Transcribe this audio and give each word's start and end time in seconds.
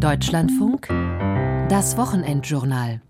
Deutschlandfunk, 0.00 0.88
das 1.68 1.98
Wochenendjournal. 1.98 3.02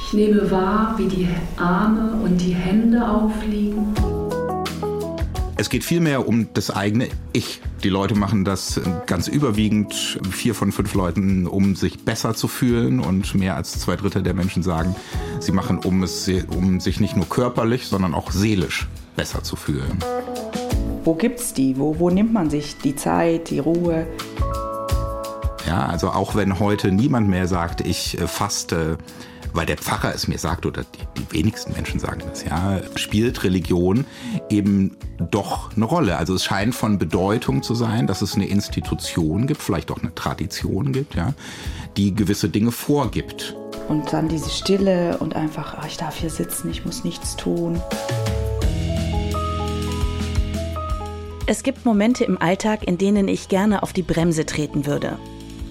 Ich 0.00 0.12
nehme 0.12 0.50
wahr, 0.50 0.94
wie 0.98 1.06
die 1.06 1.28
Arme 1.56 2.20
und 2.24 2.38
die 2.38 2.54
Hände 2.54 3.08
aufliegen. 3.08 3.94
Es 5.56 5.70
geht 5.70 5.84
vielmehr 5.84 6.26
um 6.26 6.52
das 6.54 6.72
eigene 6.72 7.08
Ich. 7.32 7.60
Die 7.84 7.88
Leute 7.88 8.16
machen 8.16 8.44
das 8.44 8.80
ganz 9.06 9.28
überwiegend, 9.28 10.18
vier 10.28 10.56
von 10.56 10.72
fünf 10.72 10.92
Leuten, 10.94 11.46
um 11.46 11.76
sich 11.76 12.04
besser 12.04 12.34
zu 12.34 12.48
fühlen. 12.48 12.98
Und 12.98 13.36
mehr 13.36 13.54
als 13.54 13.78
zwei 13.78 13.94
Drittel 13.94 14.24
der 14.24 14.34
Menschen 14.34 14.64
sagen, 14.64 14.96
sie 15.38 15.52
machen, 15.52 15.78
um, 15.78 16.02
es, 16.02 16.28
um 16.48 16.80
sich 16.80 16.98
nicht 16.98 17.14
nur 17.14 17.28
körperlich, 17.28 17.86
sondern 17.86 18.12
auch 18.12 18.32
seelisch 18.32 18.88
besser 19.14 19.44
zu 19.44 19.54
fühlen. 19.54 19.98
Wo 21.06 21.14
gibt's 21.14 21.54
die? 21.54 21.78
Wo, 21.78 22.00
wo 22.00 22.10
nimmt 22.10 22.32
man 22.32 22.50
sich 22.50 22.78
die 22.78 22.96
Zeit, 22.96 23.50
die 23.50 23.60
Ruhe? 23.60 24.08
Ja, 25.64 25.86
also 25.86 26.08
auch 26.10 26.34
wenn 26.34 26.58
heute 26.58 26.90
niemand 26.90 27.28
mehr 27.28 27.46
sagt, 27.46 27.80
ich 27.80 28.20
äh, 28.20 28.26
faste, 28.26 28.98
weil 29.52 29.66
der 29.66 29.76
Pfarrer 29.76 30.12
es 30.12 30.26
mir 30.26 30.38
sagt 30.40 30.66
oder 30.66 30.82
die, 30.82 31.20
die 31.20 31.32
wenigsten 31.32 31.74
Menschen 31.74 32.00
sagen 32.00 32.22
das, 32.28 32.42
ja, 32.42 32.80
spielt 32.96 33.44
Religion 33.44 34.04
eben 34.50 34.96
doch 35.30 35.76
eine 35.76 35.84
Rolle. 35.84 36.16
Also 36.16 36.34
es 36.34 36.42
scheint 36.42 36.74
von 36.74 36.98
Bedeutung 36.98 37.62
zu 37.62 37.76
sein, 37.76 38.08
dass 38.08 38.20
es 38.20 38.34
eine 38.34 38.48
Institution 38.48 39.46
gibt, 39.46 39.62
vielleicht 39.62 39.92
auch 39.92 40.02
eine 40.02 40.12
Tradition 40.12 40.90
gibt, 40.92 41.14
ja, 41.14 41.34
die 41.96 42.16
gewisse 42.16 42.48
Dinge 42.48 42.72
vorgibt. 42.72 43.54
Und 43.86 44.12
dann 44.12 44.28
diese 44.28 44.50
Stille 44.50 45.18
und 45.18 45.36
einfach, 45.36 45.76
ach, 45.78 45.86
ich 45.86 45.98
darf 45.98 46.16
hier 46.16 46.30
sitzen, 46.30 46.68
ich 46.68 46.84
muss 46.84 47.04
nichts 47.04 47.36
tun. 47.36 47.80
Es 51.48 51.62
gibt 51.62 51.84
Momente 51.84 52.24
im 52.24 52.42
Alltag, 52.42 52.88
in 52.88 52.98
denen 52.98 53.28
ich 53.28 53.48
gerne 53.48 53.84
auf 53.84 53.92
die 53.92 54.02
Bremse 54.02 54.46
treten 54.46 54.84
würde. 54.84 55.16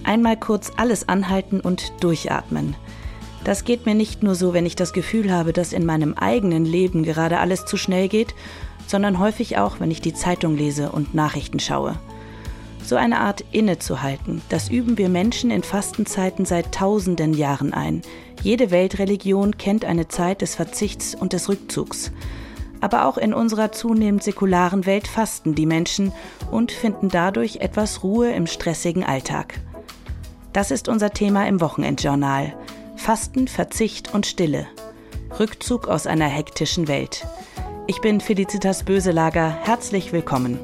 Einmal 0.04 0.38
kurz 0.38 0.72
alles 0.78 1.06
anhalten 1.06 1.60
und 1.60 1.92
durchatmen. 2.00 2.74
Das 3.44 3.64
geht 3.64 3.84
mir 3.84 3.94
nicht 3.94 4.22
nur 4.22 4.34
so, 4.34 4.54
wenn 4.54 4.64
ich 4.64 4.74
das 4.74 4.94
Gefühl 4.94 5.30
habe, 5.30 5.52
dass 5.52 5.74
in 5.74 5.84
meinem 5.84 6.14
eigenen 6.14 6.64
Leben 6.64 7.02
gerade 7.02 7.38
alles 7.38 7.66
zu 7.66 7.76
schnell 7.76 8.08
geht, 8.08 8.34
sondern 8.86 9.18
häufig 9.18 9.58
auch, 9.58 9.78
wenn 9.78 9.90
ich 9.90 10.00
die 10.00 10.14
Zeitung 10.14 10.56
lese 10.56 10.92
und 10.92 11.14
Nachrichten 11.14 11.60
schaue. 11.60 11.96
So 12.82 12.96
eine 12.96 13.20
Art 13.20 13.44
innezuhalten, 13.52 14.40
das 14.48 14.70
üben 14.70 14.96
wir 14.96 15.10
Menschen 15.10 15.50
in 15.50 15.62
Fastenzeiten 15.62 16.46
seit 16.46 16.72
tausenden 16.72 17.34
Jahren 17.34 17.74
ein. 17.74 18.00
Jede 18.42 18.70
Weltreligion 18.70 19.58
kennt 19.58 19.84
eine 19.84 20.08
Zeit 20.08 20.40
des 20.40 20.54
Verzichts 20.54 21.14
und 21.14 21.34
des 21.34 21.50
Rückzugs. 21.50 22.12
Aber 22.80 23.06
auch 23.06 23.18
in 23.18 23.34
unserer 23.34 23.72
zunehmend 23.72 24.22
säkularen 24.22 24.86
Welt 24.86 25.08
fasten 25.08 25.54
die 25.54 25.66
Menschen 25.66 26.12
und 26.50 26.72
finden 26.72 27.08
dadurch 27.08 27.56
etwas 27.56 28.02
Ruhe 28.02 28.30
im 28.32 28.46
stressigen 28.46 29.04
Alltag. 29.04 29.60
Das 30.52 30.70
ist 30.70 30.88
unser 30.88 31.10
Thema 31.10 31.46
im 31.46 31.60
Wochenendjournal. 31.60 32.54
Fasten, 32.96 33.48
Verzicht 33.48 34.14
und 34.14 34.26
Stille. 34.26 34.66
Rückzug 35.38 35.88
aus 35.88 36.06
einer 36.06 36.28
hektischen 36.28 36.88
Welt. 36.88 37.26
Ich 37.86 38.00
bin 38.00 38.20
Felicitas 38.20 38.82
Böselager. 38.82 39.48
Herzlich 39.62 40.12
willkommen. 40.12 40.58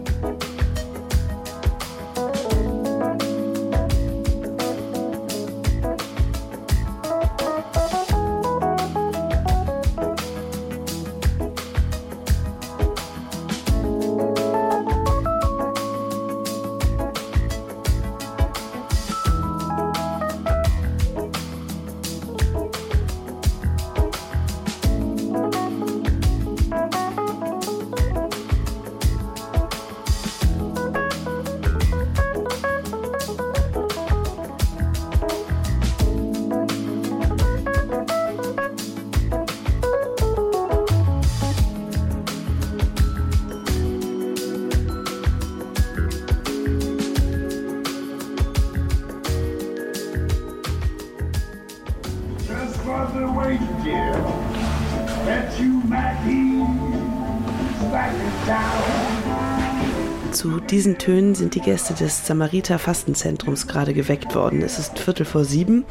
Tönen 61.02 61.34
sind 61.34 61.56
die 61.56 61.60
Gäste 61.60 61.94
des 61.94 62.28
Samariter 62.28 62.78
Fastenzentrums 62.78 63.66
gerade 63.66 63.92
geweckt 63.92 64.36
worden. 64.36 64.62
Es 64.62 64.78
ist 64.78 65.00
Viertel 65.00 65.26
vor 65.26 65.44
sieben 65.44 65.84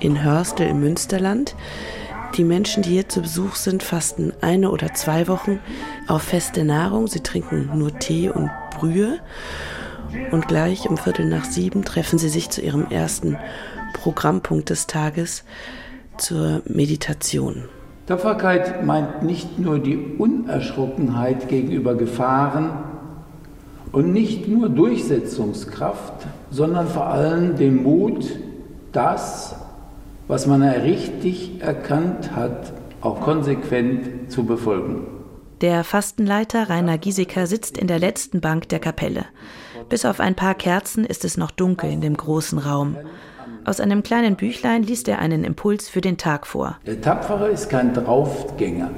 in 0.00 0.24
Hörstel 0.24 0.66
im 0.66 0.80
Münsterland. 0.80 1.54
Die 2.36 2.42
Menschen, 2.42 2.82
die 2.82 2.90
hier 2.90 3.08
zu 3.08 3.22
Besuch 3.22 3.54
sind, 3.54 3.84
fasten 3.84 4.32
eine 4.40 4.72
oder 4.72 4.94
zwei 4.94 5.28
Wochen 5.28 5.60
auf 6.08 6.22
feste 6.22 6.64
Nahrung. 6.64 7.06
Sie 7.06 7.20
trinken 7.20 7.70
nur 7.72 7.96
Tee 8.00 8.30
und 8.30 8.50
Brühe. 8.76 9.20
Und 10.32 10.48
gleich 10.48 10.90
um 10.90 10.96
Viertel 10.96 11.26
nach 11.26 11.44
sieben 11.44 11.84
treffen 11.84 12.18
sie 12.18 12.28
sich 12.28 12.50
zu 12.50 12.60
ihrem 12.60 12.90
ersten 12.90 13.38
Programmpunkt 13.92 14.70
des 14.70 14.88
Tages, 14.88 15.44
zur 16.16 16.62
Meditation. 16.64 17.68
Tapferkeit 18.06 18.84
meint 18.84 19.22
nicht 19.22 19.60
nur 19.60 19.78
die 19.78 20.16
Unerschrockenheit 20.18 21.48
gegenüber 21.48 21.94
Gefahren 21.94 22.97
und 23.92 24.12
nicht 24.12 24.48
nur 24.48 24.68
Durchsetzungskraft, 24.68 26.26
sondern 26.50 26.88
vor 26.88 27.06
allem 27.06 27.56
den 27.56 27.82
Mut, 27.82 28.24
das, 28.92 29.56
was 30.26 30.46
man 30.46 30.62
richtig 30.62 31.60
erkannt 31.60 32.34
hat, 32.34 32.72
auch 33.00 33.20
konsequent 33.20 34.30
zu 34.30 34.44
befolgen. 34.44 35.06
Der 35.60 35.82
Fastenleiter 35.82 36.68
Rainer 36.68 36.98
Gieseker 36.98 37.46
sitzt 37.46 37.78
in 37.78 37.88
der 37.88 37.98
letzten 37.98 38.40
Bank 38.40 38.68
der 38.68 38.78
Kapelle. 38.78 39.24
Bis 39.88 40.04
auf 40.04 40.20
ein 40.20 40.34
paar 40.34 40.54
Kerzen 40.54 41.04
ist 41.04 41.24
es 41.24 41.36
noch 41.36 41.50
dunkel 41.50 41.90
in 41.90 42.00
dem 42.00 42.16
großen 42.16 42.58
Raum. 42.58 42.96
Aus 43.64 43.80
einem 43.80 44.02
kleinen 44.02 44.36
Büchlein 44.36 44.82
liest 44.82 45.08
er 45.08 45.18
einen 45.18 45.44
Impuls 45.44 45.88
für 45.88 46.00
den 46.00 46.16
Tag 46.16 46.46
vor. 46.46 46.76
Der 46.86 47.00
Tapfere 47.00 47.48
ist 47.48 47.68
kein 47.68 47.92
Draufgänger. 47.92 48.90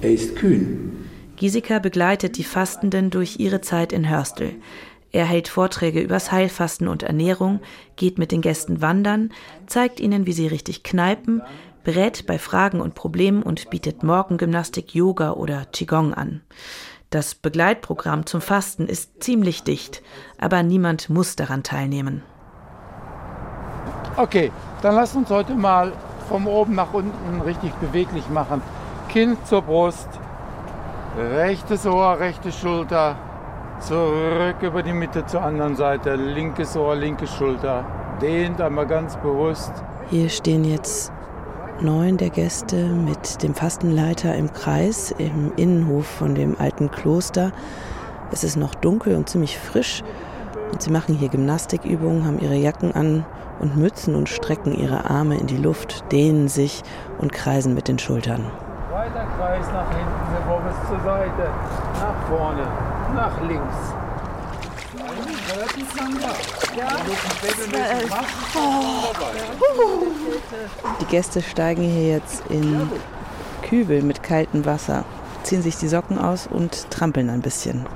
Er 0.00 0.12
ist 0.12 0.36
kühn. 0.36 1.03
Giesecke 1.36 1.80
begleitet 1.80 2.38
die 2.38 2.44
Fastenden 2.44 3.10
durch 3.10 3.40
ihre 3.40 3.60
Zeit 3.60 3.92
in 3.92 4.08
Hörstel. 4.08 4.54
Er 5.10 5.26
hält 5.26 5.48
Vorträge 5.48 6.00
übers 6.00 6.32
Heilfasten 6.32 6.88
und 6.88 7.02
Ernährung, 7.02 7.60
geht 7.96 8.18
mit 8.18 8.32
den 8.32 8.40
Gästen 8.40 8.80
wandern, 8.80 9.32
zeigt 9.66 10.00
ihnen, 10.00 10.26
wie 10.26 10.32
sie 10.32 10.46
richtig 10.46 10.82
kneipen, 10.82 11.42
berät 11.84 12.26
bei 12.26 12.38
Fragen 12.38 12.80
und 12.80 12.94
Problemen 12.94 13.42
und 13.42 13.70
bietet 13.70 14.02
Morgengymnastik, 14.02 14.94
Yoga 14.94 15.32
oder 15.32 15.66
Qigong 15.66 16.14
an. 16.14 16.40
Das 17.10 17.36
Begleitprogramm 17.36 18.26
zum 18.26 18.40
Fasten 18.40 18.88
ist 18.88 19.22
ziemlich 19.22 19.62
dicht, 19.62 20.02
aber 20.38 20.62
niemand 20.64 21.10
muss 21.10 21.36
daran 21.36 21.62
teilnehmen. 21.62 22.22
Okay, 24.16 24.50
dann 24.82 24.96
lass 24.96 25.14
uns 25.14 25.30
heute 25.30 25.54
mal 25.54 25.92
von 26.28 26.46
oben 26.46 26.74
nach 26.74 26.92
unten 26.92 27.40
richtig 27.42 27.72
beweglich 27.74 28.28
machen. 28.30 28.62
Kinn 29.08 29.36
zur 29.44 29.62
Brust, 29.62 30.08
rechtes 31.16 31.86
Ohr, 31.86 32.18
rechte 32.18 32.50
Schulter, 32.52 33.16
zurück 33.80 34.56
über 34.62 34.82
die 34.82 34.92
Mitte 34.92 35.24
zur 35.26 35.42
anderen 35.42 35.76
Seite, 35.76 36.14
linkes 36.14 36.76
Ohr, 36.76 36.96
linke 36.96 37.26
Schulter. 37.26 37.84
Dehnt 38.20 38.60
einmal 38.60 38.86
ganz 38.86 39.16
bewusst. 39.16 39.72
Hier 40.10 40.28
stehen 40.28 40.64
jetzt 40.64 41.12
neun 41.80 42.16
der 42.16 42.30
Gäste 42.30 42.86
mit 42.86 43.42
dem 43.42 43.54
Fastenleiter 43.54 44.34
im 44.34 44.52
Kreis 44.52 45.12
im 45.18 45.52
Innenhof 45.56 46.06
von 46.06 46.34
dem 46.34 46.56
alten 46.58 46.90
Kloster. 46.90 47.52
Es 48.30 48.44
ist 48.44 48.56
noch 48.56 48.74
dunkel 48.74 49.16
und 49.16 49.28
ziemlich 49.28 49.58
frisch 49.58 50.02
und 50.72 50.82
sie 50.82 50.90
machen 50.90 51.14
hier 51.14 51.28
Gymnastikübungen, 51.28 52.24
haben 52.26 52.40
ihre 52.40 52.54
Jacken 52.54 52.92
an 52.92 53.24
und 53.60 53.76
Mützen 53.76 54.14
und 54.14 54.28
strecken 54.28 54.74
ihre 54.74 55.08
Arme 55.10 55.36
in 55.36 55.46
die 55.46 55.56
Luft, 55.56 56.10
dehnen 56.12 56.48
sich 56.48 56.82
und 57.18 57.32
kreisen 57.32 57.74
mit 57.74 57.88
den 57.88 57.98
Schultern. 57.98 58.50
Weiter 58.90 59.26
Kreis 59.36 59.66
nach 59.72 59.88
hinten, 59.90 60.13
zur 60.94 61.02
Seite, 61.02 61.50
nach 61.94 62.28
vorne, 62.28 62.66
nach 63.14 63.40
links. 63.42 63.74
Die 71.00 71.04
Gäste 71.06 71.42
steigen 71.42 71.82
hier 71.82 72.08
jetzt 72.12 72.44
in 72.48 72.88
Kübel 73.68 74.02
mit 74.02 74.22
kaltem 74.22 74.64
Wasser, 74.64 75.04
ziehen 75.42 75.62
sich 75.62 75.76
die 75.76 75.88
Socken 75.88 76.18
aus 76.18 76.46
und 76.46 76.90
trampeln 76.90 77.28
ein 77.28 77.40
bisschen. 77.40 77.86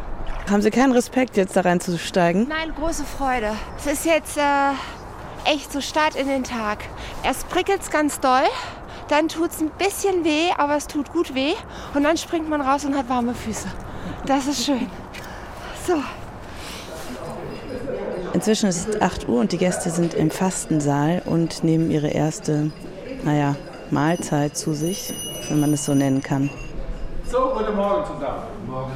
Haben 0.50 0.62
Sie 0.62 0.70
keinen 0.70 0.92
Respekt, 0.92 1.36
jetzt 1.36 1.56
da 1.56 1.60
reinzusteigen? 1.60 2.48
Nein, 2.48 2.72
große 2.74 3.04
Freude. 3.04 3.52
Es 3.78 3.86
ist 3.86 4.06
jetzt 4.06 4.38
äh, 4.38 5.52
echt 5.52 5.70
so 5.72 5.80
Start 5.80 6.16
in 6.16 6.26
den 6.26 6.42
Tag. 6.42 6.78
Erst 7.22 7.48
prickelt 7.48 7.82
es 7.82 7.90
ganz 7.90 8.18
doll, 8.18 8.44
dann 9.08 9.28
tut 9.28 9.50
es 9.50 9.60
ein 9.60 9.70
bisschen 9.78 10.24
weh, 10.24 10.50
aber 10.56 10.76
es 10.76 10.86
tut 10.86 11.12
gut 11.12 11.34
weh. 11.34 11.54
Und 11.94 12.04
dann 12.04 12.16
springt 12.16 12.48
man 12.48 12.60
raus 12.60 12.84
und 12.84 12.96
hat 12.96 13.08
warme 13.08 13.34
Füße. 13.34 13.68
Das 14.26 14.46
ist 14.46 14.64
schön. 14.64 14.88
So. 15.86 15.94
Inzwischen 18.34 18.68
ist 18.68 18.88
es 18.88 19.00
8 19.00 19.28
Uhr 19.28 19.40
und 19.40 19.52
die 19.52 19.58
Gäste 19.58 19.90
sind 19.90 20.14
im 20.14 20.30
Fastensaal 20.30 21.22
und 21.24 21.64
nehmen 21.64 21.90
ihre 21.90 22.08
erste, 22.08 22.70
naja, 23.24 23.56
Mahlzeit 23.90 24.56
zu 24.56 24.74
sich, 24.74 25.14
wenn 25.48 25.60
man 25.60 25.72
es 25.72 25.86
so 25.86 25.94
nennen 25.94 26.22
kann. 26.22 26.50
So, 27.30 27.52
guten 27.56 27.74
Morgen 27.74 28.04
zusammen. 28.04 28.42
Morgen. 28.66 28.92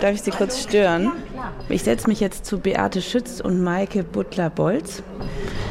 Darf 0.00 0.12
ich 0.12 0.22
Sie 0.22 0.30
kurz 0.30 0.62
stören? 0.62 1.12
Ich 1.68 1.82
setze 1.82 2.08
mich 2.08 2.20
jetzt 2.20 2.44
zu 2.44 2.58
Beate 2.58 3.02
Schütz 3.02 3.40
und 3.40 3.62
Maike 3.62 4.04
Butler-Bolz. 4.04 5.02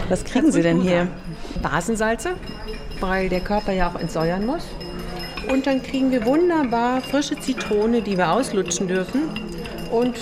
Was 0.09 0.23
kriegen 0.23 0.51
Sie 0.51 0.61
denn 0.61 0.81
hier? 0.81 1.07
Basensalze, 1.57 2.31
weil 2.99 3.29
der 3.29 3.41
Körper 3.41 3.71
ja 3.73 3.89
auch 3.89 3.99
entsäuern 3.99 4.45
muss. 4.45 4.63
Und 5.49 5.65
dann 5.65 5.81
kriegen 5.81 6.11
wir 6.11 6.25
wunderbar 6.25 7.01
frische 7.01 7.39
Zitrone, 7.39 8.01
die 8.01 8.17
wir 8.17 8.31
auslutschen 8.31 8.87
dürfen. 8.87 9.29
Und 9.91 10.15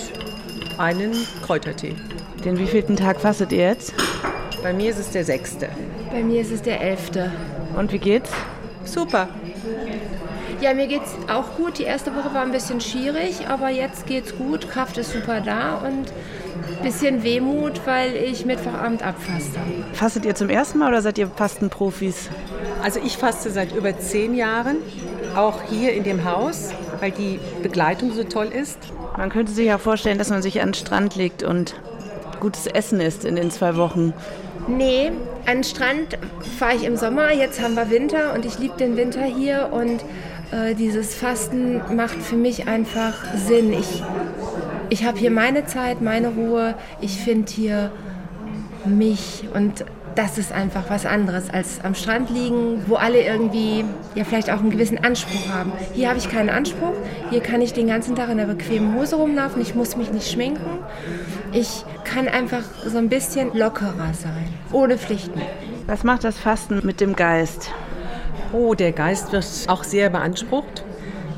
einen 0.78 1.12
Kräutertee. 1.44 1.94
Den 2.44 2.58
wievielten 2.58 2.96
Tag 2.96 3.20
fastet 3.20 3.50
ihr 3.52 3.68
jetzt? 3.68 3.92
Bei 4.62 4.72
mir 4.72 4.90
ist 4.90 4.98
es 4.98 5.10
der 5.10 5.24
sechste. 5.24 5.68
Bei 6.10 6.22
mir 6.22 6.40
ist 6.40 6.52
es 6.52 6.62
der 6.62 6.80
elfte. 6.80 7.32
Und 7.76 7.92
wie 7.92 7.98
geht's? 7.98 8.30
Super. 8.84 9.28
Ja, 10.60 10.72
mir 10.72 10.86
geht's 10.86 11.14
auch 11.28 11.56
gut. 11.56 11.78
Die 11.78 11.82
erste 11.82 12.14
Woche 12.14 12.32
war 12.32 12.42
ein 12.42 12.52
bisschen 12.52 12.80
schwierig, 12.80 13.48
aber 13.48 13.68
jetzt 13.68 14.06
geht's 14.06 14.36
gut. 14.36 14.70
Kraft 14.70 14.96
ist 14.96 15.12
super 15.12 15.40
da 15.40 15.76
und 15.76 16.12
bisschen 16.82 17.22
Wehmut, 17.22 17.80
weil 17.86 18.14
ich 18.16 18.44
Mittwochabend 18.44 19.02
abfaste. 19.02 19.58
Fastet 19.92 20.24
ihr 20.24 20.34
zum 20.34 20.48
ersten 20.48 20.78
Mal 20.78 20.88
oder 20.88 21.02
seid 21.02 21.18
ihr 21.18 21.28
Fastenprofis? 21.28 22.28
Also 22.82 23.00
ich 23.04 23.16
faste 23.16 23.50
seit 23.50 23.74
über 23.74 23.98
zehn 23.98 24.34
Jahren, 24.34 24.76
auch 25.34 25.62
hier 25.68 25.92
in 25.94 26.04
dem 26.04 26.24
Haus, 26.24 26.70
weil 27.00 27.10
die 27.10 27.38
Begleitung 27.62 28.12
so 28.12 28.24
toll 28.24 28.46
ist. 28.46 28.78
Man 29.16 29.30
könnte 29.30 29.52
sich 29.52 29.66
ja 29.66 29.78
vorstellen, 29.78 30.18
dass 30.18 30.30
man 30.30 30.42
sich 30.42 30.60
an 30.60 30.68
den 30.68 30.74
Strand 30.74 31.16
legt 31.16 31.42
und 31.42 31.74
gutes 32.40 32.66
Essen 32.66 33.00
isst 33.00 33.24
in 33.24 33.36
den 33.36 33.50
zwei 33.50 33.76
Wochen. 33.76 34.12
Nee, 34.68 35.12
an 35.46 35.58
den 35.58 35.64
Strand 35.64 36.18
fahre 36.58 36.74
ich 36.74 36.84
im 36.84 36.96
Sommer. 36.96 37.32
Jetzt 37.32 37.62
haben 37.62 37.74
wir 37.74 37.90
Winter 37.90 38.34
und 38.34 38.44
ich 38.44 38.58
liebe 38.58 38.76
den 38.76 38.96
Winter 38.96 39.22
hier 39.22 39.70
und 39.72 40.02
äh, 40.52 40.74
dieses 40.74 41.14
Fasten 41.14 41.80
macht 41.94 42.20
für 42.22 42.36
mich 42.36 42.68
einfach 42.68 43.14
Sinn. 43.34 43.72
Ich, 43.72 44.02
ich 44.90 45.04
habe 45.04 45.18
hier 45.18 45.30
meine 45.30 45.66
Zeit, 45.66 46.00
meine 46.00 46.28
Ruhe. 46.28 46.74
Ich 47.00 47.18
finde 47.18 47.50
hier 47.50 47.90
mich 48.84 49.44
und 49.54 49.84
das 50.14 50.38
ist 50.38 50.50
einfach 50.50 50.84
was 50.88 51.04
anderes 51.04 51.50
als 51.50 51.80
am 51.84 51.94
Strand 51.94 52.30
liegen, 52.30 52.82
wo 52.86 52.94
alle 52.94 53.20
irgendwie 53.20 53.84
ja 54.14 54.24
vielleicht 54.24 54.50
auch 54.50 54.60
einen 54.60 54.70
gewissen 54.70 55.04
Anspruch 55.04 55.52
haben. 55.52 55.72
Hier 55.92 56.08
habe 56.08 56.18
ich 56.18 56.30
keinen 56.30 56.48
Anspruch. 56.48 56.94
Hier 57.30 57.40
kann 57.40 57.60
ich 57.60 57.74
den 57.74 57.86
ganzen 57.86 58.16
Tag 58.16 58.30
in 58.30 58.38
der 58.38 58.46
bequemen 58.46 58.94
Hose 58.94 59.16
rumlaufen. 59.16 59.60
Ich 59.60 59.74
muss 59.74 59.96
mich 59.96 60.10
nicht 60.12 60.30
schminken. 60.30 60.78
Ich 61.52 61.84
kann 62.04 62.28
einfach 62.28 62.62
so 62.86 62.96
ein 62.96 63.10
bisschen 63.10 63.54
lockerer 63.54 64.14
sein, 64.14 64.48
ohne 64.72 64.96
Pflichten. 64.96 65.40
Was 65.86 66.02
macht 66.02 66.24
das 66.24 66.38
Fasten 66.38 66.80
mit 66.84 67.00
dem 67.00 67.14
Geist? 67.14 67.70
Oh, 68.52 68.74
der 68.74 68.92
Geist 68.92 69.32
wird 69.32 69.44
auch 69.68 69.84
sehr 69.84 70.08
beansprucht. 70.08 70.85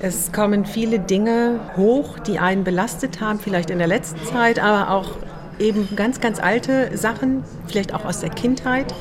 Es 0.00 0.31
kommen 0.31 0.65
viele 0.65 1.00
Dinge 1.00 1.59
hoch, 1.77 2.19
die 2.21 2.39
einen 2.39 2.62
belastet 2.62 3.21
haben, 3.21 3.41
vielleicht 3.41 3.71
in 3.71 3.79
der 3.79 3.89
letzten 3.89 4.25
Zeit, 4.27 4.61
aber 4.61 4.91
auch 4.91 5.11
eben 5.59 5.89
ganz, 5.97 6.21
ganz 6.21 6.39
alte 6.39 6.97
Sachen, 6.97 7.43
vielleicht 7.67 7.93
auch 7.95 8.05
aus 8.05 8.21
der 8.21 8.31
Kindheit. 8.31 8.95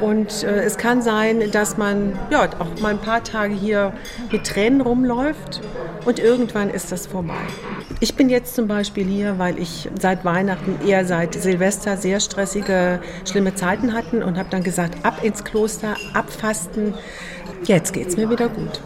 Und 0.00 0.42
äh, 0.42 0.62
es 0.62 0.78
kann 0.78 1.02
sein, 1.02 1.50
dass 1.52 1.76
man 1.76 2.18
ja, 2.30 2.48
auch 2.58 2.80
mal 2.80 2.90
ein 2.92 2.98
paar 2.98 3.22
Tage 3.22 3.54
hier 3.54 3.92
mit 4.32 4.44
Tränen 4.44 4.80
rumläuft 4.80 5.60
und 6.04 6.18
irgendwann 6.18 6.70
ist 6.70 6.90
das 6.90 7.06
vorbei. 7.06 7.34
Ich 8.00 8.16
bin 8.16 8.28
jetzt 8.28 8.56
zum 8.56 8.66
Beispiel 8.66 9.04
hier, 9.04 9.38
weil 9.38 9.58
ich 9.58 9.88
seit 10.00 10.24
Weihnachten, 10.24 10.78
eher 10.84 11.04
seit 11.04 11.34
Silvester 11.34 11.96
sehr 11.96 12.18
stressige, 12.18 13.00
schlimme 13.30 13.54
Zeiten 13.54 13.92
hatten 13.92 14.22
und 14.22 14.38
habe 14.38 14.48
dann 14.50 14.64
gesagt, 14.64 15.04
ab 15.04 15.22
ins 15.22 15.44
Kloster, 15.44 15.94
abfasten. 16.14 16.94
Jetzt 17.64 17.92
geht 17.92 18.08
es 18.08 18.16
mir 18.16 18.28
wieder 18.28 18.48
gut. 18.48 18.80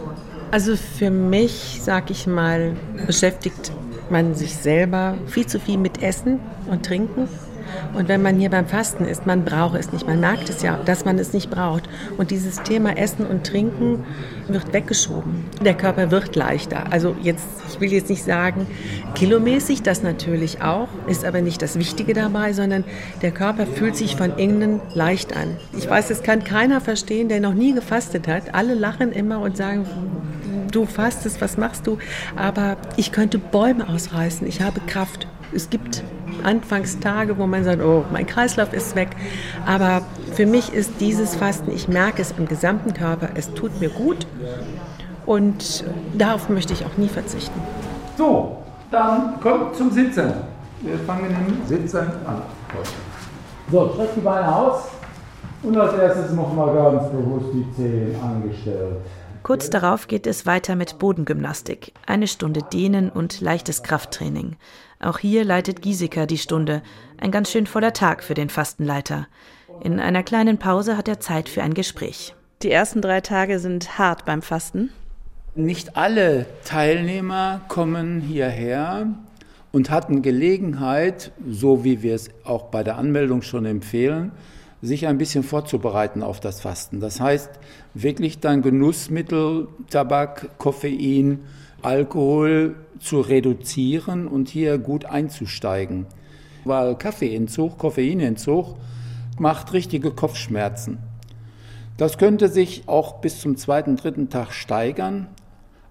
Also 0.49 0.75
für 0.75 1.09
mich, 1.09 1.79
sag 1.83 2.09
ich 2.09 2.25
mal, 2.25 2.75
beschäftigt 3.05 3.71
man 4.09 4.33
sich 4.33 4.55
selber 4.55 5.15
viel 5.27 5.45
zu 5.45 5.59
viel 5.59 5.77
mit 5.77 6.01
Essen 6.01 6.39
und 6.69 6.85
Trinken. 6.85 7.27
Und 7.93 8.07
wenn 8.07 8.21
man 8.21 8.39
hier 8.39 8.49
beim 8.49 8.65
Fasten 8.65 9.05
ist, 9.05 9.25
man 9.25 9.43
braucht 9.43 9.77
es 9.77 9.91
nicht. 9.91 10.07
Man 10.07 10.19
merkt 10.19 10.49
es 10.49 10.61
ja, 10.61 10.79
dass 10.85 11.05
man 11.05 11.19
es 11.19 11.33
nicht 11.33 11.49
braucht. 11.49 11.89
Und 12.17 12.31
dieses 12.31 12.61
Thema 12.63 12.97
Essen 12.97 13.25
und 13.25 13.45
Trinken 13.45 14.05
wird 14.47 14.71
weggeschoben. 14.71 15.45
Der 15.63 15.73
Körper 15.73 16.11
wird 16.11 16.35
leichter. 16.35 16.91
Also 16.91 17.15
jetzt, 17.21 17.45
ich 17.69 17.79
will 17.81 17.91
jetzt 17.91 18.09
nicht 18.09 18.23
sagen, 18.23 18.67
kilomäßig, 19.15 19.83
das 19.83 20.03
natürlich 20.03 20.61
auch, 20.61 20.87
ist 21.07 21.25
aber 21.25 21.41
nicht 21.41 21.61
das 21.61 21.77
Wichtige 21.77 22.13
dabei, 22.13 22.53
sondern 22.53 22.83
der 23.21 23.31
Körper 23.31 23.65
fühlt 23.65 23.95
sich 23.95 24.15
von 24.15 24.37
innen 24.37 24.79
leicht 24.93 25.35
an. 25.35 25.57
Ich 25.77 25.89
weiß, 25.89 26.07
das 26.07 26.23
kann 26.23 26.43
keiner 26.43 26.81
verstehen, 26.81 27.27
der 27.29 27.39
noch 27.41 27.53
nie 27.53 27.73
gefastet 27.73 28.27
hat. 28.27 28.55
Alle 28.55 28.75
lachen 28.75 29.11
immer 29.11 29.41
und 29.41 29.57
sagen, 29.57 29.85
du 30.77 30.85
fastest, 30.85 31.41
was 31.41 31.57
machst 31.57 31.87
du? 31.87 31.97
Aber 32.35 32.77
ich 32.95 33.11
könnte 33.11 33.39
Bäume 33.39 33.89
ausreißen. 33.89 34.45
Ich 34.47 34.61
habe 34.61 34.79
Kraft. 34.81 35.27
Es 35.53 35.69
gibt 35.69 36.03
Anfangstage, 36.43 37.37
wo 37.37 37.47
man 37.47 37.63
sagt, 37.63 37.81
oh, 37.81 38.05
mein 38.11 38.27
Kreislauf 38.27 38.73
ist 38.73 38.95
weg. 38.95 39.09
Aber 39.65 40.01
für 40.33 40.45
mich 40.45 40.73
ist 40.73 40.91
dieses 40.99 41.35
Fasten, 41.35 41.71
ich 41.71 41.87
merke 41.87 42.21
es 42.21 42.33
im 42.37 42.47
gesamten 42.47 42.93
Körper, 42.93 43.29
es 43.35 43.53
tut 43.53 43.79
mir 43.79 43.89
gut 43.89 44.27
und 45.25 45.83
darauf 46.17 46.49
möchte 46.49 46.73
ich 46.73 46.85
auch 46.85 46.97
nie 46.97 47.07
verzichten. 47.07 47.59
So, 48.17 48.57
dann 48.91 49.39
kommt 49.41 49.75
zum 49.75 49.89
Sitzen. 49.91 50.33
Wir 50.81 50.99
fangen 50.99 51.35
im 51.47 51.65
Sitzen 51.65 51.99
an. 52.25 52.41
So, 53.71 53.89
streck 53.93 54.09
die 54.15 54.21
Beine 54.21 54.55
aus 54.55 54.83
und 55.63 55.77
als 55.77 55.93
erstes 55.93 56.33
nochmal 56.33 56.73
ganz 56.75 57.09
bewusst 57.09 57.47
die 57.53 57.65
Zehen 57.75 58.15
angestellt. 58.21 58.97
Kurz 59.47 59.69
darauf 59.69 60.09
geht 60.09 60.27
es 60.27 60.45
weiter 60.45 60.75
mit 60.75 60.99
Bodengymnastik, 60.99 61.93
eine 62.05 62.27
Stunde 62.27 62.63
Dehnen 62.73 63.09
und 63.09 63.39
leichtes 63.39 63.81
Krafttraining. 63.81 64.57
Auch 64.99 65.19
hier 65.19 65.45
leitet 65.45 65.81
Giesecke 65.81 66.27
die 66.27 66.37
Stunde, 66.37 66.81
ein 67.17 67.31
ganz 67.31 67.49
schön 67.49 67.65
voller 67.65 67.93
Tag 67.93 68.25
für 68.25 68.33
den 68.33 68.49
Fastenleiter. 68.49 69.29
In 69.81 70.01
einer 70.01 70.21
kleinen 70.21 70.57
Pause 70.57 70.97
hat 70.97 71.07
er 71.07 71.21
Zeit 71.21 71.47
für 71.47 71.63
ein 71.63 71.73
Gespräch. 71.73 72.35
Die 72.61 72.69
ersten 72.69 73.01
drei 73.01 73.21
Tage 73.21 73.59
sind 73.59 73.97
hart 73.97 74.25
beim 74.25 74.41
Fasten. 74.41 74.89
Nicht 75.55 75.95
alle 75.95 76.45
Teilnehmer 76.65 77.61
kommen 77.69 78.19
hierher 78.19 79.07
und 79.71 79.89
hatten 79.89 80.23
Gelegenheit, 80.23 81.31
so 81.49 81.85
wie 81.85 82.03
wir 82.03 82.15
es 82.15 82.31
auch 82.43 82.65
bei 82.65 82.83
der 82.83 82.97
Anmeldung 82.97 83.41
schon 83.41 83.65
empfehlen, 83.65 84.33
sich 84.81 85.07
ein 85.07 85.17
bisschen 85.17 85.43
vorzubereiten 85.43 86.23
auf 86.23 86.39
das 86.39 86.61
Fasten. 86.61 86.99
Das 86.99 87.19
heißt, 87.19 87.49
wirklich 87.93 88.39
dann 88.39 88.61
Genussmittel, 88.61 89.67
Tabak, 89.89 90.57
Koffein, 90.57 91.39
Alkohol 91.81 92.75
zu 92.99 93.21
reduzieren 93.21 94.27
und 94.27 94.49
hier 94.49 94.77
gut 94.77 95.05
einzusteigen. 95.05 96.05
Weil 96.65 96.95
Kaffeeentzug, 96.95 97.77
Koffeinentzug 97.77 98.75
macht 99.39 99.73
richtige 99.73 100.11
Kopfschmerzen. 100.11 100.99
Das 101.97 102.17
könnte 102.17 102.47
sich 102.47 102.83
auch 102.87 103.21
bis 103.21 103.39
zum 103.41 103.57
zweiten, 103.57 103.95
dritten 103.95 104.29
Tag 104.29 104.51
steigern, 104.51 105.27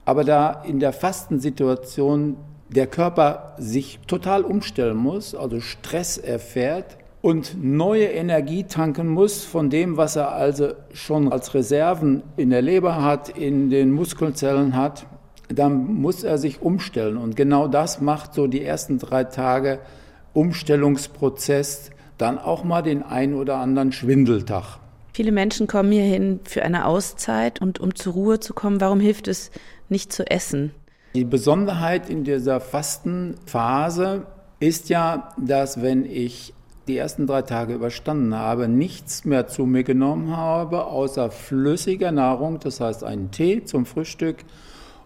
aber 0.05 0.23
da 0.23 0.62
in 0.62 0.78
der 0.78 0.93
Fastensituation 0.93 2.37
der 2.69 2.87
Körper 2.87 3.55
sich 3.59 3.99
total 4.07 4.43
umstellen 4.43 4.97
muss, 4.97 5.35
also 5.35 5.61
Stress 5.61 6.19
erfährt, 6.19 6.97
und 7.26 7.61
neue 7.61 8.04
Energie 8.04 8.62
tanken 8.62 9.09
muss 9.09 9.42
von 9.42 9.68
dem, 9.68 9.97
was 9.97 10.14
er 10.14 10.30
also 10.30 10.75
schon 10.92 11.33
als 11.33 11.54
Reserven 11.54 12.23
in 12.37 12.50
der 12.50 12.62
Leber 12.62 13.02
hat, 13.02 13.30
in 13.30 13.68
den 13.68 13.90
Muskelzellen 13.90 14.76
hat, 14.76 15.09
dann 15.49 15.92
muss 15.92 16.23
er 16.23 16.38
sich 16.38 16.62
umstellen. 16.62 17.16
Und 17.16 17.35
genau 17.35 17.66
das 17.66 18.00
macht 18.00 18.33
so 18.33 18.47
die 18.47 18.62
ersten 18.62 19.00
drei 19.00 19.25
Tage 19.25 19.80
Umstellungsprozess, 20.35 21.90
dann 22.16 22.38
auch 22.38 22.62
mal 22.62 22.83
den 22.83 23.02
ein 23.02 23.35
oder 23.35 23.56
anderen 23.56 23.90
Schwindeltag. 23.90 24.78
Viele 25.12 25.33
Menschen 25.33 25.66
kommen 25.66 25.90
hierhin 25.90 26.38
für 26.45 26.62
eine 26.62 26.87
Auszeit 26.87 27.61
und 27.61 27.80
um 27.80 27.97
zur 27.97 28.12
Ruhe 28.12 28.38
zu 28.38 28.54
kommen. 28.54 28.80
Warum 28.80 29.00
hilft 29.00 29.26
es 29.26 29.50
nicht 29.88 30.12
zu 30.12 30.30
essen? 30.30 30.71
Die 31.16 31.25
Besonderheit 31.25 32.09
in 32.09 32.23
dieser 32.23 32.61
Fastenphase 32.61 34.26
ist 34.61 34.88
ja, 34.90 35.30
dass 35.38 35.83
wenn 35.83 36.04
ich 36.04 36.54
die 36.87 36.97
ersten 36.97 37.26
drei 37.26 37.43
Tage 37.43 37.75
überstanden 37.75 38.35
habe, 38.35 38.69
nichts 38.69 39.25
mehr 39.25 39.49
zu 39.49 39.66
mir 39.66 39.83
genommen 39.83 40.37
habe, 40.37 40.85
außer 40.87 41.31
flüssiger 41.31 42.12
Nahrung, 42.12 42.61
das 42.61 42.81
heißt 42.81 43.02
einen 43.02 43.31
Tee 43.31 43.64
zum 43.64 43.87
Frühstück 43.87 44.38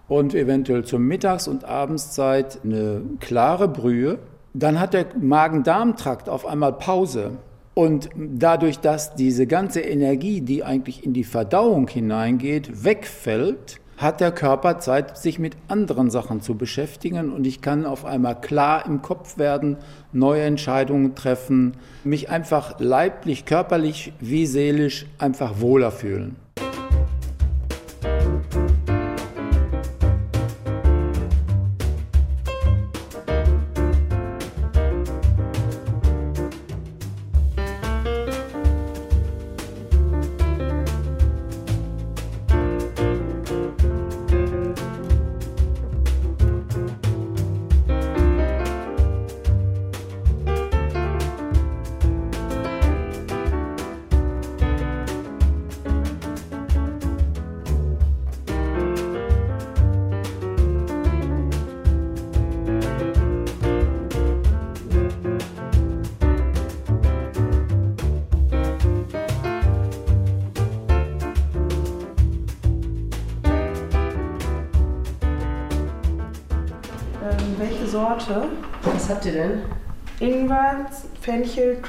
und 0.09 0.35
eventuell 0.35 0.85
zur 0.85 0.99
Mittags- 0.99 1.49
und 1.49 1.65
Abendszeit 1.65 2.61
eine 2.65 3.03
klare 3.21 3.69
Brühe. 3.69 4.19
Dann 4.53 4.81
hat 4.81 4.93
der 4.93 5.07
Magen-Darm-Trakt 5.19 6.29
auf 6.29 6.45
einmal 6.47 6.73
Pause. 6.75 7.39
Und 7.75 8.11
dadurch, 8.17 8.81
dass 8.81 9.15
diese 9.15 9.47
ganze 9.47 9.81
Energie, 9.81 10.41
die 10.41 10.65
eigentlich 10.65 11.05
in 11.07 11.13
die 11.13 11.25
Verdauung 11.25 11.89
hineingeht, 11.89 12.85
wegfällt, 12.85 13.81
hat 14.01 14.21
der 14.21 14.33
Körper 14.33 14.79
Zeit, 14.79 15.19
sich 15.19 15.39
mit 15.39 15.57
anderen 15.69 16.11
Sachen 16.11 16.41
zu 16.41 16.55
beschäftigen 16.57 17.31
und 17.31 17.47
ich 17.47 17.61
kann 17.61 17.85
auf 17.85 18.07
einmal 18.07 18.41
klar 18.41 18.87
im 18.87 19.03
Kopf 19.03 19.37
werden, 19.37 19.77
neue 20.13 20.43
Entscheidungen 20.43 21.15
treffen, 21.15 21.75
mich 22.03 22.31
einfach 22.31 22.81
leiblich, 22.81 23.45
körperlich 23.45 24.15
wie 24.19 24.47
seelisch 24.47 25.05
einfach 25.19 25.61
wohler 25.61 25.91
fühlen. 25.91 26.37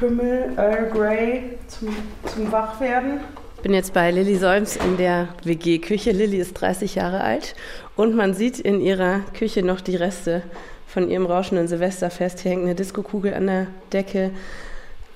Kümmel, 0.01 0.53
Earl 0.57 0.89
Grey 0.89 1.43
zum, 1.67 1.89
zum 2.25 2.51
Wachwerden. 2.51 3.19
Ich 3.57 3.61
bin 3.61 3.71
jetzt 3.71 3.93
bei 3.93 4.09
Lilly 4.09 4.35
Solms 4.35 4.75
in 4.75 4.97
der 4.97 5.27
WG-Küche. 5.43 6.09
Lilly 6.09 6.37
ist 6.37 6.55
30 6.55 6.95
Jahre 6.95 7.21
alt 7.21 7.53
und 7.95 8.15
man 8.15 8.33
sieht 8.33 8.59
in 8.59 8.81
ihrer 8.81 9.19
Küche 9.37 9.61
noch 9.61 9.79
die 9.79 9.95
Reste 9.95 10.41
von 10.87 11.07
ihrem 11.07 11.27
rauschenden 11.27 11.67
Silvesterfest. 11.67 12.39
Hier 12.39 12.49
hängt 12.49 12.63
eine 12.63 12.73
Diskokugel 12.73 13.35
an 13.35 13.45
der 13.45 13.67
Decke, 13.93 14.31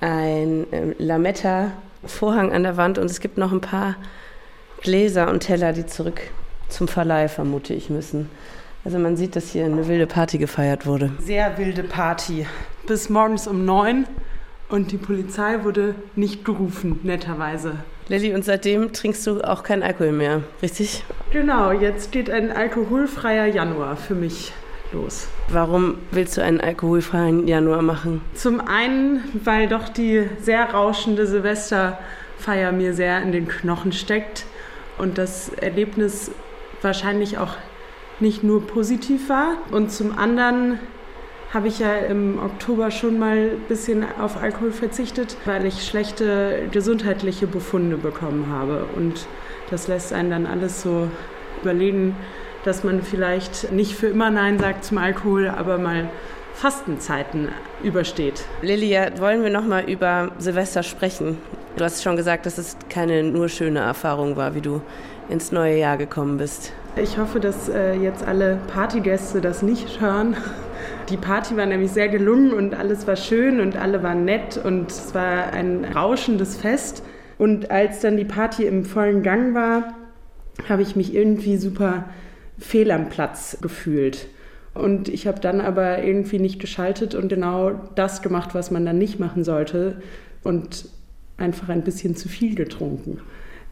ein 0.00 0.72
äh, 0.72 0.94
Lametta-Vorhang 0.98 2.52
an 2.52 2.62
der 2.62 2.76
Wand 2.76 2.98
und 2.98 3.10
es 3.10 3.18
gibt 3.18 3.38
noch 3.38 3.50
ein 3.50 3.60
paar 3.60 3.96
Gläser 4.82 5.28
und 5.28 5.40
Teller, 5.40 5.72
die 5.72 5.86
zurück 5.86 6.20
zum 6.68 6.86
Verleih, 6.86 7.26
vermute 7.26 7.74
ich, 7.74 7.90
müssen. 7.90 8.30
Also 8.84 9.00
man 9.00 9.16
sieht, 9.16 9.34
dass 9.34 9.50
hier 9.50 9.64
eine 9.64 9.88
wilde 9.88 10.06
Party 10.06 10.38
gefeiert 10.38 10.86
wurde. 10.86 11.10
Sehr 11.18 11.58
wilde 11.58 11.82
Party. 11.82 12.46
Bis 12.86 13.08
morgens 13.08 13.48
um 13.48 13.64
neun 13.64 14.06
und 14.68 14.92
die 14.92 14.96
Polizei 14.96 15.64
wurde 15.64 15.94
nicht 16.14 16.44
gerufen, 16.44 17.00
netterweise. 17.02 17.76
Lilly, 18.08 18.34
und 18.34 18.44
seitdem 18.44 18.92
trinkst 18.92 19.26
du 19.26 19.42
auch 19.42 19.62
keinen 19.62 19.82
Alkohol 19.82 20.12
mehr, 20.12 20.42
richtig? 20.62 21.04
Genau, 21.32 21.72
jetzt 21.72 22.12
geht 22.12 22.30
ein 22.30 22.52
alkoholfreier 22.52 23.46
Januar 23.46 23.96
für 23.96 24.14
mich 24.14 24.52
los. 24.92 25.28
Warum 25.48 25.98
willst 26.12 26.36
du 26.36 26.42
einen 26.42 26.60
alkoholfreien 26.60 27.48
Januar 27.48 27.82
machen? 27.82 28.20
Zum 28.34 28.60
einen, 28.60 29.24
weil 29.44 29.68
doch 29.68 29.88
die 29.88 30.28
sehr 30.40 30.70
rauschende 30.70 31.26
Silvesterfeier 31.26 32.70
mir 32.72 32.94
sehr 32.94 33.22
in 33.22 33.32
den 33.32 33.48
Knochen 33.48 33.92
steckt 33.92 34.46
und 34.98 35.18
das 35.18 35.48
Erlebnis 35.48 36.30
wahrscheinlich 36.82 37.38
auch 37.38 37.54
nicht 38.20 38.42
nur 38.42 38.66
positiv 38.66 39.28
war. 39.28 39.58
Und 39.70 39.90
zum 39.90 40.16
anderen 40.16 40.78
habe 41.52 41.68
ich 41.68 41.78
ja 41.78 41.96
im 41.96 42.38
Oktober 42.38 42.90
schon 42.90 43.18
mal 43.18 43.36
ein 43.36 43.60
bisschen 43.68 44.04
auf 44.20 44.42
Alkohol 44.42 44.72
verzichtet, 44.72 45.36
weil 45.44 45.64
ich 45.64 45.86
schlechte 45.86 46.68
gesundheitliche 46.70 47.46
Befunde 47.46 47.96
bekommen 47.96 48.48
habe. 48.50 48.86
Und 48.96 49.26
das 49.70 49.88
lässt 49.88 50.12
einen 50.12 50.30
dann 50.30 50.46
alles 50.46 50.82
so 50.82 51.08
überlegen, 51.62 52.16
dass 52.64 52.82
man 52.82 53.02
vielleicht 53.02 53.72
nicht 53.72 53.94
für 53.94 54.08
immer 54.08 54.30
Nein 54.30 54.58
sagt 54.58 54.84
zum 54.84 54.98
Alkohol, 54.98 55.48
aber 55.48 55.78
mal 55.78 56.08
Fastenzeiten 56.54 57.48
übersteht. 57.82 58.44
Lilia, 58.62 59.18
wollen 59.20 59.42
wir 59.42 59.50
noch 59.50 59.64
mal 59.64 59.88
über 59.88 60.32
Silvester 60.38 60.82
sprechen? 60.82 61.38
Du 61.76 61.84
hast 61.84 62.02
schon 62.02 62.16
gesagt, 62.16 62.46
dass 62.46 62.58
es 62.58 62.76
keine 62.88 63.22
nur 63.22 63.48
schöne 63.48 63.80
Erfahrung 63.80 64.36
war, 64.36 64.54
wie 64.54 64.62
du 64.62 64.80
ins 65.28 65.52
neue 65.52 65.76
Jahr 65.76 65.96
gekommen 65.96 66.38
bist. 66.38 66.72
Ich 66.96 67.18
hoffe, 67.18 67.40
dass 67.40 67.68
äh, 67.68 67.94
jetzt 67.94 68.26
alle 68.26 68.58
Partygäste 68.72 69.42
das 69.42 69.62
nicht 69.62 70.00
hören. 70.00 70.36
Die 71.08 71.16
Party 71.16 71.56
war 71.56 71.66
nämlich 71.66 71.92
sehr 71.92 72.08
gelungen 72.08 72.52
und 72.52 72.74
alles 72.74 73.06
war 73.06 73.16
schön 73.16 73.60
und 73.60 73.76
alle 73.76 74.02
waren 74.02 74.24
nett 74.24 74.58
und 74.62 74.90
es 74.90 75.14
war 75.14 75.52
ein 75.52 75.84
rauschendes 75.84 76.56
Fest. 76.56 77.02
Und 77.38 77.70
als 77.70 78.00
dann 78.00 78.16
die 78.16 78.24
Party 78.24 78.64
im 78.64 78.84
vollen 78.84 79.22
Gang 79.22 79.54
war, 79.54 79.94
habe 80.68 80.82
ich 80.82 80.96
mich 80.96 81.14
irgendwie 81.14 81.56
super 81.56 82.06
fehl 82.58 82.90
am 82.90 83.08
Platz 83.08 83.58
gefühlt. 83.60 84.26
Und 84.74 85.08
ich 85.08 85.26
habe 85.26 85.40
dann 85.40 85.60
aber 85.60 86.02
irgendwie 86.02 86.38
nicht 86.38 86.60
geschaltet 86.60 87.14
und 87.14 87.28
genau 87.28 87.72
das 87.94 88.22
gemacht, 88.22 88.54
was 88.54 88.70
man 88.70 88.84
dann 88.84 88.98
nicht 88.98 89.18
machen 89.18 89.44
sollte 89.44 90.02
und 90.42 90.88
einfach 91.38 91.68
ein 91.68 91.82
bisschen 91.82 92.16
zu 92.16 92.28
viel 92.28 92.54
getrunken 92.54 93.20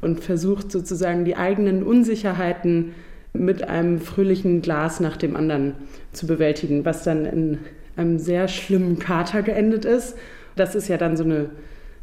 und 0.00 0.20
versucht 0.20 0.70
sozusagen 0.70 1.24
die 1.24 1.36
eigenen 1.36 1.82
Unsicherheiten 1.82 2.94
mit 3.34 3.68
einem 3.68 4.00
fröhlichen 4.00 4.62
Glas 4.62 5.00
nach 5.00 5.16
dem 5.16 5.36
anderen 5.36 5.74
zu 6.12 6.26
bewältigen, 6.26 6.84
was 6.84 7.02
dann 7.02 7.26
in 7.26 7.58
einem 7.96 8.18
sehr 8.18 8.48
schlimmen 8.48 8.98
Kater 8.98 9.42
geendet 9.42 9.84
ist. 9.84 10.16
Das 10.56 10.74
ist 10.74 10.88
ja 10.88 10.96
dann 10.96 11.16
so 11.16 11.24
eine 11.24 11.50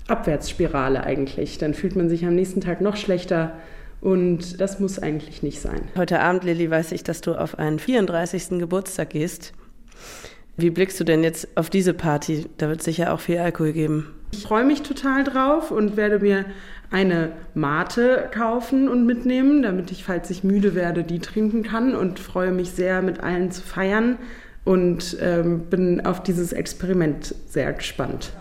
Abwärtsspirale 0.08 1.04
eigentlich. 1.04 1.58
Dann 1.58 1.74
fühlt 1.74 1.96
man 1.96 2.10
sich 2.10 2.26
am 2.26 2.36
nächsten 2.36 2.62
Tag 2.62 2.82
noch 2.82 2.98
schlechter 2.98 3.54
und 4.02 4.60
das 4.60 4.80
muss 4.80 5.00
eigentlich 5.00 5.42
nicht 5.42 5.62
sein. 5.62 5.82
Heute 5.96 6.20
Abend, 6.20 6.44
Lilly, 6.44 6.70
weiß 6.70 6.92
ich, 6.92 7.04
dass 7.04 7.22
du 7.22 7.36
auf 7.36 7.58
einen 7.60 7.80
34. 7.80 8.60
Geburtstag 8.60 9.12
gehst. 9.12 9.54
Wie 10.58 10.70
blickst 10.70 11.00
du 11.00 11.04
denn 11.04 11.24
jetzt 11.24 11.48
auf 11.56 11.70
diese 11.70 11.94
Party? 11.94 12.46
Da 12.58 12.68
wird 12.68 12.80
es 12.80 12.86
sicher 12.86 13.14
auch 13.14 13.20
viel 13.20 13.38
Alkohol 13.38 13.72
geben. 13.72 14.14
Ich 14.32 14.44
freue 14.44 14.66
mich 14.66 14.82
total 14.82 15.24
drauf 15.24 15.72
und 15.72 15.98
werde 15.98 16.20
mir 16.20 16.46
eine 16.92 17.32
Mate 17.54 18.30
kaufen 18.34 18.90
und 18.90 19.06
mitnehmen, 19.06 19.64
damit 19.64 19.92
ich, 19.92 20.04
falls 20.04 20.30
ich 20.30 20.44
müde 20.44 20.76
werde, 20.76 21.04
die 21.04 21.20
trinken 21.20 21.64
kann 21.64 21.96
und 21.96 22.20
freue 22.20 22.52
mich 22.52 22.72
sehr, 22.72 23.02
mit 23.02 23.22
allen 23.22 23.50
zu 23.52 23.62
feiern 23.62 24.18
und 24.64 25.18
ähm, 25.22 25.62
bin 25.70 26.06
auf 26.06 26.22
dieses 26.22 26.54
Experiment 26.54 27.34
sehr 27.48 27.74
gespannt. 27.74 28.34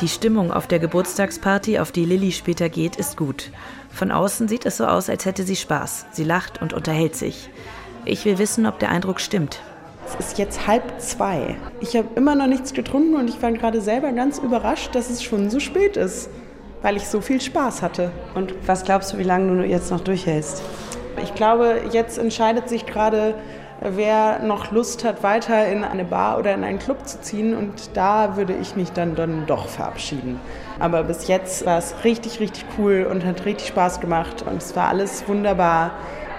Die 0.00 0.08
Stimmung 0.08 0.52
auf 0.52 0.68
der 0.68 0.78
Geburtstagsparty, 0.78 1.80
auf 1.80 1.90
die 1.90 2.04
Lilly 2.04 2.30
später 2.30 2.68
geht, 2.68 2.96
ist 2.96 3.16
gut. 3.16 3.50
Von 3.90 4.12
außen 4.12 4.46
sieht 4.46 4.64
es 4.64 4.76
so 4.76 4.86
aus, 4.86 5.10
als 5.10 5.24
hätte 5.24 5.42
sie 5.42 5.56
Spaß. 5.56 6.06
Sie 6.12 6.22
lacht 6.22 6.62
und 6.62 6.72
unterhält 6.72 7.16
sich. 7.16 7.50
Ich 8.04 8.24
will 8.24 8.38
wissen, 8.38 8.66
ob 8.66 8.78
der 8.78 8.90
Eindruck 8.90 9.20
stimmt. 9.20 9.60
Es 10.06 10.14
ist 10.26 10.38
jetzt 10.38 10.66
halb 10.66 11.00
zwei. 11.00 11.56
Ich 11.80 11.96
habe 11.96 12.08
immer 12.14 12.34
noch 12.34 12.46
nichts 12.46 12.72
getrunken 12.72 13.14
und 13.14 13.28
ich 13.28 13.42
war 13.42 13.52
gerade 13.52 13.80
selber 13.80 14.12
ganz 14.12 14.38
überrascht, 14.38 14.94
dass 14.94 15.10
es 15.10 15.22
schon 15.22 15.50
so 15.50 15.60
spät 15.60 15.98
ist, 15.98 16.30
weil 16.80 16.96
ich 16.96 17.06
so 17.06 17.20
viel 17.20 17.40
Spaß 17.40 17.82
hatte. 17.82 18.10
Und 18.34 18.54
was 18.66 18.84
glaubst 18.84 19.12
du, 19.12 19.18
wie 19.18 19.24
lange 19.24 19.54
du 19.54 19.68
jetzt 19.68 19.90
noch 19.90 20.00
durchhältst? 20.00 20.62
Ich 21.22 21.34
glaube, 21.34 21.82
jetzt 21.92 22.16
entscheidet 22.16 22.68
sich 22.70 22.86
gerade, 22.86 23.34
wer 23.80 24.38
noch 24.38 24.70
Lust 24.70 25.04
hat, 25.04 25.22
weiter 25.22 25.66
in 25.66 25.84
eine 25.84 26.04
Bar 26.04 26.38
oder 26.38 26.54
in 26.54 26.64
einen 26.64 26.78
Club 26.78 27.06
zu 27.06 27.20
ziehen. 27.20 27.54
Und 27.54 27.90
da 27.94 28.36
würde 28.36 28.54
ich 28.54 28.76
mich 28.76 28.92
dann, 28.92 29.14
dann 29.14 29.46
doch 29.46 29.68
verabschieden. 29.68 30.40
Aber 30.78 31.02
bis 31.02 31.28
jetzt 31.28 31.66
war 31.66 31.76
es 31.76 31.94
richtig, 32.04 32.40
richtig 32.40 32.64
cool 32.78 33.06
und 33.10 33.26
hat 33.26 33.44
richtig 33.44 33.68
Spaß 33.68 34.00
gemacht. 34.00 34.42
Und 34.48 34.62
es 34.62 34.74
war 34.74 34.88
alles 34.88 35.28
wunderbar. 35.28 35.90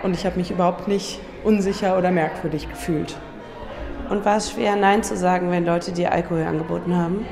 Und 0.02 0.16
ich 0.16 0.26
habe 0.26 0.38
mich 0.38 0.50
überhaupt 0.50 0.88
nicht 0.88 1.20
unsicher 1.44 1.98
oder 1.98 2.12
merkwürdig 2.12 2.70
gefühlt. 2.70 3.18
Und 4.10 4.26
war 4.26 4.38
es 4.38 4.52
schwer, 4.52 4.76
Nein 4.76 5.04
zu 5.04 5.16
sagen, 5.16 5.52
wenn 5.52 5.66
Leute 5.66 5.92
dir 5.92 6.12
Alkohol 6.12 6.44
angeboten 6.44 6.96
haben? 6.96 7.26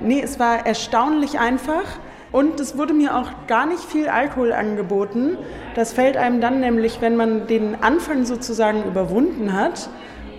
Nee, 0.00 0.20
es 0.22 0.38
war 0.38 0.66
erstaunlich 0.66 1.38
einfach. 1.38 1.84
Und 2.30 2.60
es 2.60 2.76
wurde 2.76 2.92
mir 2.92 3.16
auch 3.16 3.30
gar 3.46 3.64
nicht 3.64 3.82
viel 3.82 4.08
Alkohol 4.08 4.52
angeboten. 4.52 5.38
Das 5.74 5.94
fällt 5.94 6.18
einem 6.18 6.42
dann 6.42 6.60
nämlich, 6.60 7.00
wenn 7.00 7.16
man 7.16 7.46
den 7.46 7.82
Anfang 7.82 8.26
sozusagen 8.26 8.84
überwunden 8.84 9.54
hat 9.54 9.88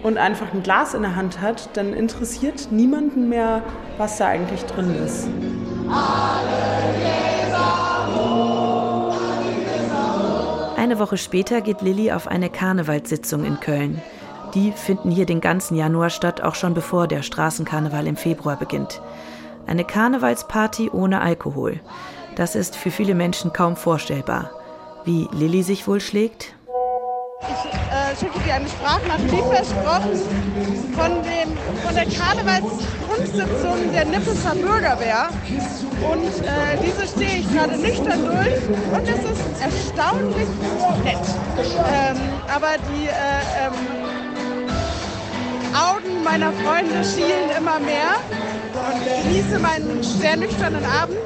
und 0.04 0.20
einfach 0.20 0.54
ein 0.54 0.62
Glas 0.62 0.94
in 0.94 1.02
der 1.02 1.16
Hand 1.16 1.42
hat, 1.42 1.70
dann 1.74 1.94
interessiert 1.94 2.68
niemanden 2.72 3.28
mehr, 3.28 3.64
was 3.98 4.18
da 4.18 4.28
eigentlich 4.28 4.64
drin 4.66 4.96
ist. 5.04 5.28
Eine 10.80 10.98
Woche 10.98 11.18
später 11.18 11.60
geht 11.60 11.82
Lilly 11.82 12.14
auf 12.14 12.26
eine 12.26 12.50
Karnevalssitzung 12.50 13.44
in 13.44 13.60
Köln. 13.60 14.02
Die 14.54 14.72
finden 14.72 15.12
hier 15.12 15.26
den 15.26 15.42
ganzen 15.42 15.76
Januar 15.76 16.10
statt, 16.10 16.40
auch 16.40 16.56
schon 16.56 16.74
bevor 16.74 17.06
der 17.06 17.22
Straßenkarneval 17.22 18.08
im 18.08 18.16
Februar 18.16 18.56
beginnt. 18.56 19.02
Eine 19.68 19.84
Karnevalsparty 19.84 20.90
ohne 20.90 21.20
Alkohol. 21.20 21.82
Das 22.38 22.56
ist 22.56 22.78
für 22.78 22.92
viele 22.92 23.14
Menschen 23.14 23.52
kaum 23.52 23.76
vorstellbar. 23.76 24.52
Wie 25.04 25.28
Lilly 25.34 25.64
sich 25.64 25.86
wohl 25.86 26.00
schlägt? 26.00 26.56
Ich 27.42 27.66
äh, 27.74 28.16
schicke 28.20 28.40
dir 28.40 28.56
eine 28.56 28.68
Sprachnachricht 28.68 29.48
versprochen 29.50 30.12
von, 30.94 31.24
dem, 31.24 31.58
von 31.84 31.96
der 31.96 32.06
Karnevalskunstsitzung 32.06 33.92
der 33.94 34.06
Nippeser 34.06 34.56
Bürgerwehr. 34.56 35.30
Und 36.02 36.26
äh, 36.46 36.78
diese 36.84 37.08
stehe 37.08 37.40
ich 37.40 37.52
gerade 37.52 37.78
nüchtern 37.78 38.26
durch 38.26 38.62
und 38.94 39.08
es 39.08 39.24
ist 39.24 39.62
erstaunlich 39.62 40.48
nett. 41.04 41.18
Ähm, 41.58 42.18
aber 42.54 42.76
die 42.94 43.08
äh, 43.08 43.42
ähm, 43.66 43.74
Augen 45.74 46.24
meiner 46.24 46.52
Freunde 46.52 47.04
schielen 47.04 47.50
immer 47.58 47.80
mehr 47.80 48.20
und 48.74 49.02
ich 49.06 49.24
genieße 49.24 49.60
meinen 49.60 50.04
sehr 50.04 50.36
nüchternen 50.36 50.84
Abend 50.86 51.18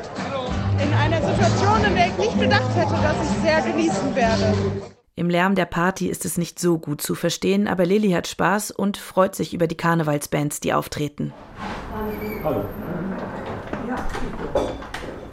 in 0.79 0.93
einer 0.93 1.21
Situation, 1.21 1.83
in 1.85 1.95
der 1.95 2.07
ich 2.07 2.17
nicht 2.17 2.39
gedacht 2.39 2.75
hätte, 2.75 2.93
dass 3.01 3.15
ich 3.23 3.41
sehr 3.43 3.61
genießen 3.61 4.15
werde. 4.15 4.53
Im 5.15 5.29
Lärm 5.29 5.53
der 5.53 5.65
Party 5.65 6.07
ist 6.07 6.25
es 6.25 6.39
nicht 6.39 6.57
so 6.57 6.79
gut 6.79 6.99
zu 6.99 7.13
verstehen, 7.13 7.67
aber 7.67 7.85
Lilly 7.85 8.11
hat 8.11 8.27
Spaß 8.27 8.71
und 8.71 8.97
freut 8.97 9.35
sich 9.35 9.53
über 9.53 9.67
die 9.67 9.77
Karnevalsbands, 9.77 10.59
die 10.59 10.73
auftreten. 10.73 11.31
Hallo. 12.43 12.65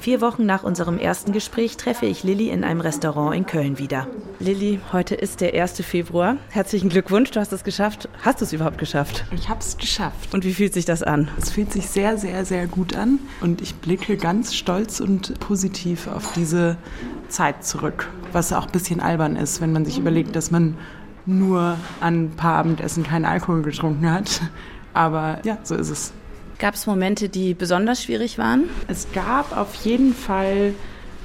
Vier 0.01 0.23
Wochen 0.23 0.47
nach 0.47 0.63
unserem 0.63 0.99
ersten 0.99 1.31
Gespräch 1.31 1.77
treffe 1.77 2.07
ich 2.07 2.23
Lilly 2.23 2.49
in 2.49 2.65
einem 2.65 2.81
Restaurant 2.81 3.37
in 3.37 3.45
Köln 3.45 3.77
wieder. 3.77 4.07
Lilly, 4.39 4.81
heute 4.95 5.15
ist 5.15 5.43
der 5.43 5.53
1. 5.53 5.83
Februar. 5.83 6.39
Herzlichen 6.49 6.89
Glückwunsch, 6.89 7.33
du 7.33 7.39
hast 7.39 7.53
es 7.53 7.65
geschafft. 7.65 8.09
Hast 8.23 8.41
du 8.41 8.47
es 8.47 8.55
überhaupt 8.55 8.79
geschafft? 8.79 9.27
Ich 9.35 9.51
habe 9.51 9.61
es 9.61 9.77
geschafft. 9.77 10.33
Und 10.33 10.47
wie 10.47 10.55
fühlt 10.55 10.73
sich 10.73 10.87
das 10.87 11.03
an? 11.03 11.29
Es 11.37 11.51
fühlt 11.51 11.71
sich 11.71 11.87
sehr, 11.87 12.17
sehr, 12.17 12.47
sehr 12.47 12.67
gut 12.67 12.97
an. 12.97 13.19
Und 13.43 13.61
ich 13.61 13.75
blicke 13.75 14.17
ganz 14.17 14.55
stolz 14.55 15.01
und 15.01 15.39
positiv 15.39 16.09
auf 16.09 16.33
diese 16.33 16.79
Zeit 17.29 17.63
zurück. 17.63 18.09
Was 18.33 18.55
auch 18.55 18.65
ein 18.65 18.73
bisschen 18.73 19.01
albern 19.01 19.37
ist, 19.37 19.61
wenn 19.61 19.73
man 19.75 19.85
sich 19.85 19.99
überlegt, 19.99 20.35
dass 20.35 20.51
man 20.51 20.79
nur 21.27 21.77
an 22.01 22.25
ein 22.25 22.31
paar 22.31 22.57
Abendessen 22.57 23.05
keinen 23.05 23.27
Alkohol 23.27 23.61
getrunken 23.61 24.11
hat. 24.11 24.41
Aber 24.95 25.41
ja, 25.45 25.59
so 25.63 25.75
ist 25.75 25.91
es. 25.91 26.15
Gab 26.61 26.75
es 26.75 26.87
Momente, 26.87 27.31
die 27.31 27.55
besonders 27.55 28.03
schwierig 28.03 28.37
waren? 28.37 28.69
Es 28.87 29.07
gab 29.15 29.57
auf 29.57 29.75
jeden 29.77 30.15
Fall 30.15 30.75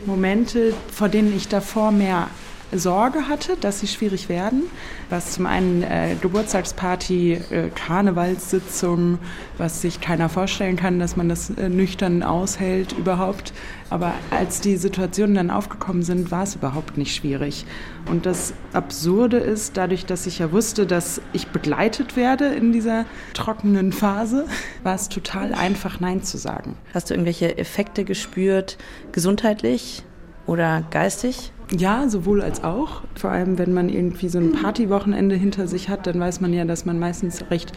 Momente, 0.06 0.74
vor 0.94 1.10
denen 1.10 1.36
ich 1.36 1.50
davor 1.50 1.92
mehr 1.92 2.30
Sorge 2.80 3.28
hatte, 3.28 3.58
dass 3.60 3.80
sie 3.80 3.88
schwierig 3.88 4.30
werden. 4.30 4.64
Was 5.10 5.34
zum 5.34 5.46
einen 5.46 5.84
äh, 5.84 6.16
Geburtstagsparty, 6.22 7.34
äh, 7.34 7.70
Karnevalssitzung, 7.74 9.20
was 9.58 9.82
sich 9.82 10.02
keiner 10.02 10.30
vorstellen 10.30 10.76
kann, 10.76 11.00
dass 11.00 11.16
man 11.16 11.30
das 11.30 11.50
äh, 11.50 11.70
nüchtern 11.70 12.24
aushält 12.24 12.94
überhaupt. 12.94 13.54
Aber 13.90 14.14
als 14.32 14.62
die 14.62 14.78
Situationen 14.78 15.36
dann 15.36 15.52
aufgekommen 15.52 16.04
sind, 16.04 16.32
war 16.32 16.44
es 16.44 16.56
überhaupt 16.56 16.98
nicht 16.98 17.16
schwierig. 17.16 17.66
Und 18.10 18.26
das 18.26 18.54
Absurde 18.74 19.38
ist, 19.38 19.78
dadurch, 19.78 20.06
dass 20.06 20.26
ich 20.28 20.40
ja 20.40 20.52
wusste, 20.52 20.86
dass 20.86 21.22
ich 21.34 21.48
begleitet 21.48 22.16
werde 22.16 22.46
in 22.48 22.72
dieser 22.72 23.06
trockenen 23.34 23.92
Phase, 23.92 24.46
war 24.84 24.96
es 24.96 25.10
total 25.10 25.54
einfach, 25.54 26.00
Nein 26.00 26.24
zu 26.24 26.38
sagen. 26.38 26.78
Hast 26.94 27.10
du 27.10 27.14
irgendwelche 27.14 27.58
Effekte 27.58 28.04
gespürt, 28.06 28.78
gesundheitlich 29.12 30.04
oder 30.48 30.84
geistig? 30.92 31.52
Ja, 31.76 32.08
sowohl 32.08 32.42
als 32.42 32.64
auch. 32.64 33.02
Vor 33.16 33.32
allem, 33.32 33.58
wenn 33.58 33.74
man 33.74 33.90
irgendwie 33.90 34.30
so 34.30 34.38
ein 34.38 34.52
Partywochenende 34.52 35.36
hinter 35.36 35.68
sich 35.68 35.90
hat, 35.90 36.06
dann 36.06 36.20
weiß 36.20 36.42
man 36.42 36.54
ja, 36.54 36.66
dass 36.66 36.86
man 36.86 37.00
meistens 37.00 37.44
recht 37.50 37.72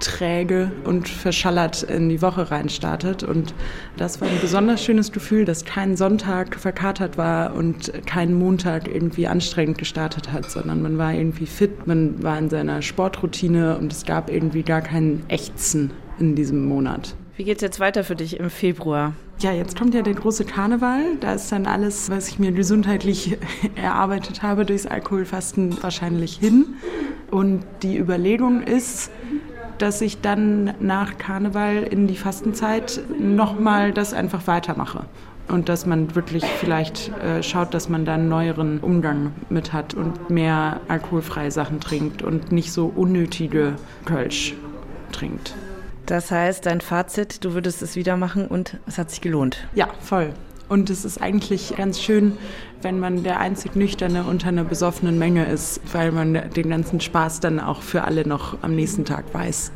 träge 0.00 0.70
und 0.84 1.08
verschallert 1.08 1.82
in 1.82 2.08
die 2.08 2.20
Woche 2.20 2.50
reinstartet. 2.50 3.22
Und 3.22 3.54
das 3.96 4.20
war 4.20 4.28
ein 4.28 4.40
besonders 4.40 4.84
schönes 4.84 5.12
Gefühl, 5.12 5.44
dass 5.44 5.64
kein 5.64 5.96
Sonntag 5.96 6.56
verkatert 6.56 7.16
war 7.16 7.54
und 7.54 7.92
kein 8.06 8.34
Montag 8.34 8.88
irgendwie 8.88 9.26
anstrengend 9.26 9.78
gestartet 9.78 10.32
hat, 10.32 10.50
sondern 10.50 10.82
man 10.82 10.98
war 10.98 11.14
irgendwie 11.14 11.46
fit, 11.46 11.86
man 11.86 12.22
war 12.22 12.38
in 12.38 12.50
seiner 12.50 12.82
Sportroutine 12.82 13.78
und 13.78 13.92
es 13.92 14.04
gab 14.04 14.30
irgendwie 14.30 14.62
gar 14.62 14.82
kein 14.82 15.22
Ächzen 15.28 15.90
in 16.18 16.34
diesem 16.34 16.66
Monat. 16.66 17.16
Wie 17.36 17.42
geht 17.42 17.56
es 17.56 17.62
jetzt 17.62 17.80
weiter 17.80 18.04
für 18.04 18.14
dich 18.14 18.38
im 18.38 18.48
Februar? 18.48 19.12
Ja, 19.40 19.50
jetzt 19.50 19.76
kommt 19.76 19.92
ja 19.92 20.02
der 20.02 20.14
große 20.14 20.44
Karneval. 20.44 21.16
Da 21.20 21.32
ist 21.32 21.50
dann 21.50 21.66
alles, 21.66 22.08
was 22.08 22.28
ich 22.28 22.38
mir 22.38 22.52
gesundheitlich 22.52 23.36
erarbeitet 23.74 24.44
habe, 24.44 24.64
durchs 24.64 24.86
Alkoholfasten 24.86 25.82
wahrscheinlich 25.82 26.36
hin. 26.36 26.74
Und 27.32 27.64
die 27.82 27.98
Überlegung 27.98 28.62
ist, 28.62 29.10
dass 29.78 30.00
ich 30.00 30.20
dann 30.20 30.74
nach 30.78 31.18
Karneval 31.18 31.82
in 31.82 32.06
die 32.06 32.14
Fastenzeit 32.14 33.00
nochmal 33.18 33.92
das 33.92 34.14
einfach 34.14 34.46
weitermache. 34.46 35.06
Und 35.48 35.68
dass 35.68 35.86
man 35.86 36.14
wirklich 36.14 36.44
vielleicht 36.44 37.08
äh, 37.18 37.42
schaut, 37.42 37.74
dass 37.74 37.88
man 37.88 38.04
da 38.04 38.14
einen 38.14 38.28
neueren 38.28 38.78
Umgang 38.78 39.32
mit 39.50 39.72
hat 39.72 39.92
und 39.92 40.30
mehr 40.30 40.80
alkoholfreie 40.86 41.50
Sachen 41.50 41.80
trinkt 41.80 42.22
und 42.22 42.52
nicht 42.52 42.72
so 42.72 42.86
unnötige 42.86 43.74
Kölsch 44.04 44.54
trinkt. 45.10 45.54
Das 46.06 46.30
heißt, 46.30 46.66
dein 46.66 46.80
Fazit, 46.80 47.44
du 47.44 47.54
würdest 47.54 47.82
es 47.82 47.96
wieder 47.96 48.16
machen 48.16 48.46
und 48.46 48.78
es 48.86 48.98
hat 48.98 49.10
sich 49.10 49.20
gelohnt. 49.20 49.66
Ja, 49.74 49.88
voll. 50.00 50.34
Und 50.68 50.90
es 50.90 51.04
ist 51.04 51.20
eigentlich 51.20 51.74
ganz 51.76 52.00
schön, 52.00 52.36
wenn 52.82 52.98
man 52.98 53.22
der 53.22 53.38
einzig 53.38 53.76
Nüchterne 53.76 54.24
unter 54.24 54.48
einer 54.48 54.64
besoffenen 54.64 55.18
Menge 55.18 55.44
ist, 55.46 55.80
weil 55.92 56.10
man 56.10 56.50
den 56.50 56.70
ganzen 56.70 57.00
Spaß 57.00 57.40
dann 57.40 57.60
auch 57.60 57.82
für 57.82 58.04
alle 58.04 58.26
noch 58.26 58.62
am 58.62 58.74
nächsten 58.74 59.04
Tag 59.04 59.24
weiß. 59.32 59.72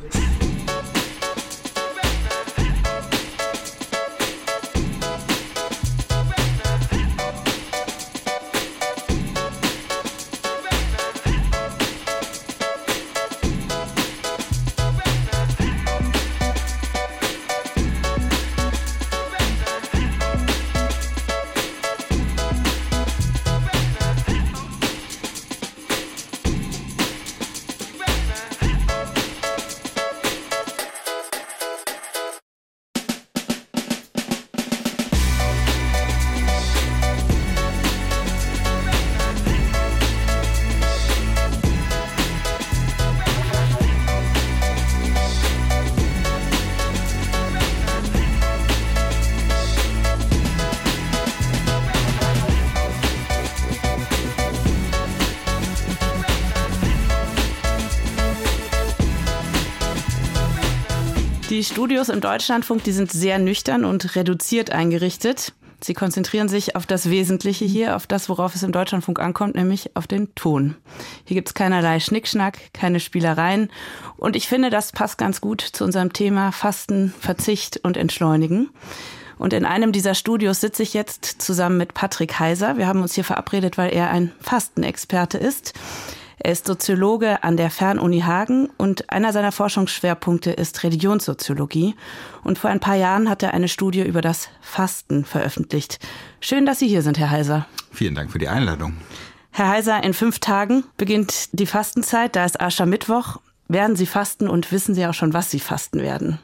Die 61.59 61.65
Studios 61.65 62.09
im 62.09 62.21
Deutschlandfunk, 62.21 62.85
die 62.85 62.93
sind 62.93 63.11
sehr 63.11 63.41
nüchtern 63.41 63.85
und 63.85 64.15
reduziert 64.15 64.71
eingerichtet. 64.71 65.55
Sie 65.81 65.93
konzentrieren 65.93 66.49
sich 66.49 66.77
auf 66.77 66.87
das 66.87 67.11
Wesentliche 67.11 67.65
hier, 67.65 67.97
auf 67.97 68.07
das, 68.07 68.29
worauf 68.29 68.55
es 68.55 68.63
im 68.63 68.71
Deutschlandfunk 68.71 69.19
ankommt, 69.19 69.57
nämlich 69.57 69.97
auf 69.97 70.07
den 70.07 70.33
Ton. 70.37 70.77
Hier 71.25 71.35
gibt's 71.35 71.55
keinerlei 71.55 71.99
Schnickschnack, 71.99 72.73
keine 72.73 73.01
Spielereien. 73.01 73.73
Und 74.19 74.37
ich 74.37 74.47
finde, 74.47 74.71
das 74.71 74.93
passt 74.93 75.19
ganz 75.19 75.41
gut 75.41 75.61
zu 75.61 75.83
unserem 75.83 76.13
Thema 76.13 76.53
Fasten, 76.53 77.13
Verzicht 77.19 77.81
und 77.83 77.97
Entschleunigen. 77.97 78.71
Und 79.37 79.53
in 79.53 79.65
einem 79.65 79.91
dieser 79.91 80.15
Studios 80.15 80.61
sitze 80.61 80.85
ich 80.85 80.95
jetzt 80.95 81.43
zusammen 81.43 81.77
mit 81.77 81.93
Patrick 81.93 82.39
Heiser. 82.39 82.77
Wir 82.77 82.87
haben 82.87 83.03
uns 83.03 83.15
hier 83.15 83.25
verabredet, 83.25 83.77
weil 83.77 83.93
er 83.93 84.11
ein 84.11 84.31
Fastenexperte 84.41 85.39
ist. 85.39 85.75
Er 86.41 86.53
ist 86.53 86.67
Soziologe 86.67 87.43
an 87.43 87.57
der 87.57 87.71
Fernuni 87.71 88.21
Hagen 88.21 88.69
und 88.77 89.11
einer 89.11 89.33
seiner 89.33 89.51
Forschungsschwerpunkte 89.51 90.53
ist 90.53 90.85
Religionssoziologie. 90.85 91.97
Und 92.45 92.59
vor 92.59 92.71
ein 92.71 92.81
paar 92.81 92.95
Jahren 92.95 93.29
hat 93.29 93.43
er 93.43 93.55
eine 93.55 93.69
Studie 93.69 94.03
über 94.03 94.21
das 94.21 94.49
Fasten 94.61 95.25
veröffentlicht. 95.25 95.99
Schön, 96.41 96.65
dass 96.65 96.79
Sie 96.79 96.89
hier 96.89 97.03
sind, 97.03 97.19
Herr 97.19 97.31
Heiser. 97.31 97.67
Vielen 97.91 98.15
Dank 98.15 98.31
für 98.31 98.39
die 98.39 98.49
Einladung. 98.49 98.95
Herr 99.51 99.69
Heiser, 99.69 100.05
in 100.05 100.15
fünf 100.15 100.39
Tagen 100.39 100.85
beginnt 100.97 101.49
die 101.53 101.67
Fastenzeit, 101.67 102.37
da 102.37 102.45
ist 102.45 102.61
Aschermittwoch. 102.61 103.39
werden 103.67 103.97
Sie 103.97 104.07
fasten 104.07 104.49
und 104.49 104.71
wissen 104.71 104.95
Sie 104.95 105.05
auch 105.07 105.15
schon, 105.15 105.35
was 105.35 105.51
Sie 105.51 105.61
fasten 105.61 106.01
werden? 106.01 106.39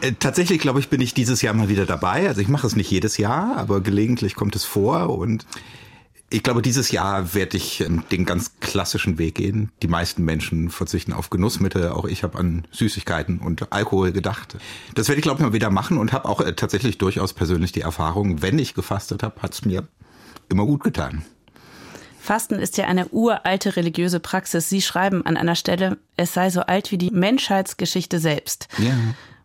Äh, 0.00 0.12
tatsächlich, 0.18 0.60
glaube 0.60 0.80
ich, 0.80 0.88
bin 0.88 1.00
ich 1.00 1.14
dieses 1.14 1.42
Jahr 1.42 1.54
mal 1.54 1.68
wieder 1.68 1.86
dabei. 1.86 2.26
Also 2.28 2.40
ich 2.40 2.48
mache 2.48 2.66
es 2.66 2.74
nicht 2.74 2.90
jedes 2.90 3.18
Jahr, 3.18 3.56
aber 3.56 3.82
gelegentlich 3.82 4.34
kommt 4.34 4.56
es 4.56 4.64
vor 4.64 5.10
und 5.18 5.46
ich 6.28 6.42
glaube, 6.42 6.60
dieses 6.60 6.90
Jahr 6.90 7.34
werde 7.34 7.56
ich 7.56 7.80
ähm, 7.80 8.02
den 8.10 8.24
ganz 8.24 8.58
klassischen 8.60 9.18
Weg 9.18 9.36
gehen. 9.36 9.70
Die 9.82 9.88
meisten 9.88 10.24
Menschen 10.24 10.70
verzichten 10.70 11.12
auf 11.12 11.30
Genussmittel. 11.30 11.90
Auch 11.90 12.04
ich 12.04 12.24
habe 12.24 12.38
an 12.38 12.66
Süßigkeiten 12.72 13.38
und 13.38 13.72
Alkohol 13.72 14.10
gedacht. 14.10 14.56
Das 14.94 15.08
werde 15.08 15.20
ich, 15.20 15.22
glaube 15.22 15.38
ich, 15.38 15.46
mal 15.46 15.52
wieder 15.52 15.70
machen 15.70 15.98
und 15.98 16.12
habe 16.12 16.28
auch 16.28 16.40
äh, 16.40 16.52
tatsächlich 16.54 16.98
durchaus 16.98 17.32
persönlich 17.32 17.72
die 17.72 17.82
Erfahrung, 17.82 18.42
wenn 18.42 18.58
ich 18.58 18.74
gefastet 18.74 19.22
habe, 19.22 19.40
hat 19.40 19.54
es 19.54 19.64
mir 19.64 19.86
immer 20.48 20.66
gut 20.66 20.82
getan. 20.82 21.24
Fasten 22.20 22.56
ist 22.56 22.76
ja 22.76 22.86
eine 22.86 23.06
uralte 23.08 23.76
religiöse 23.76 24.18
Praxis. 24.18 24.68
Sie 24.68 24.82
schreiben 24.82 25.24
an 25.24 25.36
einer 25.36 25.54
Stelle, 25.54 25.96
es 26.16 26.34
sei 26.34 26.50
so 26.50 26.62
alt 26.62 26.90
wie 26.90 26.98
die 26.98 27.12
Menschheitsgeschichte 27.12 28.18
selbst. 28.18 28.66
Ja. 28.78 28.94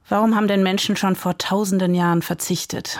Warum 0.09 0.35
haben 0.35 0.47
denn 0.47 0.63
Menschen 0.63 0.95
schon 0.95 1.15
vor 1.15 1.37
tausenden 1.37 1.93
Jahren 1.93 2.23
verzichtet? 2.23 2.99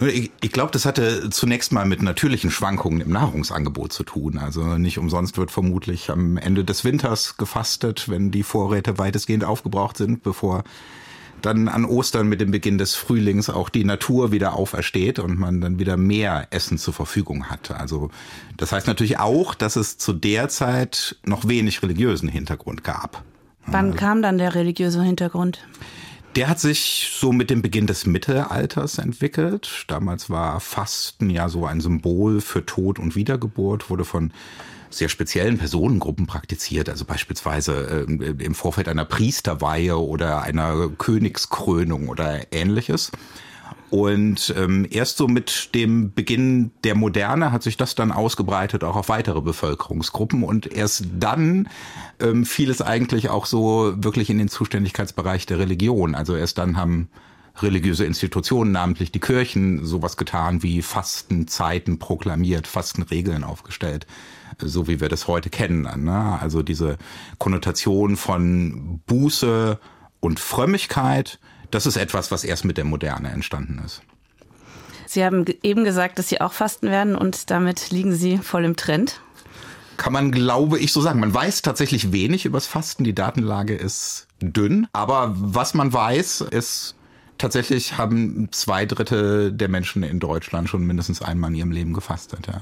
Ich, 0.00 0.32
ich 0.40 0.52
glaube, 0.52 0.72
das 0.72 0.86
hatte 0.86 1.30
zunächst 1.30 1.72
mal 1.72 1.86
mit 1.86 2.02
natürlichen 2.02 2.50
Schwankungen 2.50 3.00
im 3.00 3.10
Nahrungsangebot 3.10 3.92
zu 3.92 4.02
tun. 4.02 4.38
Also 4.38 4.76
nicht 4.76 4.98
umsonst 4.98 5.38
wird 5.38 5.50
vermutlich 5.50 6.10
am 6.10 6.36
Ende 6.36 6.64
des 6.64 6.84
Winters 6.84 7.36
gefastet, 7.36 8.08
wenn 8.08 8.30
die 8.30 8.42
Vorräte 8.42 8.98
weitestgehend 8.98 9.44
aufgebraucht 9.44 9.96
sind, 9.96 10.22
bevor 10.22 10.64
dann 11.42 11.68
an 11.68 11.84
Ostern 11.84 12.28
mit 12.28 12.40
dem 12.40 12.50
Beginn 12.50 12.78
des 12.78 12.94
Frühlings 12.94 13.50
auch 13.50 13.68
die 13.68 13.84
Natur 13.84 14.32
wieder 14.32 14.54
aufersteht 14.54 15.18
und 15.18 15.38
man 15.38 15.60
dann 15.60 15.78
wieder 15.78 15.96
mehr 15.96 16.48
Essen 16.50 16.78
zur 16.78 16.94
Verfügung 16.94 17.50
hat. 17.50 17.70
Also 17.70 18.10
das 18.56 18.72
heißt 18.72 18.86
natürlich 18.86 19.18
auch, 19.18 19.54
dass 19.54 19.76
es 19.76 19.98
zu 19.98 20.12
der 20.12 20.48
Zeit 20.48 21.16
noch 21.24 21.46
wenig 21.46 21.82
religiösen 21.82 22.28
Hintergrund 22.28 22.82
gab. 22.82 23.22
Wann 23.66 23.86
also, 23.86 23.98
kam 23.98 24.22
dann 24.22 24.38
der 24.38 24.54
religiöse 24.54 25.02
Hintergrund? 25.02 25.66
Der 26.36 26.48
hat 26.48 26.58
sich 26.58 27.12
so 27.14 27.32
mit 27.32 27.48
dem 27.48 27.62
Beginn 27.62 27.86
des 27.86 28.06
Mittelalters 28.06 28.98
entwickelt. 28.98 29.84
Damals 29.86 30.30
war 30.30 30.58
Fasten 30.58 31.30
ja 31.30 31.48
so 31.48 31.64
ein 31.64 31.80
Symbol 31.80 32.40
für 32.40 32.66
Tod 32.66 32.98
und 32.98 33.14
Wiedergeburt, 33.14 33.88
wurde 33.88 34.04
von 34.04 34.32
sehr 34.90 35.08
speziellen 35.08 35.58
Personengruppen 35.58 36.26
praktiziert, 36.26 36.88
also 36.88 37.04
beispielsweise 37.04 38.06
äh, 38.08 38.44
im 38.44 38.54
Vorfeld 38.54 38.88
einer 38.88 39.04
Priesterweihe 39.04 39.96
oder 39.96 40.42
einer 40.42 40.88
Königskrönung 40.88 42.08
oder 42.08 42.52
ähnliches. 42.52 43.12
Und 43.94 44.52
ähm, 44.58 44.88
erst 44.90 45.18
so 45.18 45.28
mit 45.28 45.72
dem 45.72 46.12
Beginn 46.12 46.72
der 46.82 46.96
Moderne 46.96 47.52
hat 47.52 47.62
sich 47.62 47.76
das 47.76 47.94
dann 47.94 48.10
ausgebreitet 48.10 48.82
auch 48.82 48.96
auf 48.96 49.08
weitere 49.08 49.40
Bevölkerungsgruppen 49.40 50.42
und 50.42 50.66
erst 50.66 51.04
dann 51.16 51.68
ähm, 52.18 52.44
fiel 52.44 52.70
es 52.70 52.82
eigentlich 52.82 53.28
auch 53.28 53.46
so 53.46 53.94
wirklich 53.96 54.30
in 54.30 54.38
den 54.38 54.48
Zuständigkeitsbereich 54.48 55.46
der 55.46 55.60
Religion. 55.60 56.16
Also 56.16 56.34
erst 56.34 56.58
dann 56.58 56.76
haben 56.76 57.08
religiöse 57.62 58.04
Institutionen, 58.04 58.72
namentlich 58.72 59.12
die 59.12 59.20
Kirchen, 59.20 59.84
sowas 59.84 60.16
getan 60.16 60.64
wie 60.64 60.82
Fastenzeiten 60.82 62.00
proklamiert, 62.00 62.66
Fastenregeln 62.66 63.44
aufgestellt, 63.44 64.08
so 64.58 64.88
wie 64.88 65.00
wir 65.00 65.08
das 65.08 65.28
heute 65.28 65.50
kennen. 65.50 66.04
Ne? 66.04 66.38
Also 66.40 66.64
diese 66.64 66.98
Konnotation 67.38 68.16
von 68.16 69.02
Buße 69.06 69.78
und 70.18 70.40
Frömmigkeit, 70.40 71.38
das 71.70 71.86
ist 71.86 71.96
etwas, 71.96 72.30
was 72.30 72.44
erst 72.44 72.64
mit 72.64 72.76
der 72.76 72.84
Moderne 72.84 73.30
entstanden 73.30 73.80
ist. 73.84 74.02
Sie 75.06 75.24
haben 75.24 75.44
eben 75.62 75.84
gesagt, 75.84 76.18
dass 76.18 76.28
Sie 76.28 76.40
auch 76.40 76.52
fasten 76.52 76.88
werden 76.88 77.14
und 77.14 77.50
damit 77.50 77.90
liegen 77.90 78.14
Sie 78.14 78.38
voll 78.38 78.64
im 78.64 78.76
Trend. 78.76 79.20
Kann 79.96 80.12
man, 80.12 80.32
glaube 80.32 80.78
ich, 80.78 80.92
so 80.92 81.00
sagen. 81.00 81.20
Man 81.20 81.32
weiß 81.32 81.62
tatsächlich 81.62 82.12
wenig 82.12 82.46
übers 82.46 82.66
Fasten. 82.66 83.04
Die 83.04 83.14
Datenlage 83.14 83.74
ist 83.74 84.26
dünn. 84.40 84.88
Aber 84.92 85.34
was 85.36 85.74
man 85.74 85.92
weiß, 85.92 86.40
ist, 86.50 86.96
tatsächlich 87.38 87.96
haben 87.96 88.48
zwei 88.50 88.86
Drittel 88.86 89.52
der 89.52 89.68
Menschen 89.68 90.02
in 90.02 90.18
Deutschland 90.18 90.68
schon 90.68 90.84
mindestens 90.84 91.22
einmal 91.22 91.50
in 91.50 91.56
ihrem 91.56 91.70
Leben 91.70 91.94
gefastet. 91.94 92.48
Ja. 92.48 92.60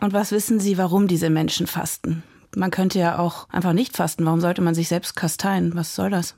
Und 0.00 0.12
was 0.12 0.32
wissen 0.32 0.60
Sie, 0.60 0.76
warum 0.76 1.08
diese 1.08 1.30
Menschen 1.30 1.66
fasten? 1.66 2.22
Man 2.54 2.70
könnte 2.70 2.98
ja 2.98 3.18
auch 3.18 3.48
einfach 3.48 3.72
nicht 3.72 3.96
fasten. 3.96 4.24
Warum 4.26 4.40
sollte 4.40 4.62
man 4.62 4.74
sich 4.74 4.88
selbst 4.88 5.16
kasteien? 5.16 5.74
Was 5.74 5.94
soll 5.94 6.10
das? 6.10 6.34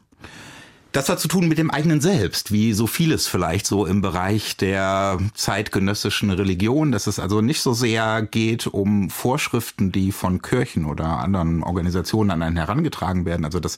Das 0.92 1.10
hat 1.10 1.20
zu 1.20 1.28
tun 1.28 1.48
mit 1.48 1.58
dem 1.58 1.70
eigenen 1.70 2.00
Selbst, 2.00 2.50
wie 2.50 2.72
so 2.72 2.86
vieles 2.86 3.26
vielleicht 3.26 3.66
so 3.66 3.84
im 3.84 4.00
Bereich 4.00 4.56
der 4.56 5.18
zeitgenössischen 5.34 6.30
Religion, 6.30 6.92
dass 6.92 7.06
es 7.06 7.18
also 7.18 7.42
nicht 7.42 7.60
so 7.60 7.74
sehr 7.74 8.22
geht 8.22 8.66
um 8.66 9.10
Vorschriften, 9.10 9.92
die 9.92 10.12
von 10.12 10.40
Kirchen 10.40 10.86
oder 10.86 11.18
anderen 11.18 11.62
Organisationen 11.62 12.30
an 12.30 12.42
einen 12.42 12.56
herangetragen 12.56 13.26
werden. 13.26 13.44
Also 13.44 13.60
das 13.60 13.76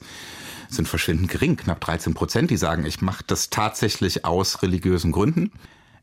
sind 0.69 0.87
verschwindend 0.87 1.29
gering, 1.29 1.57
knapp 1.57 1.81
13 1.81 2.13
Prozent, 2.13 2.49
die 2.49 2.55
sagen, 2.55 2.85
ich 2.85 3.01
mache 3.01 3.25
das 3.27 3.49
tatsächlich 3.49 4.23
aus 4.23 4.61
religiösen 4.61 5.11
Gründen. 5.11 5.51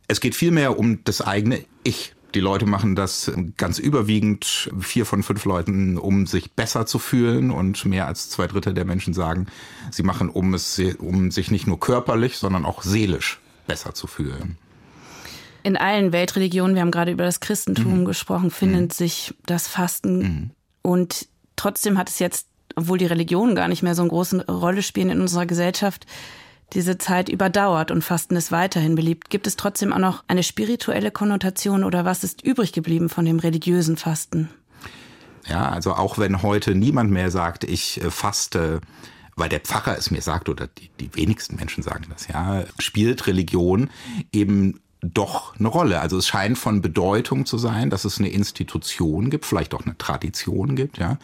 Es 0.09 0.21
geht 0.21 0.35
vielmehr 0.35 0.79
um 0.79 1.03
das 1.05 1.23
eigene 1.23 1.65
Ich, 1.85 2.15
die 2.35 2.41
Leute 2.41 2.67
machen 2.67 2.95
das 2.95 3.33
ganz 3.57 3.79
überwiegend, 3.79 4.71
vier 4.81 5.07
von 5.07 5.23
fünf 5.23 5.45
Leuten, 5.45 5.97
um 5.97 6.27
sich 6.27 6.53
besser 6.53 6.87
zu 6.87 6.99
fühlen 6.99 7.51
und 7.51 7.85
mehr 7.85 8.07
als 8.07 8.29
zwei 8.29 8.47
Drittel 8.47 8.75
der 8.75 8.85
Menschen 8.85 9.15
sagen, 9.15 9.47
sie 9.91 10.03
machen, 10.03 10.29
um 10.29 10.55
es, 10.55 10.81
um 10.99 11.31
sich 11.31 11.51
nicht 11.51 11.67
nur 11.67 11.81
körperlich, 11.81 12.37
sondern 12.37 12.67
auch 12.67 12.83
seelisch 12.83 13.41
besser 13.67 13.95
zu 13.95 14.07
fühlen. 14.07 14.59
In 15.63 15.77
allen 15.77 16.13
Weltreligionen, 16.13 16.75
wir 16.75 16.83
haben 16.83 16.91
gerade 16.91 17.13
über 17.13 17.25
das 17.25 17.41
Christentum 17.41 18.01
mhm. 18.01 18.05
gesprochen, 18.05 18.51
findet 18.51 18.91
mhm. 18.91 18.91
sich 18.91 19.35
das 19.47 19.67
Fasten 19.69 20.19
mhm. 20.19 20.51
und 20.83 21.29
trotzdem 21.57 21.99
hat 21.99 22.09
es 22.09 22.19
jetzt, 22.19 22.47
obwohl 22.77 22.99
die 22.99 23.07
Religionen 23.07 23.55
gar 23.55 23.69
nicht 23.69 23.83
mehr 23.83 23.95
so 23.95 24.03
eine 24.03 24.11
große 24.11 24.47
Rolle 24.47 24.83
spielen 24.83 25.11
in 25.11 25.21
unserer 25.21 25.47
Gesellschaft, 25.47 26.07
diese 26.75 26.99
Zeit 26.99 27.29
überdauert 27.29 27.91
und 27.91 28.03
Fasten 28.03 28.37
ist 28.37 28.53
weiterhin 28.53 28.95
beliebt. 28.95 29.31
Gibt 29.31 29.47
es 29.47 29.57
trotzdem 29.57 29.93
auch 29.93 29.99
noch 29.99 30.25
eine 30.29 30.43
spirituelle 30.43 31.11
Konnotation 31.11 31.85
oder 31.85 32.05
was 32.05 32.25
ist 32.25 32.45
übrig 32.45 32.73
geblieben 32.73 33.09
von 33.09 33.25
dem 33.25 33.39
religiösen 33.39 33.97
Fasten? 33.97 34.51
Ja, 35.47 35.71
also 35.71 35.95
auch 35.95 36.19
wenn 36.19 36.43
heute 36.43 36.75
niemand 36.75 37.11
mehr 37.11 37.31
sagt, 37.31 37.65
ich 37.65 38.03
äh, 38.03 38.11
faste, 38.11 38.81
weil 39.35 39.49
der 39.49 39.61
Pfarrer 39.61 39.97
es 39.97 40.11
mir 40.11 40.21
sagt 40.21 40.49
oder 40.49 40.67
die, 40.67 40.91
die 41.01 41.15
wenigsten 41.15 41.57
Menschen 41.57 41.83
sagen 41.83 42.07
das, 42.11 42.29
ja, 42.29 42.65
spielt 42.79 43.27
Religion 43.27 43.89
eben 44.33 44.81
doch 45.01 45.59
eine 45.59 45.69
Rolle. 45.69 46.01
Also 46.01 46.19
es 46.19 46.27
scheint 46.27 46.59
von 46.59 46.83
Bedeutung 46.83 47.47
zu 47.47 47.57
sein, 47.57 47.89
dass 47.89 48.05
es 48.05 48.19
eine 48.19 48.29
Institution 48.29 49.31
gibt, 49.31 49.47
vielleicht 49.47 49.73
auch 49.73 49.87
eine 49.87 49.97
Tradition 49.97 50.77
gibt, 50.77 50.99
ja, 50.99 51.19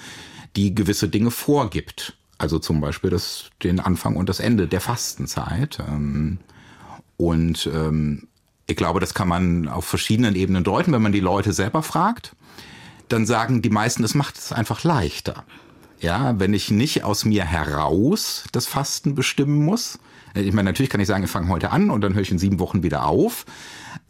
die 0.56 0.74
gewisse 0.74 1.08
Dinge 1.08 1.30
vorgibt. 1.30 2.16
Also 2.44 2.58
zum 2.58 2.82
Beispiel 2.82 3.08
das, 3.08 3.46
den 3.62 3.80
Anfang 3.80 4.16
und 4.16 4.28
das 4.28 4.38
Ende 4.38 4.68
der 4.68 4.82
Fastenzeit. 4.82 5.78
Ähm, 5.88 6.40
und 7.16 7.70
ähm, 7.72 8.28
ich 8.66 8.76
glaube, 8.76 9.00
das 9.00 9.14
kann 9.14 9.28
man 9.28 9.66
auf 9.66 9.86
verschiedenen 9.86 10.34
Ebenen 10.34 10.62
deuten. 10.62 10.92
Wenn 10.92 11.00
man 11.00 11.12
die 11.12 11.20
Leute 11.20 11.54
selber 11.54 11.82
fragt, 11.82 12.36
dann 13.08 13.24
sagen 13.24 13.62
die 13.62 13.70
meisten, 13.70 14.04
es 14.04 14.14
macht 14.14 14.36
es 14.36 14.52
einfach 14.52 14.84
leichter. 14.84 15.44
Ja, 16.00 16.38
wenn 16.38 16.52
ich 16.52 16.70
nicht 16.70 17.02
aus 17.02 17.24
mir 17.24 17.46
heraus 17.46 18.44
das 18.52 18.66
Fasten 18.66 19.14
bestimmen 19.14 19.64
muss. 19.64 19.98
Ich 20.34 20.52
meine, 20.52 20.68
natürlich 20.68 20.90
kann 20.90 21.00
ich 21.00 21.06
sagen, 21.08 21.24
ich 21.24 21.30
fange 21.30 21.48
heute 21.48 21.70
an 21.70 21.88
und 21.88 22.02
dann 22.02 22.12
höre 22.12 22.20
ich 22.20 22.30
in 22.30 22.38
sieben 22.38 22.58
Wochen 22.58 22.82
wieder 22.82 23.06
auf. 23.06 23.46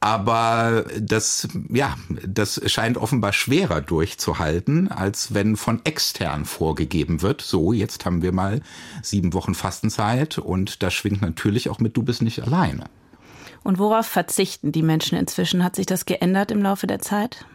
Aber 0.00 0.84
das, 1.00 1.48
ja, 1.70 1.96
das 2.26 2.60
scheint 2.70 2.98
offenbar 2.98 3.32
schwerer 3.32 3.80
durchzuhalten, 3.80 4.88
als 4.88 5.32
wenn 5.32 5.56
von 5.56 5.80
extern 5.84 6.44
vorgegeben 6.44 7.22
wird. 7.22 7.40
So, 7.40 7.72
jetzt 7.72 8.04
haben 8.04 8.20
wir 8.20 8.32
mal 8.32 8.60
sieben 9.02 9.32
Wochen 9.32 9.54
Fastenzeit 9.54 10.36
und 10.36 10.82
da 10.82 10.90
schwingt 10.90 11.22
natürlich 11.22 11.70
auch 11.70 11.78
mit, 11.78 11.96
du 11.96 12.02
bist 12.02 12.20
nicht 12.20 12.42
alleine. 12.42 12.84
Und 13.62 13.78
worauf 13.78 14.06
verzichten 14.06 14.72
die 14.72 14.82
Menschen 14.82 15.16
inzwischen? 15.16 15.64
Hat 15.64 15.74
sich 15.74 15.86
das 15.86 16.04
geändert 16.04 16.50
im 16.50 16.62
Laufe 16.62 16.86
der 16.86 16.98
Zeit? 16.98 17.46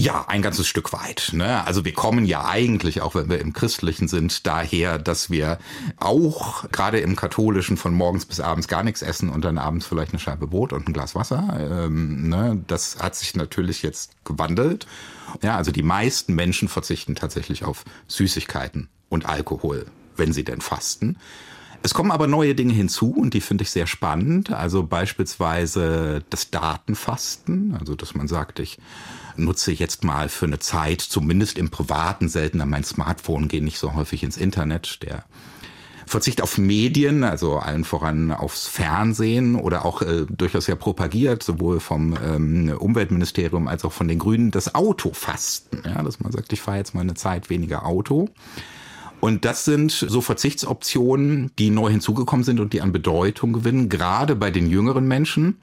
Ja, 0.00 0.24
ein 0.28 0.40
ganzes 0.40 0.66
Stück 0.66 0.94
weit. 0.94 1.30
Ne? 1.34 1.62
Also 1.66 1.84
wir 1.84 1.92
kommen 1.92 2.24
ja 2.24 2.46
eigentlich, 2.46 3.02
auch 3.02 3.14
wenn 3.14 3.28
wir 3.28 3.38
im 3.38 3.52
Christlichen 3.52 4.08
sind, 4.08 4.46
daher, 4.46 4.98
dass 4.98 5.28
wir 5.28 5.58
auch 5.98 6.64
gerade 6.70 7.00
im 7.00 7.16
Katholischen 7.16 7.76
von 7.76 7.92
morgens 7.92 8.24
bis 8.24 8.40
abends 8.40 8.66
gar 8.66 8.82
nichts 8.82 9.02
essen 9.02 9.28
und 9.28 9.44
dann 9.44 9.58
abends 9.58 9.84
vielleicht 9.84 10.12
eine 10.12 10.18
Scheibe 10.18 10.46
Brot 10.46 10.72
und 10.72 10.88
ein 10.88 10.94
Glas 10.94 11.14
Wasser. 11.14 11.54
Ähm, 11.58 12.30
ne? 12.30 12.64
Das 12.66 12.98
hat 12.98 13.14
sich 13.14 13.36
natürlich 13.36 13.82
jetzt 13.82 14.12
gewandelt. 14.24 14.86
Ja, 15.42 15.56
also 15.56 15.70
die 15.70 15.82
meisten 15.82 16.34
Menschen 16.34 16.68
verzichten 16.68 17.14
tatsächlich 17.14 17.64
auf 17.64 17.84
Süßigkeiten 18.08 18.88
und 19.10 19.26
Alkohol, 19.26 19.84
wenn 20.16 20.32
sie 20.32 20.44
denn 20.44 20.62
fasten. 20.62 21.18
Es 21.82 21.94
kommen 21.94 22.10
aber 22.10 22.26
neue 22.26 22.54
Dinge 22.54 22.74
hinzu 22.74 23.10
und 23.10 23.32
die 23.32 23.40
finde 23.40 23.62
ich 23.62 23.70
sehr 23.70 23.86
spannend. 23.86 24.52
Also 24.52 24.82
beispielsweise 24.82 26.22
das 26.28 26.50
Datenfasten, 26.50 27.74
also 27.78 27.94
dass 27.94 28.14
man 28.14 28.28
sagt, 28.28 28.58
ich 28.58 28.78
nutze 29.36 29.72
jetzt 29.72 30.04
mal 30.04 30.28
für 30.28 30.44
eine 30.44 30.58
Zeit, 30.58 31.00
zumindest 31.00 31.56
im 31.56 31.70
Privaten, 31.70 32.28
seltener 32.28 32.66
mein 32.66 32.84
Smartphone, 32.84 33.48
gehe 33.48 33.64
nicht 33.64 33.78
so 33.78 33.94
häufig 33.94 34.22
ins 34.22 34.36
Internet. 34.36 35.02
Der 35.02 35.24
Verzicht 36.04 36.42
auf 36.42 36.58
Medien, 36.58 37.24
also 37.24 37.58
allen 37.58 37.84
voran 37.84 38.30
aufs 38.30 38.66
Fernsehen 38.66 39.54
oder 39.54 39.84
auch 39.86 40.02
äh, 40.02 40.26
durchaus 40.28 40.66
ja 40.66 40.74
propagiert, 40.74 41.42
sowohl 41.42 41.80
vom 41.80 42.14
ähm, 42.22 42.76
Umweltministerium 42.78 43.68
als 43.68 43.86
auch 43.86 43.92
von 43.92 44.08
den 44.08 44.18
Grünen, 44.18 44.50
das 44.50 44.74
Autofasten. 44.74 45.82
Ja, 45.86 46.02
dass 46.02 46.20
man 46.20 46.32
sagt, 46.32 46.52
ich 46.52 46.60
fahre 46.60 46.78
jetzt 46.78 46.94
mal 46.94 47.02
eine 47.02 47.14
Zeit 47.14 47.48
weniger 47.48 47.86
Auto. 47.86 48.28
Und 49.20 49.44
das 49.44 49.64
sind 49.64 49.92
so 49.92 50.20
Verzichtsoptionen, 50.20 51.52
die 51.58 51.70
neu 51.70 51.90
hinzugekommen 51.90 52.44
sind 52.44 52.58
und 52.58 52.72
die 52.72 52.80
an 52.80 52.92
Bedeutung 52.92 53.52
gewinnen, 53.52 53.88
gerade 53.88 54.34
bei 54.34 54.50
den 54.50 54.68
jüngeren 54.68 55.06
Menschen. 55.06 55.58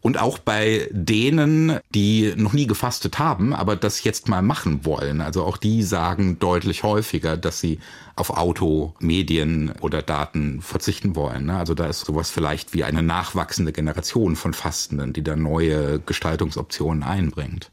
Und 0.00 0.20
auch 0.20 0.38
bei 0.38 0.88
denen, 0.92 1.80
die 1.92 2.32
noch 2.36 2.52
nie 2.52 2.68
gefastet 2.68 3.18
haben, 3.18 3.52
aber 3.52 3.74
das 3.74 4.04
jetzt 4.04 4.28
mal 4.28 4.40
machen 4.40 4.84
wollen. 4.84 5.20
Also 5.20 5.42
auch 5.42 5.56
die 5.56 5.82
sagen 5.82 6.38
deutlich 6.38 6.84
häufiger, 6.84 7.36
dass 7.36 7.58
sie 7.58 7.80
auf 8.14 8.30
Auto, 8.30 8.94
Medien 9.00 9.72
oder 9.80 10.02
Daten 10.02 10.62
verzichten 10.62 11.16
wollen. 11.16 11.50
Also 11.50 11.74
da 11.74 11.86
ist 11.86 12.06
sowas 12.06 12.30
vielleicht 12.30 12.72
wie 12.72 12.84
eine 12.84 13.02
nachwachsende 13.02 13.72
Generation 13.72 14.36
von 14.36 14.54
Fastenden, 14.54 15.12
die 15.12 15.24
da 15.24 15.34
neue 15.34 15.98
Gestaltungsoptionen 15.98 17.02
einbringt. 17.02 17.72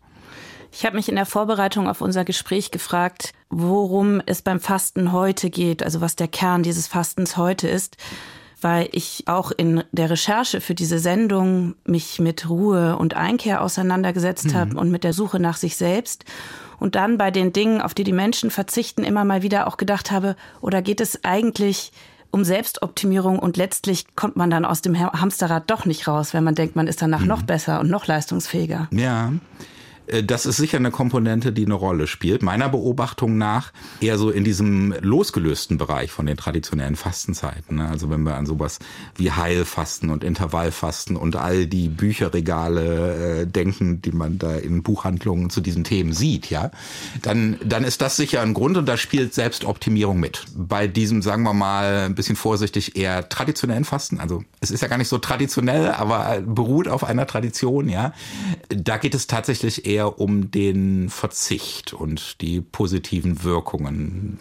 Ich 0.74 0.86
habe 0.86 0.96
mich 0.96 1.08
in 1.08 1.16
der 1.16 1.28
Vorbereitung 1.28 1.88
auf 1.88 2.02
unser 2.02 2.26
Gespräch 2.26 2.72
gefragt, 2.72 3.34
worum 3.50 4.22
es 4.26 4.42
beim 4.42 4.60
Fasten 4.60 5.12
heute 5.12 5.50
geht, 5.50 5.84
also 5.84 6.02
was 6.02 6.16
der 6.16 6.28
Kern 6.28 6.64
dieses 6.64 6.88
Fastens 6.88 7.38
heute 7.38 7.68
ist 7.68 7.98
weil 8.64 8.90
ich 8.92 9.24
auch 9.28 9.52
in 9.52 9.84
der 9.92 10.10
Recherche 10.10 10.62
für 10.62 10.74
diese 10.74 11.00
Sendung 11.00 11.76
mich 11.86 12.20
mit 12.20 12.50
Ruhe 12.50 12.98
und 12.98 13.16
Einkehr 13.16 13.62
auseinandergesetzt 13.62 14.48
mhm. 14.48 14.54
habe 14.56 14.78
und 14.78 14.90
mit 14.90 15.04
der 15.04 15.14
Suche 15.14 15.40
nach 15.40 15.58
sich 15.58 15.76
selbst. 15.76 16.26
Und 16.80 16.96
dann 16.96 17.18
bei 17.18 17.32
den 17.32 17.54
Dingen, 17.54 17.82
auf 17.82 17.94
die 17.94 18.04
die 18.04 18.14
Menschen 18.14 18.52
verzichten, 18.52 19.04
immer 19.04 19.26
mal 19.26 19.42
wieder 19.42 19.68
auch 19.68 19.78
gedacht 19.78 20.12
habe, 20.12 20.36
oder 20.62 20.82
geht 20.82 21.02
es 21.02 21.24
eigentlich 21.24 21.92
um 22.32 22.44
Selbstoptimierung 22.44 23.38
und 23.38 23.58
letztlich 23.58 24.16
kommt 24.16 24.36
man 24.36 24.50
dann 24.50 24.66
aus 24.66 24.82
dem 24.82 25.00
Hamsterrad 25.00 25.70
doch 25.70 25.86
nicht 25.86 26.08
raus, 26.08 26.34
wenn 26.34 26.44
man 26.44 26.56
denkt, 26.56 26.76
man 26.76 26.88
ist 26.88 27.02
danach 27.02 27.22
mhm. 27.22 27.28
noch 27.28 27.44
besser 27.44 27.80
und 27.80 27.90
noch 27.90 28.08
leistungsfähiger. 28.08 28.88
Ja. 28.92 29.34
Äh, 30.08 30.24
das 30.24 30.46
ist 30.46 30.58
sicher 30.58 30.78
eine 30.78 30.92
Komponente, 30.92 31.52
die 31.52 31.66
eine 31.66 31.74
Rolle 31.74 32.08
spielt. 32.08 32.42
Meiner 32.42 32.70
Beobachtung 32.70 33.38
nach 33.38 33.72
eher 34.02 34.18
so 34.18 34.30
in 34.30 34.44
diesem 34.44 34.94
losgelösten 35.02 35.78
Bereich 35.78 36.12
von 36.12 36.26
den 36.26 36.38
traditionellen 36.38 36.96
Fastenzeiten. 36.96 37.78
Ne? 37.78 37.88
Also 37.88 38.10
wenn 38.10 38.24
wir 38.24 38.36
an 38.36 38.46
sowas 38.46 38.80
wie 39.16 39.32
Heilfasten 39.32 40.10
und 40.10 40.24
Intervallfasten 40.24 41.16
und 41.16 41.36
all 41.36 41.68
die 41.68 41.90
Bücherregale 41.90 43.42
äh, 43.42 43.48
denken, 43.48 44.02
die 44.02 44.12
man 44.12 44.38
da 44.38 44.56
in 44.56 44.84
Buchhandlungen 44.84 45.50
zu 45.50 45.62
diesen 45.62 45.84
Themen 45.84 46.14
sieht, 46.14 46.50
ja, 46.50 46.72
dann, 47.22 47.58
dann 47.64 47.84
ist 47.84 48.02
das 48.02 48.16
sicher 48.16 48.42
ein 48.42 48.54
Grund 48.54 48.78
und 48.78 48.86
da 48.88 48.98
spielt 48.98 49.34
Selbstoptimierung 49.34 50.20
mit. 50.20 50.46
Bei 50.56 50.88
diesem, 50.88 51.22
sagen 51.22 51.44
wir 51.44 51.54
mal, 51.54 52.06
ein 52.06 52.16
bisschen 52.16 52.36
vorsichtig 52.36 52.96
eher 52.96 53.30
traditionellen 53.30 53.86
Fasten, 53.86 54.20
also 54.20 54.44
es 54.60 54.72
ist 54.72 54.82
ja 54.82 54.88
gar 54.88 54.98
nicht 54.98 55.08
so 55.08 55.18
traditionell, 55.18 55.92
aber 55.92 56.42
beruht 56.46 56.88
auf 56.88 57.04
einer 57.04 57.28
Tradition, 57.28 57.90
ja, 57.90 58.14
da 58.70 58.98
geht 58.98 59.16
es 59.16 59.28
tatsächlich 59.28 59.86
eher 59.86 59.93
eher 59.94 60.20
um 60.20 60.52
den 60.52 61.10
Verzicht 61.10 61.94
und 61.94 62.42
die 62.42 62.62
positiven 62.62 63.44
Wirkungen, 63.44 64.40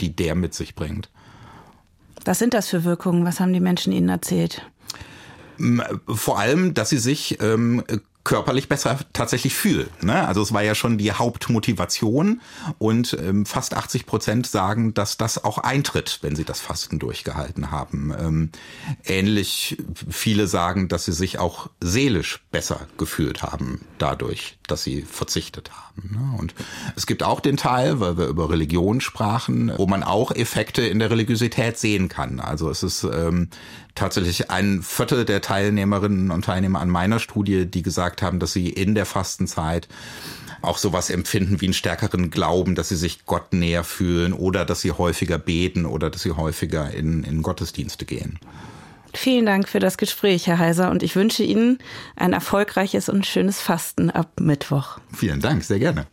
die 0.00 0.14
der 0.14 0.34
mit 0.34 0.54
sich 0.54 0.74
bringt. 0.74 1.10
Was 2.24 2.38
sind 2.38 2.54
das 2.54 2.68
für 2.68 2.84
Wirkungen? 2.84 3.24
Was 3.24 3.40
haben 3.40 3.52
die 3.52 3.60
Menschen 3.60 3.92
Ihnen 3.92 4.08
erzählt? 4.08 4.62
Vor 6.08 6.38
allem, 6.38 6.74
dass 6.74 6.88
sie 6.88 6.98
sich 6.98 7.38
ähm, 7.40 7.84
körperlich 8.24 8.68
besser 8.68 8.98
tatsächlich 9.12 9.54
fühlen. 9.54 9.88
Ne? 10.00 10.26
Also 10.26 10.40
es 10.40 10.52
war 10.52 10.62
ja 10.62 10.74
schon 10.74 10.96
die 10.96 11.12
Hauptmotivation 11.12 12.40
und 12.78 13.16
ähm, 13.20 13.44
fast 13.44 13.74
80 13.74 14.06
Prozent 14.06 14.46
sagen, 14.46 14.94
dass 14.94 15.18
das 15.18 15.44
auch 15.44 15.58
eintritt, 15.58 16.20
wenn 16.22 16.34
sie 16.34 16.44
das 16.44 16.60
Fasten 16.60 16.98
durchgehalten 16.98 17.70
haben. 17.70 18.14
Ähm, 18.18 18.50
ähnlich 19.04 19.76
viele 20.08 20.46
sagen, 20.46 20.88
dass 20.88 21.04
sie 21.04 21.12
sich 21.12 21.38
auch 21.38 21.68
seelisch 21.82 22.40
besser 22.50 22.86
gefühlt 22.96 23.42
haben 23.42 23.82
dadurch, 23.98 24.58
dass 24.66 24.82
sie 24.82 25.02
verzichtet 25.02 25.70
haben. 25.72 26.10
Ne? 26.12 26.38
Und 26.38 26.54
es 26.96 27.06
gibt 27.06 27.22
auch 27.22 27.40
den 27.40 27.58
Teil, 27.58 28.00
weil 28.00 28.16
wir 28.16 28.26
über 28.26 28.48
Religion 28.48 29.02
sprachen, 29.02 29.70
wo 29.76 29.86
man 29.86 30.02
auch 30.02 30.30
Effekte 30.30 30.82
in 30.82 30.98
der 30.98 31.10
Religiosität 31.10 31.78
sehen 31.78 32.08
kann. 32.08 32.40
Also 32.40 32.70
es 32.70 32.82
ist 32.82 33.04
ähm, 33.04 33.50
tatsächlich 33.94 34.50
ein 34.50 34.82
Viertel 34.82 35.24
der 35.24 35.40
Teilnehmerinnen 35.40 36.30
und 36.30 36.44
Teilnehmer 36.44 36.80
an 36.80 36.90
meiner 36.90 37.18
Studie, 37.18 37.66
die 37.66 37.82
gesagt 37.82 38.22
haben, 38.22 38.40
dass 38.40 38.52
sie 38.52 38.68
in 38.68 38.94
der 38.94 39.06
Fastenzeit 39.06 39.88
auch 40.62 40.78
sowas 40.78 41.10
empfinden 41.10 41.60
wie 41.60 41.66
einen 41.66 41.74
stärkeren 41.74 42.30
Glauben, 42.30 42.74
dass 42.74 42.88
sie 42.88 42.96
sich 42.96 43.26
Gott 43.26 43.52
näher 43.52 43.84
fühlen 43.84 44.32
oder 44.32 44.64
dass 44.64 44.80
sie 44.80 44.92
häufiger 44.92 45.38
beten 45.38 45.86
oder 45.86 46.10
dass 46.10 46.22
sie 46.22 46.32
häufiger 46.32 46.90
in, 46.90 47.22
in 47.24 47.42
Gottesdienste 47.42 48.04
gehen. 48.04 48.38
Vielen 49.12 49.46
Dank 49.46 49.68
für 49.68 49.78
das 49.78 49.96
Gespräch, 49.96 50.48
Herr 50.48 50.58
Heiser, 50.58 50.90
und 50.90 51.04
ich 51.04 51.14
wünsche 51.14 51.44
Ihnen 51.44 51.78
ein 52.16 52.32
erfolgreiches 52.32 53.08
und 53.08 53.24
schönes 53.24 53.60
Fasten 53.60 54.10
ab 54.10 54.40
Mittwoch. 54.40 54.98
Vielen 55.14 55.40
Dank, 55.40 55.62
sehr 55.62 55.78
gerne. 55.78 56.06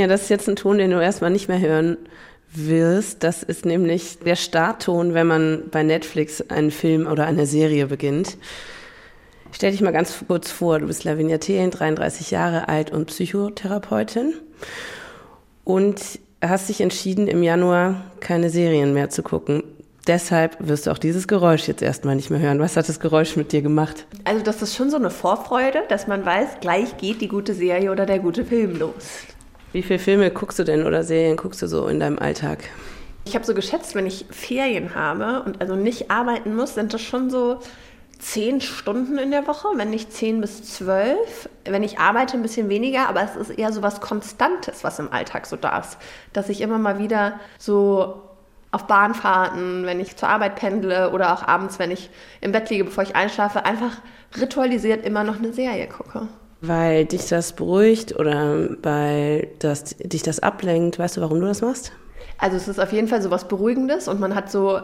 Lavinia, 0.00 0.14
das 0.14 0.22
ist 0.22 0.30
jetzt 0.30 0.48
ein 0.48 0.56
Ton, 0.56 0.78
den 0.78 0.90
du 0.90 1.02
erstmal 1.02 1.30
nicht 1.30 1.48
mehr 1.48 1.60
hören 1.60 1.98
wirst. 2.52 3.22
Das 3.22 3.42
ist 3.42 3.66
nämlich 3.66 4.18
der 4.20 4.36
Startton, 4.36 5.12
wenn 5.12 5.26
man 5.26 5.64
bei 5.70 5.82
Netflix 5.82 6.40
einen 6.48 6.70
Film 6.70 7.06
oder 7.06 7.26
eine 7.26 7.44
Serie 7.44 7.86
beginnt. 7.86 8.38
Stell 9.52 9.72
dich 9.72 9.82
mal 9.82 9.92
ganz 9.92 10.24
kurz 10.26 10.50
vor, 10.50 10.78
du 10.78 10.86
bist 10.86 11.04
Lavinia 11.04 11.36
Thelen, 11.36 11.70
33 11.70 12.30
Jahre 12.30 12.68
alt 12.68 12.90
und 12.90 13.08
Psychotherapeutin 13.08 14.32
und 15.64 16.00
hast 16.40 16.70
dich 16.70 16.80
entschieden, 16.80 17.26
im 17.26 17.42
Januar 17.42 18.02
keine 18.20 18.48
Serien 18.48 18.94
mehr 18.94 19.10
zu 19.10 19.22
gucken. 19.22 19.62
Deshalb 20.06 20.56
wirst 20.60 20.86
du 20.86 20.92
auch 20.92 20.98
dieses 20.98 21.28
Geräusch 21.28 21.68
jetzt 21.68 21.82
erstmal 21.82 22.16
nicht 22.16 22.30
mehr 22.30 22.40
hören. 22.40 22.58
Was 22.58 22.76
hat 22.76 22.88
das 22.88 23.00
Geräusch 23.00 23.36
mit 23.36 23.52
dir 23.52 23.60
gemacht? 23.60 24.06
Also 24.24 24.42
das 24.42 24.62
ist 24.62 24.74
schon 24.74 24.88
so 24.88 24.96
eine 24.96 25.10
Vorfreude, 25.10 25.82
dass 25.90 26.06
man 26.06 26.24
weiß, 26.24 26.60
gleich 26.62 26.96
geht 26.96 27.20
die 27.20 27.28
gute 27.28 27.52
Serie 27.52 27.92
oder 27.92 28.06
der 28.06 28.18
gute 28.18 28.46
Film 28.46 28.78
los. 28.78 28.94
Wie 29.72 29.82
viele 29.82 30.00
Filme 30.00 30.30
guckst 30.30 30.58
du 30.58 30.64
denn 30.64 30.84
oder 30.84 31.04
Serien 31.04 31.36
guckst 31.36 31.62
du 31.62 31.68
so 31.68 31.86
in 31.86 32.00
deinem 32.00 32.18
Alltag? 32.18 32.64
Ich 33.24 33.36
habe 33.36 33.44
so 33.44 33.54
geschätzt, 33.54 33.94
wenn 33.94 34.06
ich 34.06 34.26
Ferien 34.30 34.94
habe 34.96 35.42
und 35.44 35.60
also 35.60 35.76
nicht 35.76 36.10
arbeiten 36.10 36.56
muss, 36.56 36.74
sind 36.74 36.92
das 36.92 37.02
schon 37.02 37.30
so 37.30 37.60
zehn 38.18 38.60
Stunden 38.60 39.16
in 39.16 39.30
der 39.30 39.46
Woche, 39.46 39.68
wenn 39.76 39.90
nicht 39.90 40.12
zehn 40.12 40.40
bis 40.40 40.64
zwölf. 40.64 41.48
Wenn 41.64 41.84
ich 41.84 42.00
arbeite, 42.00 42.36
ein 42.36 42.42
bisschen 42.42 42.68
weniger, 42.68 43.08
aber 43.08 43.22
es 43.22 43.36
ist 43.36 43.50
eher 43.50 43.72
so 43.72 43.80
was 43.82 44.00
Konstantes, 44.00 44.82
was 44.82 44.98
im 44.98 45.12
Alltag 45.12 45.46
so 45.46 45.56
da 45.56 45.78
ist. 45.78 45.98
Dass 46.32 46.48
ich 46.48 46.60
immer 46.60 46.78
mal 46.78 46.98
wieder 46.98 47.38
so 47.58 48.22
auf 48.72 48.88
Bahnfahrten, 48.88 49.86
wenn 49.86 50.00
ich 50.00 50.16
zur 50.16 50.28
Arbeit 50.28 50.56
pendle 50.56 51.10
oder 51.10 51.32
auch 51.32 51.46
abends, 51.46 51.78
wenn 51.78 51.92
ich 51.92 52.10
im 52.40 52.52
Bett 52.52 52.70
liege, 52.70 52.84
bevor 52.84 53.04
ich 53.04 53.14
einschlafe, 53.16 53.64
einfach 53.64 53.98
ritualisiert 54.36 55.04
immer 55.04 55.22
noch 55.22 55.38
eine 55.38 55.52
Serie 55.52 55.86
gucke. 55.88 56.28
Weil 56.60 57.06
dich 57.06 57.26
das 57.28 57.52
beruhigt 57.54 58.18
oder 58.18 58.68
weil 58.82 59.48
das, 59.60 59.96
dich 59.98 60.22
das 60.22 60.40
ablenkt. 60.40 60.98
Weißt 60.98 61.16
du, 61.16 61.20
warum 61.20 61.40
du 61.40 61.46
das 61.46 61.62
machst? 61.62 61.92
Also 62.38 62.56
es 62.56 62.68
ist 62.68 62.78
auf 62.78 62.92
jeden 62.92 63.08
Fall 63.08 63.22
so 63.22 63.30
was 63.30 63.48
Beruhigendes 63.48 64.08
und 64.08 64.20
man 64.20 64.34
hat 64.34 64.50
so 64.50 64.80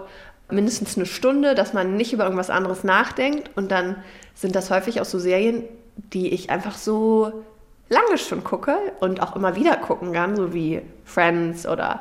mindestens 0.50 0.96
eine 0.96 1.06
Stunde, 1.06 1.54
dass 1.54 1.72
man 1.72 1.96
nicht 1.96 2.12
über 2.12 2.24
irgendwas 2.24 2.50
anderes 2.50 2.84
nachdenkt 2.84 3.50
und 3.56 3.70
dann 3.70 3.96
sind 4.34 4.54
das 4.54 4.70
häufig 4.70 5.00
auch 5.00 5.04
so 5.04 5.18
Serien, 5.18 5.64
die 5.96 6.28
ich 6.28 6.50
einfach 6.50 6.76
so 6.76 7.44
lange 7.88 8.18
schon 8.18 8.44
gucke 8.44 8.76
und 9.00 9.22
auch 9.22 9.36
immer 9.36 9.56
wieder 9.56 9.76
gucken 9.76 10.12
kann, 10.12 10.36
so 10.36 10.52
wie 10.52 10.82
Friends 11.04 11.66
oder 11.66 12.00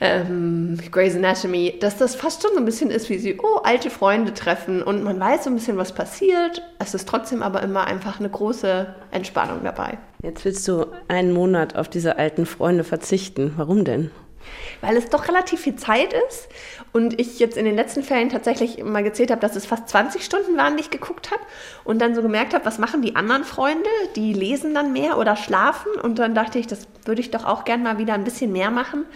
ähm, 0.00 0.78
Grey's 0.90 1.14
Anatomy, 1.14 1.78
dass 1.80 1.96
das 1.96 2.14
fast 2.14 2.42
schon 2.42 2.52
so 2.52 2.58
ein 2.58 2.64
bisschen 2.64 2.90
ist, 2.90 3.08
wie 3.10 3.18
sie, 3.18 3.38
oh, 3.40 3.60
alte 3.62 3.90
Freunde 3.90 4.34
treffen 4.34 4.82
und 4.82 5.04
man 5.04 5.20
weiß 5.20 5.44
so 5.44 5.50
ein 5.50 5.54
bisschen, 5.54 5.76
was 5.76 5.94
passiert. 5.94 6.62
Es 6.78 6.94
ist 6.94 7.08
trotzdem 7.08 7.42
aber 7.42 7.62
immer 7.62 7.86
einfach 7.86 8.18
eine 8.18 8.28
große 8.28 8.94
Entspannung 9.12 9.60
dabei. 9.62 9.98
Jetzt 10.22 10.44
willst 10.44 10.66
du 10.66 10.86
einen 11.08 11.32
Monat 11.32 11.76
auf 11.76 11.88
diese 11.88 12.16
alten 12.18 12.46
Freunde 12.46 12.82
verzichten. 12.82 13.54
Warum 13.56 13.84
denn? 13.84 14.10
Weil 14.80 14.96
es 14.96 15.08
doch 15.08 15.28
relativ 15.28 15.60
viel 15.60 15.76
Zeit 15.76 16.12
ist 16.28 16.48
und 16.92 17.18
ich 17.18 17.38
jetzt 17.38 17.56
in 17.56 17.64
den 17.64 17.76
letzten 17.76 18.02
Ferien 18.02 18.28
tatsächlich 18.28 18.82
mal 18.82 19.02
gezählt 19.02 19.30
habe, 19.30 19.40
dass 19.40 19.56
es 19.56 19.64
fast 19.64 19.88
20 19.88 20.22
Stunden 20.22 20.56
waren, 20.56 20.76
die 20.76 20.82
ich 20.82 20.90
geguckt 20.90 21.30
habe 21.30 21.40
und 21.84 22.00
dann 22.02 22.14
so 22.14 22.20
gemerkt 22.20 22.52
habe, 22.52 22.66
was 22.66 22.78
machen 22.78 23.00
die 23.00 23.16
anderen 23.16 23.44
Freunde? 23.44 23.88
Die 24.16 24.32
lesen 24.32 24.74
dann 24.74 24.92
mehr 24.92 25.18
oder 25.18 25.36
schlafen 25.36 25.92
und 26.02 26.18
dann 26.18 26.34
dachte 26.34 26.58
ich, 26.58 26.66
das 26.66 26.86
würde 27.04 27.20
ich 27.20 27.30
doch 27.30 27.44
auch 27.44 27.64
gern 27.64 27.82
mal 27.82 27.98
wieder 27.98 28.14
ein 28.14 28.24
bisschen 28.24 28.52
mehr 28.52 28.70
machen. 28.70 29.06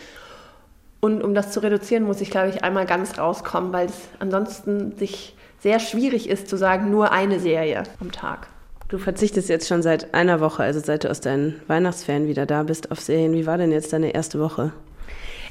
Und 1.01 1.23
um 1.23 1.35
das 1.35 1.53
zu 1.53 1.61
reduzieren, 1.61 2.05
muss 2.05 2.21
ich, 2.21 2.31
glaube 2.31 2.49
ich, 2.49 2.65
einmal 2.65 2.87
ganz 2.87 3.19
rauskommen, 3.19 3.73
weil 3.73 3.87
es 3.87 4.09
ansonsten 4.19 4.97
sich 4.97 5.37
sehr 5.61 5.79
schwierig 5.81 6.29
ist 6.29 6.49
zu 6.49 6.57
sagen, 6.57 6.91
nur 6.91 7.13
eine 7.13 7.41
Serie 7.41 7.85
am 8.01 8.13
Tag. 8.13 8.49
Du 8.89 8.99
verzichtest 8.99 9.49
jetzt 9.49 9.69
schon 9.69 9.83
seit 9.83 10.15
einer 10.15 10.41
Woche, 10.41 10.63
also 10.63 10.81
seit 10.81 11.05
du 11.05 11.11
aus 11.11 11.21
deinen 11.21 11.61
Weihnachtsferien 11.67 12.27
wieder 12.27 12.47
da 12.47 12.63
bist, 12.63 12.91
auf 12.91 13.01
Serien. 13.01 13.35
Wie 13.35 13.47
war 13.47 13.59
denn 13.59 13.71
jetzt 13.71 13.93
deine 13.93 14.15
erste 14.15 14.41
Woche? 14.41 14.73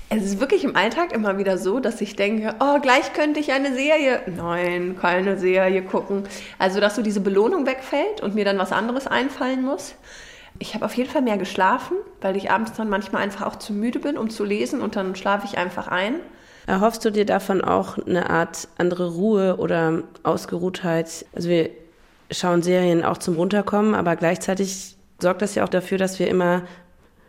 Es 0.10 0.24
ist 0.24 0.40
wirklich 0.40 0.64
im 0.64 0.76
Alltag 0.76 1.12
immer 1.12 1.38
wieder 1.38 1.58
so, 1.58 1.80
dass 1.80 2.00
ich 2.00 2.16
denke, 2.16 2.56
oh, 2.62 2.80
gleich 2.80 3.14
könnte 3.14 3.42
ich 3.42 3.52
eine 3.52 3.76
Serie. 3.76 4.22
Nein, 4.26 4.98
keine 5.00 5.38
Serie 5.38 5.82
gucken. 5.82 6.24
Also, 6.58 6.80
dass 6.80 6.96
so 6.96 7.02
diese 7.02 7.20
Belohnung 7.20 7.66
wegfällt 7.68 8.22
und 8.22 8.34
mir 8.34 8.46
dann 8.46 8.58
was 8.58 8.72
anderes 8.72 9.06
einfallen 9.06 9.64
muss. 9.64 9.96
Ich 10.60 10.74
habe 10.74 10.86
auf 10.86 10.94
jeden 10.96 11.10
Fall 11.10 11.22
mehr 11.22 11.38
geschlafen, 11.38 11.98
weil 12.22 12.36
ich 12.36 12.50
abends 12.52 12.74
dann 12.74 12.90
manchmal 12.90 13.24
einfach 13.24 13.46
auch 13.46 13.58
zu 13.58 13.74
müde 13.74 14.00
bin, 14.00 14.18
um 14.18 14.30
zu 14.30 14.44
lesen 14.44 14.82
und 14.82 14.96
dann 14.96 15.16
schlafe 15.16 15.46
ich 15.46 15.58
einfach 15.58 15.88
ein. 15.88 16.16
Erhoffst 16.66 17.06
du 17.06 17.12
dir 17.12 17.26
davon 17.26 17.64
auch 17.64 17.98
eine 17.98 18.30
Art 18.30 18.68
andere 18.78 19.12
Ruhe 19.12 19.58
oder 19.58 20.04
Ausgeruhtheit? 20.24 21.26
Also 21.34 21.50
wir 21.50 21.70
schauen 22.32 22.62
Serien 22.62 23.06
auch 23.06 23.18
zum 23.18 23.36
Runterkommen, 23.36 23.96
aber 23.96 24.16
gleichzeitig 24.16 24.98
sorgt 25.20 25.42
das 25.42 25.56
ja 25.56 25.64
auch 25.64 25.70
dafür, 25.70 25.98
dass 25.98 26.20
wir 26.20 26.28
immer 26.28 26.64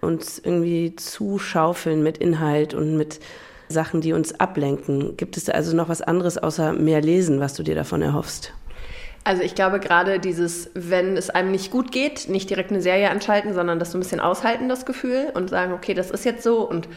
uns 0.01 0.39
irgendwie 0.39 0.97
zuschaufeln 0.97 2.03
mit 2.03 2.19
Inhalt 2.19 2.75
und 2.75 2.97
mit 2.97 3.21
Sachen, 3.69 4.01
die 4.01 4.13
uns 4.13 4.39
ablenken. 4.41 5.17
Gibt 5.17 5.37
es 5.37 5.45
da 5.45 5.53
also 5.53 5.77
noch 5.77 5.89
was 5.89 6.03
anderes 6.03 6.39
außer 6.39 6.73
mehr 6.73 7.01
Lesen, 7.01 7.41
was 7.41 7.55
du 7.55 7.63
dir 7.63 7.75
davon 7.75 8.03
erhoffst? 8.03 8.53
Also 9.29 9.43
ich 9.43 9.55
glaube 9.55 9.79
gerade 9.79 10.21
dieses, 10.21 10.71
wenn 10.73 11.15
es 11.15 11.29
einem 11.29 11.51
nicht 11.51 11.71
gut 11.71 11.93
geht, 11.93 12.31
nicht 12.31 12.49
direkt 12.49 12.71
eine 12.71 12.81
Serie 12.81 13.11
anschalten, 13.11 13.53
sondern 13.53 13.79
das 13.79 13.93
so 13.93 13.99
ein 13.99 14.01
bisschen 14.01 14.21
aushalten, 14.21 14.71
das 14.71 14.87
Gefühl 14.87 15.31
und 15.35 15.51
sagen, 15.51 15.75
okay, 15.75 15.93
das 15.93 16.11
ist 16.11 16.25
jetzt 16.25 16.43
so 16.43 16.67
und 16.67 16.89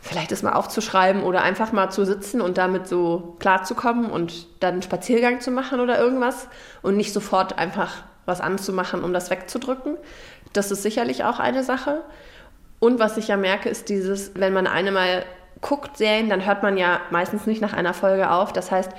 vielleicht 0.00 0.32
ist 0.32 0.42
mal 0.42 0.54
aufzuschreiben 0.54 1.22
oder 1.22 1.42
einfach 1.42 1.70
mal 1.70 1.88
zu 1.88 2.04
sitzen 2.04 2.40
und 2.40 2.58
damit 2.58 2.88
so 2.88 3.36
klarzukommen 3.38 4.10
und 4.10 4.48
dann 4.58 4.72
einen 4.72 4.82
Spaziergang 4.82 5.40
zu 5.40 5.52
machen 5.52 5.78
oder 5.78 6.00
irgendwas 6.00 6.48
und 6.82 6.96
nicht 6.96 7.12
sofort 7.12 7.56
einfach 7.60 8.02
was 8.26 8.40
anzumachen, 8.40 9.04
um 9.04 9.12
das 9.12 9.30
wegzudrücken. 9.30 9.98
Das 10.52 10.72
ist 10.72 10.82
sicherlich 10.82 11.22
auch 11.22 11.38
eine 11.38 11.62
Sache. 11.62 12.00
Und 12.80 12.98
was 12.98 13.18
ich 13.18 13.28
ja 13.28 13.36
merke, 13.36 13.68
ist 13.68 13.88
dieses, 13.88 14.32
wenn 14.34 14.52
man 14.52 14.66
eine 14.66 14.90
mal 14.90 15.24
guckt, 15.60 15.96
Serien, 15.96 16.28
dann 16.28 16.44
hört 16.44 16.64
man 16.64 16.76
ja 16.76 17.00
meistens 17.12 17.46
nicht 17.46 17.62
nach 17.62 17.72
einer 17.72 17.94
Folge 17.94 18.32
auf. 18.32 18.52
Das 18.52 18.72
heißt, 18.72 18.90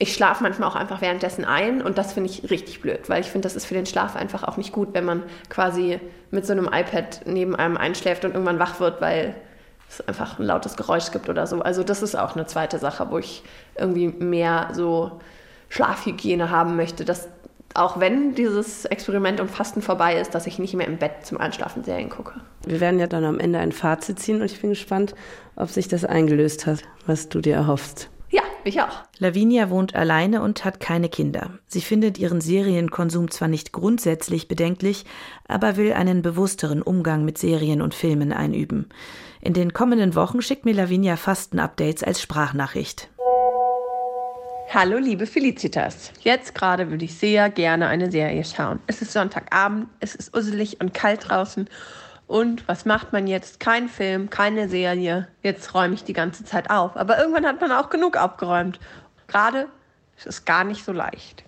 ich 0.00 0.14
schlafe 0.14 0.42
manchmal 0.42 0.66
auch 0.66 0.76
einfach 0.76 1.02
währenddessen 1.02 1.44
ein 1.44 1.82
und 1.82 1.98
das 1.98 2.14
finde 2.14 2.30
ich 2.30 2.50
richtig 2.50 2.80
blöd, 2.80 3.10
weil 3.10 3.20
ich 3.20 3.30
finde, 3.30 3.44
das 3.44 3.54
ist 3.54 3.66
für 3.66 3.74
den 3.74 3.84
Schlaf 3.84 4.16
einfach 4.16 4.44
auch 4.44 4.56
nicht 4.56 4.72
gut, 4.72 4.88
wenn 4.94 5.04
man 5.04 5.22
quasi 5.50 6.00
mit 6.30 6.46
so 6.46 6.52
einem 6.52 6.70
iPad 6.72 7.20
neben 7.26 7.54
einem 7.54 7.76
einschläft 7.76 8.24
und 8.24 8.32
irgendwann 8.32 8.58
wach 8.58 8.80
wird, 8.80 9.02
weil 9.02 9.34
es 9.90 10.00
einfach 10.08 10.38
ein 10.38 10.46
lautes 10.46 10.78
Geräusch 10.78 11.10
gibt 11.10 11.28
oder 11.28 11.46
so. 11.46 11.60
Also 11.60 11.82
das 11.82 12.02
ist 12.02 12.16
auch 12.16 12.34
eine 12.34 12.46
zweite 12.46 12.78
Sache, 12.78 13.08
wo 13.10 13.18
ich 13.18 13.42
irgendwie 13.76 14.08
mehr 14.08 14.70
so 14.72 15.20
Schlafhygiene 15.68 16.48
haben 16.48 16.76
möchte, 16.76 17.04
dass 17.04 17.28
auch 17.74 18.00
wenn 18.00 18.34
dieses 18.34 18.86
Experiment 18.86 19.38
um 19.38 19.48
Fasten 19.48 19.82
vorbei 19.82 20.18
ist, 20.18 20.34
dass 20.34 20.46
ich 20.46 20.58
nicht 20.58 20.74
mehr 20.74 20.86
im 20.86 20.96
Bett 20.96 21.26
zum 21.26 21.38
Einschlafen 21.38 21.84
Serien 21.84 22.08
gucke. 22.08 22.40
Wir 22.64 22.80
werden 22.80 22.98
ja 22.98 23.06
dann 23.06 23.24
am 23.24 23.38
Ende 23.38 23.58
ein 23.58 23.72
Fazit 23.72 24.18
ziehen 24.18 24.40
und 24.40 24.50
ich 24.50 24.62
bin 24.62 24.70
gespannt, 24.70 25.14
ob 25.56 25.68
sich 25.68 25.88
das 25.88 26.06
eingelöst 26.06 26.64
hat, 26.64 26.84
was 27.06 27.28
du 27.28 27.42
dir 27.42 27.54
erhoffst. 27.54 28.08
Ja, 28.60 28.68
ich 28.68 28.80
auch. 28.82 29.02
Lavinia 29.18 29.70
wohnt 29.70 29.94
alleine 29.94 30.42
und 30.42 30.64
hat 30.64 30.80
keine 30.80 31.08
Kinder. 31.08 31.58
Sie 31.66 31.80
findet 31.80 32.18
ihren 32.18 32.40
Serienkonsum 32.40 33.30
zwar 33.30 33.48
nicht 33.48 33.72
grundsätzlich 33.72 34.48
bedenklich, 34.48 35.04
aber 35.48 35.76
will 35.76 35.92
einen 35.92 36.22
bewussteren 36.22 36.82
Umgang 36.82 37.24
mit 37.24 37.38
Serien 37.38 37.82
und 37.82 37.94
Filmen 37.94 38.32
einüben. 38.32 38.88
In 39.40 39.54
den 39.54 39.72
kommenden 39.72 40.14
Wochen 40.14 40.42
schickt 40.42 40.64
mir 40.64 40.74
Lavinia 40.74 41.16
Fasten-Updates 41.16 42.02
als 42.02 42.20
Sprachnachricht. 42.20 43.08
Hallo 44.72 44.98
liebe 44.98 45.26
Felicitas. 45.26 46.12
Jetzt 46.20 46.54
gerade 46.54 46.90
würde 46.90 47.04
ich 47.04 47.14
sehr 47.14 47.50
gerne 47.50 47.88
eine 47.88 48.10
Serie 48.10 48.44
schauen. 48.44 48.78
Es 48.86 49.02
ist 49.02 49.12
Sonntagabend, 49.12 49.88
es 49.98 50.14
ist 50.14 50.36
usselig 50.36 50.80
und 50.80 50.94
kalt 50.94 51.28
draußen 51.28 51.68
und 52.30 52.68
was 52.68 52.84
macht 52.84 53.12
man 53.12 53.26
jetzt? 53.26 53.58
Kein 53.58 53.88
Film, 53.88 54.30
keine 54.30 54.68
Serie. 54.68 55.26
Jetzt 55.42 55.74
räume 55.74 55.94
ich 55.94 56.04
die 56.04 56.12
ganze 56.12 56.44
Zeit 56.44 56.70
auf. 56.70 56.96
Aber 56.96 57.18
irgendwann 57.18 57.44
hat 57.44 57.60
man 57.60 57.72
auch 57.72 57.90
genug 57.90 58.16
aufgeräumt. 58.16 58.78
Gerade 59.26 59.66
ist 60.16 60.28
es 60.28 60.44
gar 60.44 60.62
nicht 60.62 60.84
so 60.84 60.92
leicht. 60.92 61.42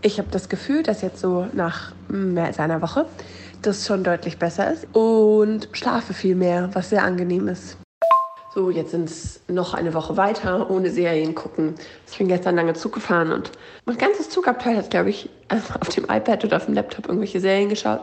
Ich 0.00 0.18
habe 0.18 0.28
das 0.30 0.48
Gefühl, 0.48 0.84
dass 0.84 1.02
jetzt 1.02 1.18
so 1.18 1.48
nach 1.52 1.92
mehr 2.06 2.44
als 2.44 2.60
einer 2.60 2.80
Woche 2.80 3.06
das 3.62 3.84
schon 3.84 4.04
deutlich 4.04 4.38
besser 4.38 4.72
ist 4.72 4.86
und 4.92 5.68
schlafe 5.72 6.14
viel 6.14 6.36
mehr, 6.36 6.70
was 6.74 6.90
sehr 6.90 7.02
angenehm 7.02 7.48
ist. 7.48 7.76
So, 8.54 8.70
jetzt 8.70 8.92
sind 8.92 9.08
es 9.08 9.40
noch 9.48 9.74
eine 9.74 9.94
Woche 9.94 10.16
weiter 10.16 10.70
ohne 10.70 10.90
Serien 10.90 11.34
gucken. 11.34 11.74
Ich 12.08 12.18
bin 12.18 12.28
gestern 12.28 12.54
lange 12.54 12.74
Zug 12.74 12.92
gefahren 12.92 13.32
und 13.32 13.50
mein 13.84 13.98
ganzes 13.98 14.30
Zugabteil 14.30 14.76
hat, 14.76 14.90
glaube 14.90 15.10
ich, 15.10 15.28
auf 15.48 15.88
dem 15.88 16.04
iPad 16.04 16.44
oder 16.44 16.58
auf 16.58 16.66
dem 16.66 16.74
Laptop 16.74 17.06
irgendwelche 17.08 17.40
Serien 17.40 17.68
geschaut 17.68 18.02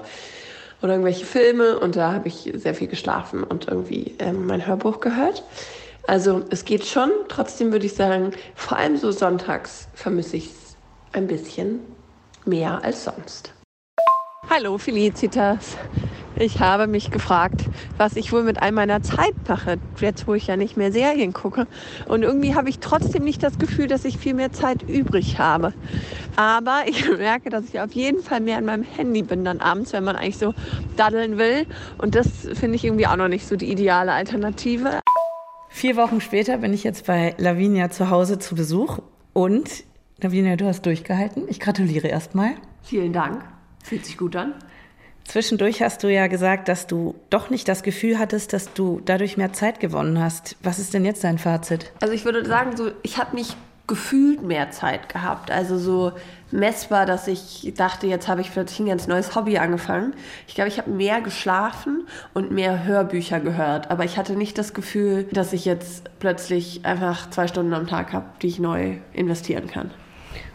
oder 0.82 0.94
irgendwelche 0.94 1.26
Filme 1.26 1.80
und 1.80 1.96
da 1.96 2.14
habe 2.14 2.28
ich 2.28 2.52
sehr 2.56 2.76
viel 2.76 2.88
geschlafen 2.88 3.44
und 3.44 3.68
irgendwie 3.68 4.16
ähm, 4.20 4.46
mein 4.46 4.66
Hörbuch 4.66 5.00
gehört. 5.00 5.44
Also 6.08 6.44
es 6.50 6.66
geht 6.66 6.86
schon, 6.86 7.12
trotzdem 7.28 7.72
würde 7.72 7.86
ich 7.86 7.94
sagen, 7.94 8.32
vor 8.56 8.78
allem 8.78 8.98
so 8.98 9.12
sonntags 9.12 9.90
vermisse 9.94 10.38
ich 10.38 10.48
es 10.48 10.78
ein 11.12 11.28
bisschen 11.28 11.82
mehr 12.46 12.84
als 12.84 13.04
sonst. 13.04 13.54
Hallo 14.50 14.78
Felicitas. 14.78 15.78
Ich 16.40 16.62
habe 16.62 16.88
mich 16.88 17.12
gefragt, 17.12 17.66
was 17.98 18.16
ich 18.16 18.32
wohl 18.32 18.44
mit 18.44 18.62
all 18.62 18.72
meiner 18.72 19.04
Zeit 19.04 19.34
mache, 19.50 19.78
jetzt 20.00 20.26
wo 20.26 20.36
ich 20.36 20.48
ja 20.48 20.56
nicht 20.56 20.78
mehr 20.78 20.90
Serien 20.90 21.34
gucke. 21.34 21.68
Und 22.08 22.24
irgendwie 22.24 22.56
habe 22.56 22.70
ich 22.70 22.80
trotzdem 22.80 23.26
nicht 23.26 23.44
das 23.44 23.60
Gefühl, 23.60 23.88
dass 23.88 24.06
ich 24.06 24.18
viel 24.18 24.34
mehr 24.34 24.54
Zeit 24.54 24.82
übrig 24.84 25.38
habe. 25.38 25.74
Aber 26.38 26.84
ich 26.88 27.06
merke, 27.10 27.50
dass 27.50 27.66
ich 27.66 27.82
auf 27.82 27.92
jeden 27.92 28.24
Fall 28.24 28.40
mehr 28.40 28.58
an 28.58 28.64
meinem 28.64 28.84
Handy 28.84 29.22
bin 29.22 29.44
dann 29.44 29.60
abends, 29.60 29.92
wenn 29.92 30.06
man 30.06 30.16
eigentlich 30.16 30.38
so 30.38 30.54
daddeln 30.96 31.38
will. 31.38 31.66
Und 31.98 32.16
das 32.16 32.28
finde 32.54 32.78
ich 32.78 32.86
irgendwie 32.86 33.08
auch 33.08 33.18
noch 33.18 33.28
nicht 33.28 33.46
so 33.46 33.58
die 33.58 33.70
ideale 33.70 34.14
Alternative. 34.14 35.02
Vier 35.68 35.98
Wochen 35.98 36.22
später 36.22 36.60
bin 36.60 36.74
ich 36.74 36.86
jetzt 36.86 37.06
bei 37.06 37.36
Lavinia 37.38 37.90
zu 37.90 38.10
Hause 38.10 38.40
zu 38.40 38.56
Besuch. 38.56 39.00
Und 39.34 39.84
Lavinia, 40.22 40.56
du 40.56 40.68
hast 40.68 40.86
durchgehalten. 40.86 41.50
Ich 41.50 41.60
gratuliere 41.60 42.08
erstmal. 42.08 42.52
Vielen 42.82 43.12
Dank. 43.12 43.44
Fühlt 43.84 44.06
sich 44.06 44.18
gut 44.18 44.38
an. 44.38 44.54
Zwischendurch 45.30 45.84
hast 45.84 46.04
du 46.04 46.12
ja 46.12 46.26
gesagt, 46.26 46.70
dass 46.70 46.88
du 46.88 47.14
doch 47.30 47.52
nicht 47.52 47.68
das 47.68 47.84
Gefühl 47.84 48.18
hattest, 48.18 48.52
dass 48.52 48.74
du 48.74 49.00
dadurch 49.06 49.38
mehr 49.38 49.54
Zeit 49.54 49.80
gewonnen 49.80 50.20
hast. 50.20 50.56
Was 50.64 50.80
ist 50.80 50.96
denn 50.96 51.06
jetzt 51.06 51.24
dein 51.24 51.38
Fazit? 51.38 51.92
Also 52.02 52.16
ich 52.16 52.26
würde 52.26 52.44
sagen, 52.48 52.76
so 52.76 52.90
ich 53.04 53.20
habe 53.20 53.36
nicht 53.36 53.56
gefühlt 53.86 54.42
mehr 54.42 54.72
Zeit 54.72 55.08
gehabt. 55.08 55.52
Also 55.52 55.78
so 55.78 56.14
messbar, 56.50 57.06
dass 57.06 57.28
ich 57.28 57.72
dachte, 57.78 58.08
jetzt 58.08 58.28
habe 58.28 58.42
ich 58.42 58.52
plötzlich 58.52 58.80
ein 58.80 58.88
ganz 58.88 59.06
neues 59.06 59.36
Hobby 59.36 59.60
angefangen. 59.60 60.16
Ich 60.48 60.56
glaube, 60.56 60.70
ich 60.70 60.80
habe 60.80 60.90
mehr 60.90 61.22
geschlafen 61.22 62.08
und 62.34 62.50
mehr 62.50 62.84
Hörbücher 62.86 63.40
gehört. 63.40 63.92
Aber 63.92 64.06
ich 64.06 64.18
hatte 64.18 64.34
nicht 64.34 64.58
das 64.58 64.74
Gefühl, 64.74 65.26
dass 65.32 65.54
ich 65.54 65.64
jetzt 65.64 66.10
plötzlich 66.18 66.88
einfach 66.88 67.30
zwei 67.30 67.48
Stunden 67.48 67.76
am 67.76 67.86
Tag 67.86 68.14
habe, 68.14 68.26
die 68.42 68.48
ich 68.48 68.58
neu 68.58 68.98
investieren 69.14 69.68
kann. 69.68 69.92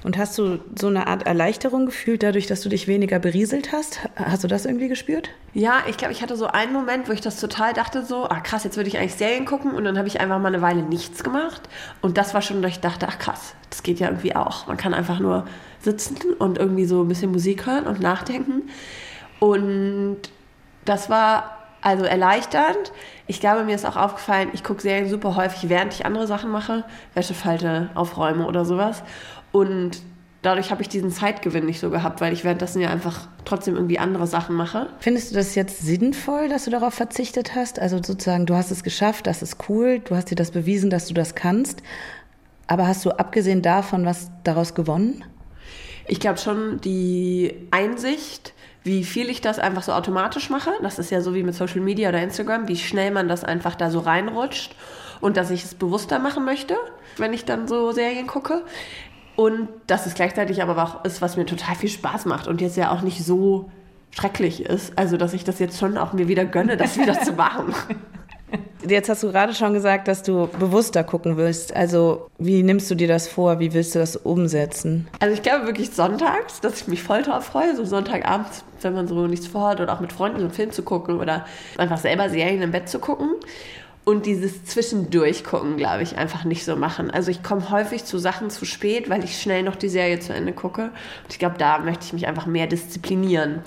Und 0.05 0.19
hast 0.19 0.37
du 0.37 0.61
so 0.79 0.89
eine 0.89 1.07
Art 1.07 1.27
Erleichterung 1.27 1.87
gefühlt 1.87 2.23
dadurch, 2.23 2.47
dass 2.47 2.61
du 2.61 2.69
dich 2.69 2.87
weniger 2.87 3.19
berieselt 3.19 3.73
hast? 3.73 4.01
Hast 4.17 4.45
du 4.45 4.49
das 4.49 4.67
irgendwie 4.67 4.89
gespürt? 4.89 5.31
Ja, 5.55 5.79
ich 5.89 5.97
glaube, 5.97 6.13
ich 6.13 6.21
hatte 6.21 6.37
so 6.37 6.47
einen 6.47 6.75
Moment, 6.75 7.09
wo 7.09 7.13
ich 7.13 7.23
das 7.23 7.41
total 7.41 7.73
dachte 7.73 8.05
so, 8.05 8.29
ah 8.29 8.41
krass, 8.41 8.65
jetzt 8.65 8.77
würde 8.77 8.89
ich 8.89 8.99
eigentlich 8.99 9.15
Serien 9.15 9.47
gucken 9.47 9.73
und 9.73 9.85
dann 9.85 9.97
habe 9.97 10.07
ich 10.07 10.21
einfach 10.21 10.39
mal 10.39 10.49
eine 10.49 10.61
Weile 10.61 10.83
nichts 10.83 11.25
gemacht 11.25 11.63
und 12.03 12.19
das 12.19 12.35
war 12.35 12.43
schon, 12.43 12.61
dass 12.61 12.73
ich 12.73 12.81
dachte, 12.81 13.09
ach 13.09 13.19
krass, 13.19 13.55
das 13.71 13.83
geht 13.83 13.99
ja 13.99 14.09
irgendwie 14.09 14.37
auch. 14.37 14.67
Man 14.67 14.77
kann 14.77 14.93
einfach 14.93 15.21
nur 15.21 15.47
sitzen 15.81 16.17
und 16.39 16.59
irgendwie 16.59 16.85
so 16.85 17.03
ein 17.03 17.09
bisschen 17.09 17.33
Musik 17.33 17.65
hören 17.65 17.87
und 17.87 18.01
nachdenken 18.01 18.69
und 19.41 20.19
das 20.85 21.09
war 21.09 21.65
also 21.85 22.05
erleichternd. 22.05 22.93
Ich 23.27 23.41
glaube, 23.41 23.63
mir 23.65 23.75
ist 23.75 23.85
auch 23.85 23.97
aufgefallen, 23.97 24.49
ich 24.55 24.65
gucke 24.65 24.81
Serien 24.81 25.09
super 25.09 25.37
häufig, 25.37 25.69
während 25.69 25.93
ich 25.93 26.07
andere 26.07 26.27
Sachen 26.27 26.51
mache, 26.51 26.85
Wäschefalte 27.13 27.91
aufräume 27.95 28.47
oder 28.47 28.65
sowas. 28.65 29.03
Und 29.55 30.01
dadurch 30.43 30.73
habe 30.73 30.83
ich 30.83 30.89
diesen 30.89 31.13
Zeitgewinn 31.13 31.65
nicht 31.65 31.79
so 31.79 31.89
gehabt, 31.89 32.21
weil 32.21 32.33
ich 32.33 32.43
währenddessen 32.43 32.81
ja 32.81 32.91
einfach 32.91 33.29
trotzdem 33.45 33.77
irgendwie 33.77 34.01
andere 34.01 34.27
Sachen 34.27 34.57
mache. 34.57 34.89
Findest 34.99 35.31
du 35.31 35.37
das 35.37 35.55
jetzt 35.55 35.79
sinnvoll, 35.79 36.49
dass 36.49 36.65
du 36.65 36.73
darauf 36.73 36.93
verzichtet 36.93 37.55
hast? 37.55 37.79
Also 37.79 37.99
sozusagen, 37.99 38.47
du 38.47 38.57
hast 38.57 38.73
es 38.73 38.83
geschafft, 38.83 39.29
das 39.29 39.43
ist 39.43 39.69
cool, 39.69 40.01
du 40.01 40.17
hast 40.17 40.29
dir 40.33 40.35
das 40.35 40.51
bewiesen, 40.51 40.91
dass 40.91 41.07
du 41.07 41.15
das 41.15 41.37
kannst. 41.37 41.85
Aber 42.67 42.89
hast 42.89 43.05
du 43.05 43.13
abgesehen 43.13 43.63
davon 43.63 44.05
was 44.05 44.33
daraus 44.43 44.75
gewonnen? 44.75 45.25
Ich 46.09 46.19
glaube 46.19 46.39
schon, 46.39 46.81
die 46.81 47.69
Einsicht, 47.71 48.55
wie 48.83 49.05
viel 49.05 49.31
ich 49.31 49.41
das 49.41 49.61
einfach 49.61 49.85
so 49.85 49.93
automatisch 49.93 50.51
mache, 50.51 50.73
das 50.83 50.99
ist 50.99 51.13
ja 51.13 51.21
so 51.21 51.33
wie 51.37 51.45
mit 51.45 51.55
Social 51.55 51.81
Media 51.81 52.09
oder 52.09 52.21
Instagram, 52.21 52.67
wie 52.67 52.77
schnell 52.77 53.13
man 53.13 53.29
das 53.29 53.45
einfach 53.45 53.77
da 53.77 53.89
so 53.89 54.01
reinrutscht 54.01 54.75
und 55.21 55.37
dass 55.37 55.53
ich 55.53 55.63
es 55.63 55.77
bewusster 55.77 56.19
machen 56.19 56.45
möchte, 56.45 56.77
wenn 57.19 57.33
ich 57.33 57.45
dann 57.45 57.69
so 57.69 57.93
Serien 57.93 58.27
gucke. 58.27 58.65
Und 59.37 59.69
dass 59.87 60.07
es 60.07 60.15
gleichzeitig 60.15 60.63
aber 60.63 60.83
auch 60.83 61.05
ist, 61.05 61.21
was 61.21 61.37
mir 61.37 61.47
total 61.47 61.75
viel 61.75 61.89
Spaß 61.89 62.27
macht 62.27 62.47
und 62.47 62.61
jetzt 62.61 62.77
ja 62.77 62.93
auch 62.93 63.03
nicht 63.03 63.25
so 63.25 63.71
schrecklich 64.11 64.65
ist. 64.65 64.97
Also, 64.97 65.17
dass 65.17 65.35
ich 65.35 65.45
das 65.45 65.59
jetzt 65.59 65.79
schon 65.79 65.99
auch 65.99 66.13
mir 66.13 66.29
wieder 66.29 66.45
gönne, 66.45 66.77
das 66.77 66.97
wieder 66.99 67.21
zu 67.21 67.33
machen. 67.33 67.75
Jetzt 68.87 69.09
hast 69.09 69.23
du 69.23 69.33
gerade 69.33 69.55
schon 69.55 69.73
gesagt, 69.73 70.09
dass 70.09 70.23
du 70.23 70.47
bewusster 70.59 71.05
gucken 71.05 71.39
willst. 71.39 71.75
Also, 71.75 72.29
wie 72.39 72.63
nimmst 72.63 72.91
du 72.91 72.95
dir 72.95 73.09
das 73.09 73.27
vor? 73.27 73.59
Wie 73.59 73.73
willst 73.73 73.95
du 73.95 73.99
das 73.99 74.15
umsetzen? 74.15 75.09
Also, 75.21 75.35
ich 75.35 75.43
glaube 75.43 75.67
wirklich 75.67 75.91
sonntags, 75.91 76.61
dass 76.61 76.83
ich 76.83 76.89
mich 76.89 77.03
voll 77.03 77.23
drauf 77.23 77.45
freue, 77.45 77.75
so 77.75 77.85
Sonntagabends, 77.85 78.63
wenn 78.83 78.95
man 78.95 79.09
so 79.09 79.27
nichts 79.27 79.47
vorhat 79.47 79.81
oder 79.81 79.93
auch 79.95 80.01
mit 80.01 80.13
Freunden 80.13 80.39
so 80.39 80.45
einen 80.45 80.55
Film 80.55 80.71
zu 80.71 80.83
gucken 80.83 81.19
oder 81.19 81.47
einfach 81.79 81.99
selber 81.99 82.29
Serien 82.29 82.61
im 82.61 82.73
Bett 82.73 82.89
zu 82.89 82.99
gucken 82.99 83.31
und 84.05 84.27
dieses 84.27 84.65
Zwischendurchgucken, 84.65 85.77
glaube 85.77 86.03
ich, 86.03 86.17
einfach 86.17 86.45
nicht 86.45 86.65
so 86.65 86.77
machen. 86.77 87.11
Also 87.11 87.31
ich 87.31 87.43
komme 87.43 87.71
häufig 87.71 88.05
zu 88.05 88.19
Sachen 88.19 88.51
zu 88.51 88.67
spät, 88.67 89.09
weil 89.09 89.25
ich 89.25 89.41
schnell 89.41 89.63
noch 89.63 89.77
die 89.77 89.89
Serie 89.89 90.21
zu 90.21 90.35
Ende 90.35 90.53
gucke. 90.53 90.85
Und 90.85 91.31
ich 91.31 91.39
glaube, 91.39 91.57
da 91.59 91.79
möchte 91.79 92.05
ich 92.05 92.13
mich 92.13 92.27
einfach 92.27 92.47
mehr 92.47 92.67
disziplinieren. 92.67 93.63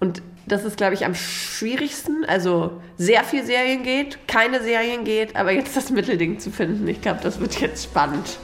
Und 0.00 0.22
das 0.46 0.64
ist, 0.64 0.76
glaube 0.76 0.94
ich, 0.94 1.04
am 1.04 1.14
schwierigsten. 1.14 2.24
Also 2.26 2.80
sehr 2.96 3.24
viel 3.24 3.44
Serien 3.44 3.82
geht, 3.82 4.26
keine 4.26 4.62
Serien 4.62 5.04
geht, 5.04 5.36
aber 5.36 5.52
jetzt 5.52 5.76
das 5.76 5.90
Mittelding 5.90 6.38
zu 6.38 6.50
finden, 6.50 6.88
ich 6.88 7.00
glaube, 7.00 7.20
das 7.22 7.40
wird 7.40 7.60
jetzt 7.60 7.84
spannend. 7.84 8.38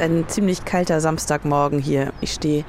Ein 0.00 0.24
ziemlich 0.28 0.64
kalter 0.64 1.00
Samstagmorgen 1.00 1.78
hier. 1.78 2.12
Ich 2.20 2.32
stehe 2.32 2.64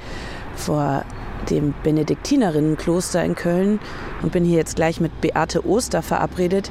vor 0.54 1.04
dem 1.50 1.74
Benediktinerinnenkloster 1.82 3.24
in 3.24 3.34
Köln 3.34 3.80
und 4.22 4.32
bin 4.32 4.44
hier 4.44 4.58
jetzt 4.58 4.76
gleich 4.76 5.00
mit 5.00 5.20
Beate 5.20 5.66
Oster 5.66 6.02
verabredet, 6.02 6.70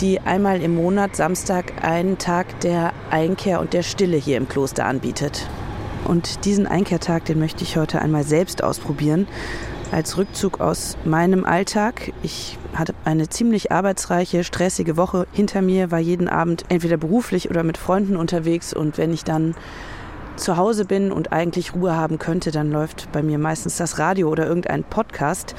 die 0.00 0.20
einmal 0.20 0.60
im 0.60 0.74
Monat 0.74 1.16
Samstag 1.16 1.72
einen 1.82 2.18
Tag 2.18 2.60
der 2.60 2.92
Einkehr 3.10 3.60
und 3.60 3.72
der 3.72 3.82
Stille 3.82 4.16
hier 4.16 4.36
im 4.36 4.48
Kloster 4.48 4.84
anbietet. 4.84 5.48
Und 6.04 6.44
diesen 6.44 6.66
Einkehrtag, 6.66 7.24
den 7.26 7.38
möchte 7.38 7.62
ich 7.62 7.76
heute 7.76 8.00
einmal 8.00 8.24
selbst 8.24 8.62
ausprobieren, 8.64 9.26
als 9.92 10.16
Rückzug 10.16 10.60
aus 10.60 10.96
meinem 11.04 11.44
Alltag. 11.44 12.12
Ich 12.22 12.58
hatte 12.74 12.94
eine 13.04 13.28
ziemlich 13.28 13.72
arbeitsreiche, 13.72 14.44
stressige 14.44 14.96
Woche 14.96 15.26
hinter 15.32 15.62
mir, 15.62 15.90
war 15.90 15.98
jeden 15.98 16.28
Abend 16.28 16.64
entweder 16.68 16.96
beruflich 16.96 17.50
oder 17.50 17.62
mit 17.62 17.76
Freunden 17.76 18.16
unterwegs 18.16 18.72
und 18.72 18.98
wenn 18.98 19.12
ich 19.12 19.24
dann 19.24 19.54
zu 20.40 20.56
Hause 20.56 20.84
bin 20.84 21.12
und 21.12 21.32
eigentlich 21.32 21.74
Ruhe 21.74 21.94
haben 21.94 22.18
könnte, 22.18 22.50
dann 22.50 22.70
läuft 22.70 23.12
bei 23.12 23.22
mir 23.22 23.38
meistens 23.38 23.76
das 23.76 23.98
Radio 23.98 24.28
oder 24.28 24.46
irgendein 24.46 24.82
Podcast. 24.82 25.54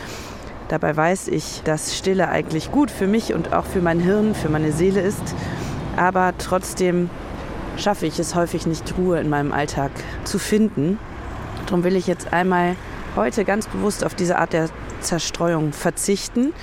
Dabei 0.67 0.95
weiß 0.95 1.27
ich, 1.27 1.61
dass 1.63 1.95
Stille 1.95 2.29
eigentlich 2.29 2.71
gut 2.71 2.91
für 2.91 3.07
mich 3.07 3.33
und 3.33 3.53
auch 3.53 3.65
für 3.65 3.81
mein 3.81 3.99
Hirn, 3.99 4.33
für 4.33 4.49
meine 4.49 4.71
Seele 4.71 5.01
ist. 5.01 5.23
Aber 5.97 6.33
trotzdem 6.37 7.09
schaffe 7.77 8.05
ich 8.05 8.19
es 8.19 8.35
häufig 8.35 8.65
nicht, 8.65 8.97
Ruhe 8.97 9.19
in 9.19 9.29
meinem 9.29 9.51
Alltag 9.51 9.91
zu 10.23 10.39
finden. 10.39 10.97
Darum 11.65 11.83
will 11.83 11.95
ich 11.95 12.07
jetzt 12.07 12.33
einmal 12.33 12.75
heute 13.15 13.45
ganz 13.45 13.67
bewusst 13.67 14.03
auf 14.03 14.15
diese 14.15 14.37
Art 14.37 14.53
der 14.53 14.69
Zerstreuung 15.01 15.73
verzichten. 15.73 16.53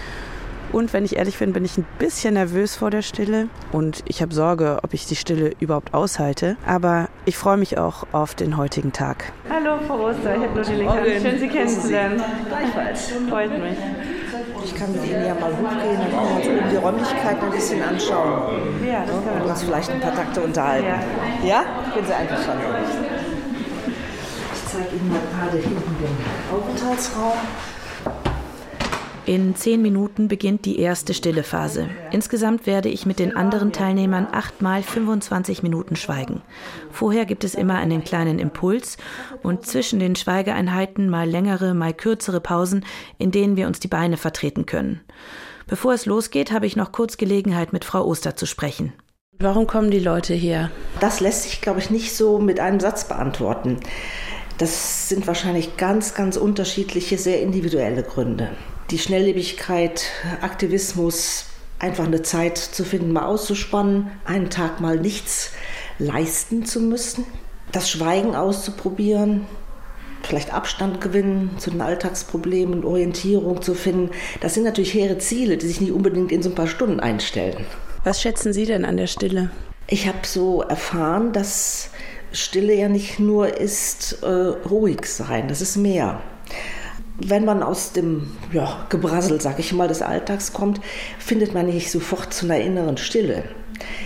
Und 0.72 0.92
wenn 0.92 1.04
ich 1.04 1.16
ehrlich 1.16 1.38
bin, 1.38 1.52
bin 1.52 1.64
ich 1.64 1.78
ein 1.78 1.86
bisschen 1.98 2.34
nervös 2.34 2.76
vor 2.76 2.90
der 2.90 3.02
Stille 3.02 3.48
und 3.72 4.02
ich 4.06 4.20
habe 4.20 4.34
Sorge, 4.34 4.78
ob 4.82 4.92
ich 4.92 5.06
die 5.06 5.16
Stille 5.16 5.52
überhaupt 5.60 5.94
aushalte. 5.94 6.56
Aber 6.66 7.08
ich 7.24 7.38
freue 7.38 7.56
mich 7.56 7.78
auch 7.78 8.06
auf 8.12 8.34
den 8.34 8.56
heutigen 8.56 8.92
Tag. 8.92 9.32
Hallo, 9.48 9.78
Frau 9.86 10.08
Oster, 10.08 10.36
ich 10.36 10.42
habe 10.42 10.54
nur 10.54 10.64
die 10.64 10.74
Linke. 10.74 11.20
Schön, 11.20 11.38
Sie 11.38 11.48
kennenzulernen. 11.48 12.22
Gleichfalls. 12.48 13.12
Freut 13.30 13.50
mich. 13.50 13.78
Ich 14.64 14.74
kann 14.74 14.92
mit 14.92 15.04
Ihnen 15.06 15.24
ja 15.24 15.34
mal 15.34 15.52
hochgehen 15.52 16.00
und 16.00 16.36
uns 16.36 16.46
oben 16.46 16.70
die 16.70 16.76
Räumlichkeiten 16.76 17.44
ein 17.46 17.50
bisschen 17.50 17.82
anschauen. 17.82 18.84
Ja, 18.86 19.00
das 19.06 19.10
können 19.10 19.24
wir 19.36 19.44
Und 19.44 19.50
uns 19.50 19.62
vielleicht 19.62 19.90
ein 19.90 20.00
paar 20.00 20.14
Takte 20.14 20.40
unterhalten. 20.42 20.86
Ja. 21.42 21.48
Ja? 21.48 21.64
Bin 21.94 22.04
Sie 22.04 22.12
einverstanden? 22.12 22.64
Ich 24.52 24.72
zeige 24.72 24.96
Ihnen 24.96 25.08
mal 25.08 25.20
gerade 25.32 25.56
hinten 25.56 25.96
den 25.98 26.16
Aufenthaltsraum. 26.54 27.32
In 29.28 29.54
zehn 29.54 29.82
Minuten 29.82 30.26
beginnt 30.26 30.64
die 30.64 30.78
erste 30.78 31.12
stille 31.12 31.42
Phase. 31.42 31.90
Insgesamt 32.12 32.66
werde 32.66 32.88
ich 32.88 33.04
mit 33.04 33.18
den 33.18 33.36
anderen 33.36 33.72
Teilnehmern 33.72 34.26
achtmal 34.32 34.82
25 34.82 35.62
Minuten 35.62 35.96
schweigen. 35.96 36.40
Vorher 36.90 37.26
gibt 37.26 37.44
es 37.44 37.54
immer 37.54 37.74
einen 37.74 38.02
kleinen 38.02 38.38
Impuls 38.38 38.96
und 39.42 39.66
zwischen 39.66 39.98
den 40.00 40.16
Schweigeeinheiten 40.16 41.10
mal 41.10 41.28
längere, 41.28 41.74
mal 41.74 41.92
kürzere 41.92 42.40
Pausen, 42.40 42.86
in 43.18 43.30
denen 43.30 43.58
wir 43.58 43.66
uns 43.66 43.80
die 43.80 43.88
Beine 43.88 44.16
vertreten 44.16 44.64
können. 44.64 45.02
Bevor 45.66 45.92
es 45.92 46.06
losgeht, 46.06 46.50
habe 46.50 46.64
ich 46.64 46.74
noch 46.74 46.90
kurz 46.90 47.18
Gelegenheit, 47.18 47.74
mit 47.74 47.84
Frau 47.84 48.06
Oster 48.06 48.34
zu 48.34 48.46
sprechen. 48.46 48.94
Warum 49.38 49.66
kommen 49.66 49.90
die 49.90 50.00
Leute 50.00 50.32
her? 50.32 50.70
Das 51.00 51.20
lässt 51.20 51.42
sich, 51.42 51.60
glaube 51.60 51.80
ich, 51.80 51.90
nicht 51.90 52.16
so 52.16 52.38
mit 52.38 52.60
einem 52.60 52.80
Satz 52.80 53.06
beantworten. 53.06 53.76
Das 54.56 55.10
sind 55.10 55.26
wahrscheinlich 55.26 55.76
ganz, 55.76 56.14
ganz 56.14 56.38
unterschiedliche, 56.38 57.18
sehr 57.18 57.42
individuelle 57.42 58.02
Gründe. 58.04 58.48
Die 58.90 58.98
Schnelllebigkeit, 58.98 60.06
Aktivismus, 60.40 61.44
einfach 61.78 62.06
eine 62.06 62.22
Zeit 62.22 62.56
zu 62.56 62.84
finden, 62.84 63.12
mal 63.12 63.26
auszuspannen, 63.26 64.10
einen 64.24 64.48
Tag 64.48 64.80
mal 64.80 64.98
nichts 64.98 65.52
leisten 65.98 66.64
zu 66.64 66.80
müssen, 66.80 67.26
das 67.70 67.90
Schweigen 67.90 68.34
auszuprobieren, 68.34 69.46
vielleicht 70.22 70.54
Abstand 70.54 71.02
gewinnen 71.02 71.50
zu 71.58 71.70
den 71.70 71.82
Alltagsproblemen, 71.82 72.82
Orientierung 72.82 73.60
zu 73.60 73.74
finden. 73.74 74.10
Das 74.40 74.54
sind 74.54 74.64
natürlich 74.64 74.94
hehre 74.94 75.18
Ziele, 75.18 75.58
die 75.58 75.66
sich 75.66 75.82
nicht 75.82 75.92
unbedingt 75.92 76.32
in 76.32 76.42
so 76.42 76.48
ein 76.48 76.54
paar 76.54 76.66
Stunden 76.66 76.98
einstellen. 76.98 77.66
Was 78.04 78.22
schätzen 78.22 78.54
Sie 78.54 78.64
denn 78.64 78.86
an 78.86 78.96
der 78.96 79.06
Stille? 79.06 79.50
Ich 79.86 80.08
habe 80.08 80.18
so 80.22 80.62
erfahren, 80.62 81.34
dass 81.34 81.90
Stille 82.32 82.74
ja 82.74 82.88
nicht 82.88 83.18
nur 83.18 83.58
ist 83.58 84.22
äh, 84.22 84.26
ruhig 84.26 85.04
sein, 85.04 85.48
das 85.48 85.60
ist 85.60 85.76
mehr. 85.76 86.22
Wenn 87.20 87.44
man 87.44 87.64
aus 87.64 87.92
dem 87.92 88.30
ja, 88.52 88.86
Gebrassel, 88.90 89.40
sag 89.40 89.58
ich 89.58 89.72
mal, 89.72 89.88
des 89.88 90.02
Alltags 90.02 90.52
kommt, 90.52 90.80
findet 91.18 91.52
man 91.52 91.66
nicht 91.66 91.90
sofort 91.90 92.32
zu 92.32 92.46
einer 92.46 92.60
inneren 92.60 92.96
Stille. 92.96 93.42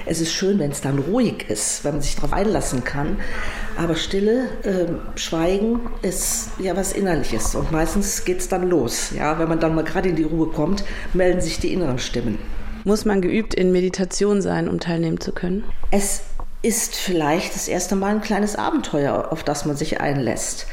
Es 0.06 0.20
ist 0.20 0.32
schön, 0.32 0.58
wenn 0.58 0.70
es 0.70 0.80
dann 0.80 0.98
ruhig 0.98 1.48
ist, 1.48 1.84
wenn 1.84 1.92
man 1.92 2.02
sich 2.02 2.16
darauf 2.16 2.32
einlassen 2.32 2.84
kann. 2.84 3.18
Aber 3.76 3.96
Stille, 3.96 4.48
äh, 4.62 5.18
Schweigen 5.18 5.80
ist 6.02 6.50
ja 6.58 6.76
was 6.76 6.92
Innerliches. 6.92 7.54
Und 7.54 7.70
meistens 7.70 8.24
geht 8.24 8.40
es 8.40 8.48
dann 8.48 8.68
los. 8.68 9.12
Ja, 9.16 9.38
wenn 9.38 9.48
man 9.48 9.60
dann 9.60 9.74
mal 9.74 9.84
gerade 9.84 10.08
in 10.08 10.16
die 10.16 10.24
Ruhe 10.24 10.48
kommt, 10.48 10.84
melden 11.12 11.40
sich 11.40 11.58
die 11.58 11.72
inneren 11.72 11.98
Stimmen. 11.98 12.38
Muss 12.84 13.04
man 13.04 13.20
geübt 13.20 13.54
in 13.54 13.72
Meditation 13.72 14.42
sein, 14.42 14.68
um 14.68 14.80
teilnehmen 14.80 15.20
zu 15.20 15.32
können? 15.32 15.64
Es 15.90 16.22
ist 16.62 16.96
vielleicht 16.96 17.54
das 17.54 17.68
erste 17.68 17.94
Mal 17.94 18.14
ein 18.14 18.20
kleines 18.20 18.56
Abenteuer, 18.56 19.28
auf 19.30 19.44
das 19.44 19.64
man 19.64 19.76
sich 19.76 20.00
einlässt. 20.00 20.66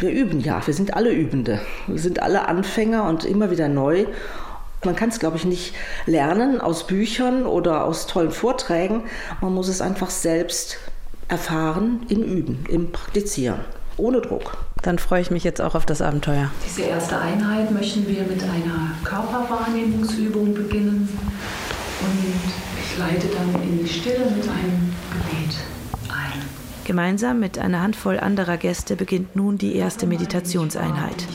Wir 0.00 0.10
üben 0.10 0.40
ja, 0.40 0.64
wir 0.64 0.74
sind 0.74 0.94
alle 0.94 1.10
Übende. 1.10 1.60
Wir 1.88 1.98
sind 1.98 2.22
alle 2.22 2.46
Anfänger 2.46 3.08
und 3.08 3.24
immer 3.24 3.50
wieder 3.50 3.68
neu. 3.68 4.06
Man 4.84 4.94
kann 4.94 5.08
es, 5.08 5.18
glaube 5.18 5.36
ich, 5.36 5.44
nicht 5.44 5.74
lernen 6.06 6.60
aus 6.60 6.86
Büchern 6.86 7.46
oder 7.46 7.84
aus 7.84 8.06
tollen 8.06 8.30
Vorträgen. 8.30 9.02
Man 9.40 9.52
muss 9.52 9.66
es 9.66 9.80
einfach 9.80 10.10
selbst 10.10 10.78
erfahren 11.26 12.06
im 12.08 12.22
Üben, 12.22 12.64
im 12.68 12.92
Praktizieren, 12.92 13.58
ohne 13.96 14.20
Druck. 14.20 14.56
Dann 14.82 15.00
freue 15.00 15.20
ich 15.20 15.32
mich 15.32 15.42
jetzt 15.42 15.60
auch 15.60 15.74
auf 15.74 15.84
das 15.84 16.00
Abenteuer. 16.00 16.52
Diese 16.64 16.82
erste 16.82 17.18
Einheit 17.18 17.72
möchten 17.72 18.06
wir 18.06 18.22
mit 18.22 18.42
einer 18.44 18.92
Körperwahrnehmungsübung 19.02 20.54
beginnen. 20.54 21.08
Und 22.00 22.34
ich 22.80 22.98
leite 22.98 23.26
dann 23.26 23.60
in 23.64 23.80
die 23.80 23.88
Stille 23.88 24.30
mit 24.30 24.48
einem. 24.48 24.67
Gemeinsam 26.88 27.38
mit 27.38 27.58
einer 27.58 27.82
Handvoll 27.82 28.18
anderer 28.18 28.56
Gäste 28.56 28.96
beginnt 28.96 29.36
nun 29.36 29.58
die 29.58 29.74
erste 29.74 30.06
Meditationseinheit. 30.06 31.26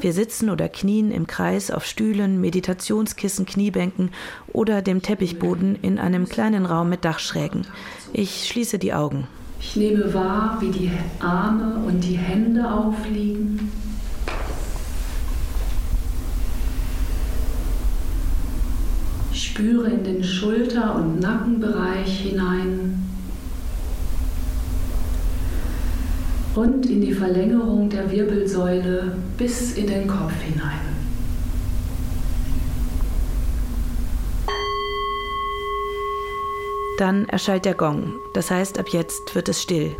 Wir 0.00 0.12
sitzen 0.12 0.50
oder 0.50 0.68
knien 0.68 1.12
im 1.12 1.28
Kreis 1.28 1.70
auf 1.70 1.84
Stühlen, 1.84 2.40
Meditationskissen, 2.40 3.46
Kniebänken 3.46 4.10
oder 4.52 4.82
dem 4.82 5.00
Teppichboden 5.00 5.76
in 5.82 6.00
einem 6.00 6.28
kleinen 6.28 6.66
Raum 6.66 6.88
mit 6.88 7.04
Dachschrägen. 7.04 7.64
Ich 8.12 8.48
schließe 8.48 8.80
die 8.80 8.92
Augen. 8.92 9.28
Ich 9.60 9.76
nehme 9.76 10.12
wahr, 10.12 10.56
wie 10.58 10.72
die 10.72 10.90
Arme 11.20 11.76
und 11.86 12.00
die 12.00 12.18
Hände 12.18 12.68
aufliegen. 12.68 13.70
Ich 19.32 19.44
spüre 19.44 19.90
in 19.90 20.02
den 20.02 20.24
Schulter- 20.24 20.96
und 20.96 21.20
Nackenbereich 21.20 22.18
hinein 22.18 23.07
und 26.54 26.86
in 26.86 27.00
die 27.00 27.12
Verlängerung 27.12 27.88
der 27.88 28.10
Wirbelsäule 28.10 29.16
bis 29.36 29.74
in 29.74 29.86
den 29.86 30.08
Kopf 30.08 30.32
hinein. 30.40 30.88
Dann 36.98 37.28
erschallt 37.28 37.64
der 37.64 37.74
Gong. 37.74 38.14
Das 38.34 38.50
heißt, 38.50 38.80
ab 38.80 38.88
jetzt 38.88 39.36
wird 39.36 39.48
es 39.48 39.62
still. 39.62 39.94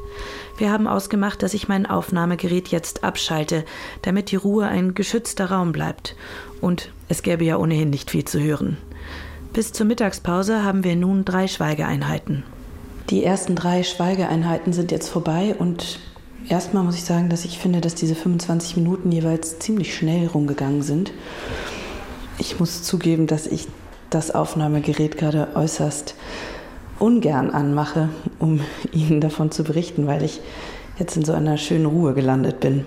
Wir 0.57 0.72
haben 0.72 0.88
ausgemacht, 0.88 1.44
dass 1.44 1.55
ich 1.55 1.68
mein 1.68 1.86
Aufnahmegerät 1.86 2.68
jetzt 2.68 3.05
abschalte, 3.05 3.64
damit 4.03 4.32
die 4.32 4.36
Ruhe 4.36 4.66
ein 4.66 4.94
geschützter 4.94 5.53
Raum 5.53 5.70
bleibt. 5.70 6.16
Und 6.61 6.90
es 7.09 7.22
gäbe 7.22 7.44
ja 7.44 7.57
ohnehin 7.57 7.90
nicht 7.90 8.11
viel 8.11 8.24
zu 8.24 8.40
hören. 8.40 8.78
Bis 9.53 9.72
zur 9.72 9.86
Mittagspause 9.86 10.64
haben 10.64 10.82
wir 10.82 10.96
nun 10.96 11.24
drei 11.24 11.46
Schweigeeinheiten. 11.46 12.42
Die 13.11 13.24
ersten 13.24 13.55
drei 13.55 13.84
Schweigeeinheiten 13.84 14.72
sind 14.72 14.90
jetzt 14.90 15.09
vorbei 15.09 15.55
und 15.57 16.01
erstmal 16.49 16.82
muss 16.82 16.96
ich 16.96 17.05
sagen, 17.05 17.28
dass 17.28 17.44
ich 17.44 17.59
finde, 17.59 17.80
dass 17.80 17.94
diese 17.94 18.14
25 18.14 18.76
Minuten 18.76 19.12
jeweils 19.12 19.59
ziemlich 19.59 19.94
schnell 19.94 20.26
rumgegangen 20.26 20.82
sind. 20.82 21.12
Ich 22.38 22.59
muss 22.61 22.82
zugeben, 22.82 23.26
dass 23.26 23.46
ich 23.46 23.68
das 24.11 24.30
Aufnahmegerät 24.30 25.18
gerade 25.18 25.49
äußerst 25.55 26.14
ungern 26.99 27.51
anmache, 27.51 28.09
um 28.38 28.61
Ihnen 28.92 29.20
davon 29.20 29.51
zu 29.51 29.64
berichten, 29.64 30.07
weil 30.07 30.22
ich 30.22 30.40
jetzt 30.99 31.16
in 31.16 31.24
so 31.24 31.32
einer 31.32 31.59
schönen 31.59 31.86
Ruhe 31.86 32.14
gelandet 32.14 32.61
bin. 32.61 32.84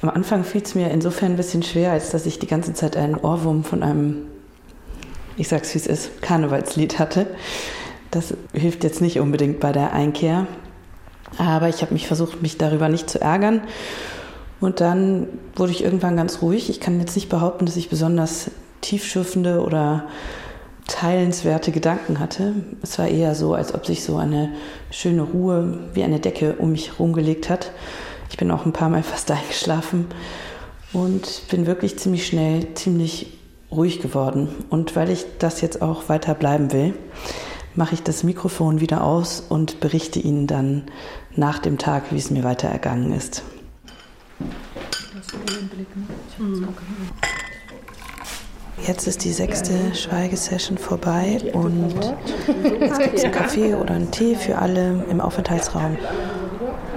Am 0.00 0.08
Anfang 0.08 0.42
fiel 0.42 0.62
es 0.62 0.74
mir 0.74 0.90
insofern 0.90 1.32
ein 1.32 1.36
bisschen 1.36 1.62
schwer, 1.62 1.92
als 1.92 2.10
dass 2.10 2.26
ich 2.26 2.40
die 2.40 2.48
ganze 2.48 2.74
Zeit 2.74 2.96
einen 2.96 3.14
Ohrwurm 3.14 3.62
von 3.62 3.84
einem, 3.84 4.26
ich 5.36 5.46
sag's 5.46 5.72
wie 5.74 5.78
es 5.78 5.86
ist, 5.86 6.22
Karnevalslied 6.22 6.98
hatte. 6.98 7.28
Das 8.10 8.34
hilft 8.52 8.82
jetzt 8.82 9.00
nicht 9.00 9.20
unbedingt 9.20 9.60
bei 9.60 9.70
der 9.70 9.92
Einkehr. 9.92 10.48
Aber 11.38 11.68
ich 11.68 11.82
habe 11.82 11.92
mich 11.92 12.06
versucht, 12.06 12.42
mich 12.42 12.58
darüber 12.58 12.88
nicht 12.88 13.08
zu 13.08 13.20
ärgern. 13.20 13.62
Und 14.60 14.80
dann 14.80 15.26
wurde 15.56 15.72
ich 15.72 15.82
irgendwann 15.82 16.16
ganz 16.16 16.40
ruhig. 16.40 16.70
Ich 16.70 16.80
kann 16.80 17.00
jetzt 17.00 17.16
nicht 17.16 17.28
behaupten, 17.28 17.66
dass 17.66 17.76
ich 17.76 17.88
besonders 17.88 18.50
tiefschürfende 18.80 19.60
oder 19.60 20.04
teilenswerte 20.86 21.72
Gedanken 21.72 22.18
hatte. 22.18 22.54
Es 22.82 22.98
war 22.98 23.08
eher 23.08 23.34
so, 23.34 23.54
als 23.54 23.74
ob 23.74 23.86
sich 23.86 24.04
so 24.04 24.16
eine 24.16 24.50
schöne 24.90 25.22
Ruhe 25.22 25.78
wie 25.94 26.02
eine 26.02 26.20
Decke 26.20 26.56
um 26.58 26.72
mich 26.72 26.92
herumgelegt 26.92 27.48
hat. 27.48 27.72
Ich 28.30 28.36
bin 28.36 28.50
auch 28.50 28.66
ein 28.66 28.72
paar 28.72 28.88
Mal 28.88 29.02
fast 29.02 29.30
eingeschlafen 29.32 30.06
und 30.92 31.42
bin 31.50 31.66
wirklich 31.66 31.98
ziemlich 31.98 32.26
schnell 32.26 32.74
ziemlich 32.74 33.38
ruhig 33.70 34.00
geworden. 34.00 34.48
Und 34.70 34.94
weil 34.96 35.10
ich 35.10 35.24
das 35.38 35.60
jetzt 35.60 35.82
auch 35.82 36.08
weiter 36.08 36.34
bleiben 36.34 36.72
will, 36.72 36.94
mache 37.74 37.94
ich 37.94 38.02
das 38.02 38.22
Mikrofon 38.22 38.80
wieder 38.80 39.02
aus 39.02 39.40
und 39.40 39.80
berichte 39.80 40.20
Ihnen 40.20 40.46
dann 40.46 40.84
nach 41.36 41.58
dem 41.58 41.78
Tag, 41.78 42.04
wie 42.10 42.18
es 42.18 42.30
mir 42.30 42.44
weiter 42.44 42.68
ergangen 42.68 43.12
ist. 43.12 43.42
Jetzt 48.86 49.06
ist 49.06 49.24
die 49.24 49.32
sechste 49.32 49.94
Schweigesession 49.94 50.76
vorbei 50.76 51.40
und 51.52 51.94
jetzt 52.80 52.98
gibt 53.00 53.14
es 53.14 53.24
einen 53.24 53.32
Kaffee 53.32 53.74
oder 53.74 53.94
einen 53.94 54.10
Tee 54.10 54.34
für 54.34 54.58
alle 54.58 55.04
im 55.08 55.20
Aufenthaltsraum. 55.20 55.96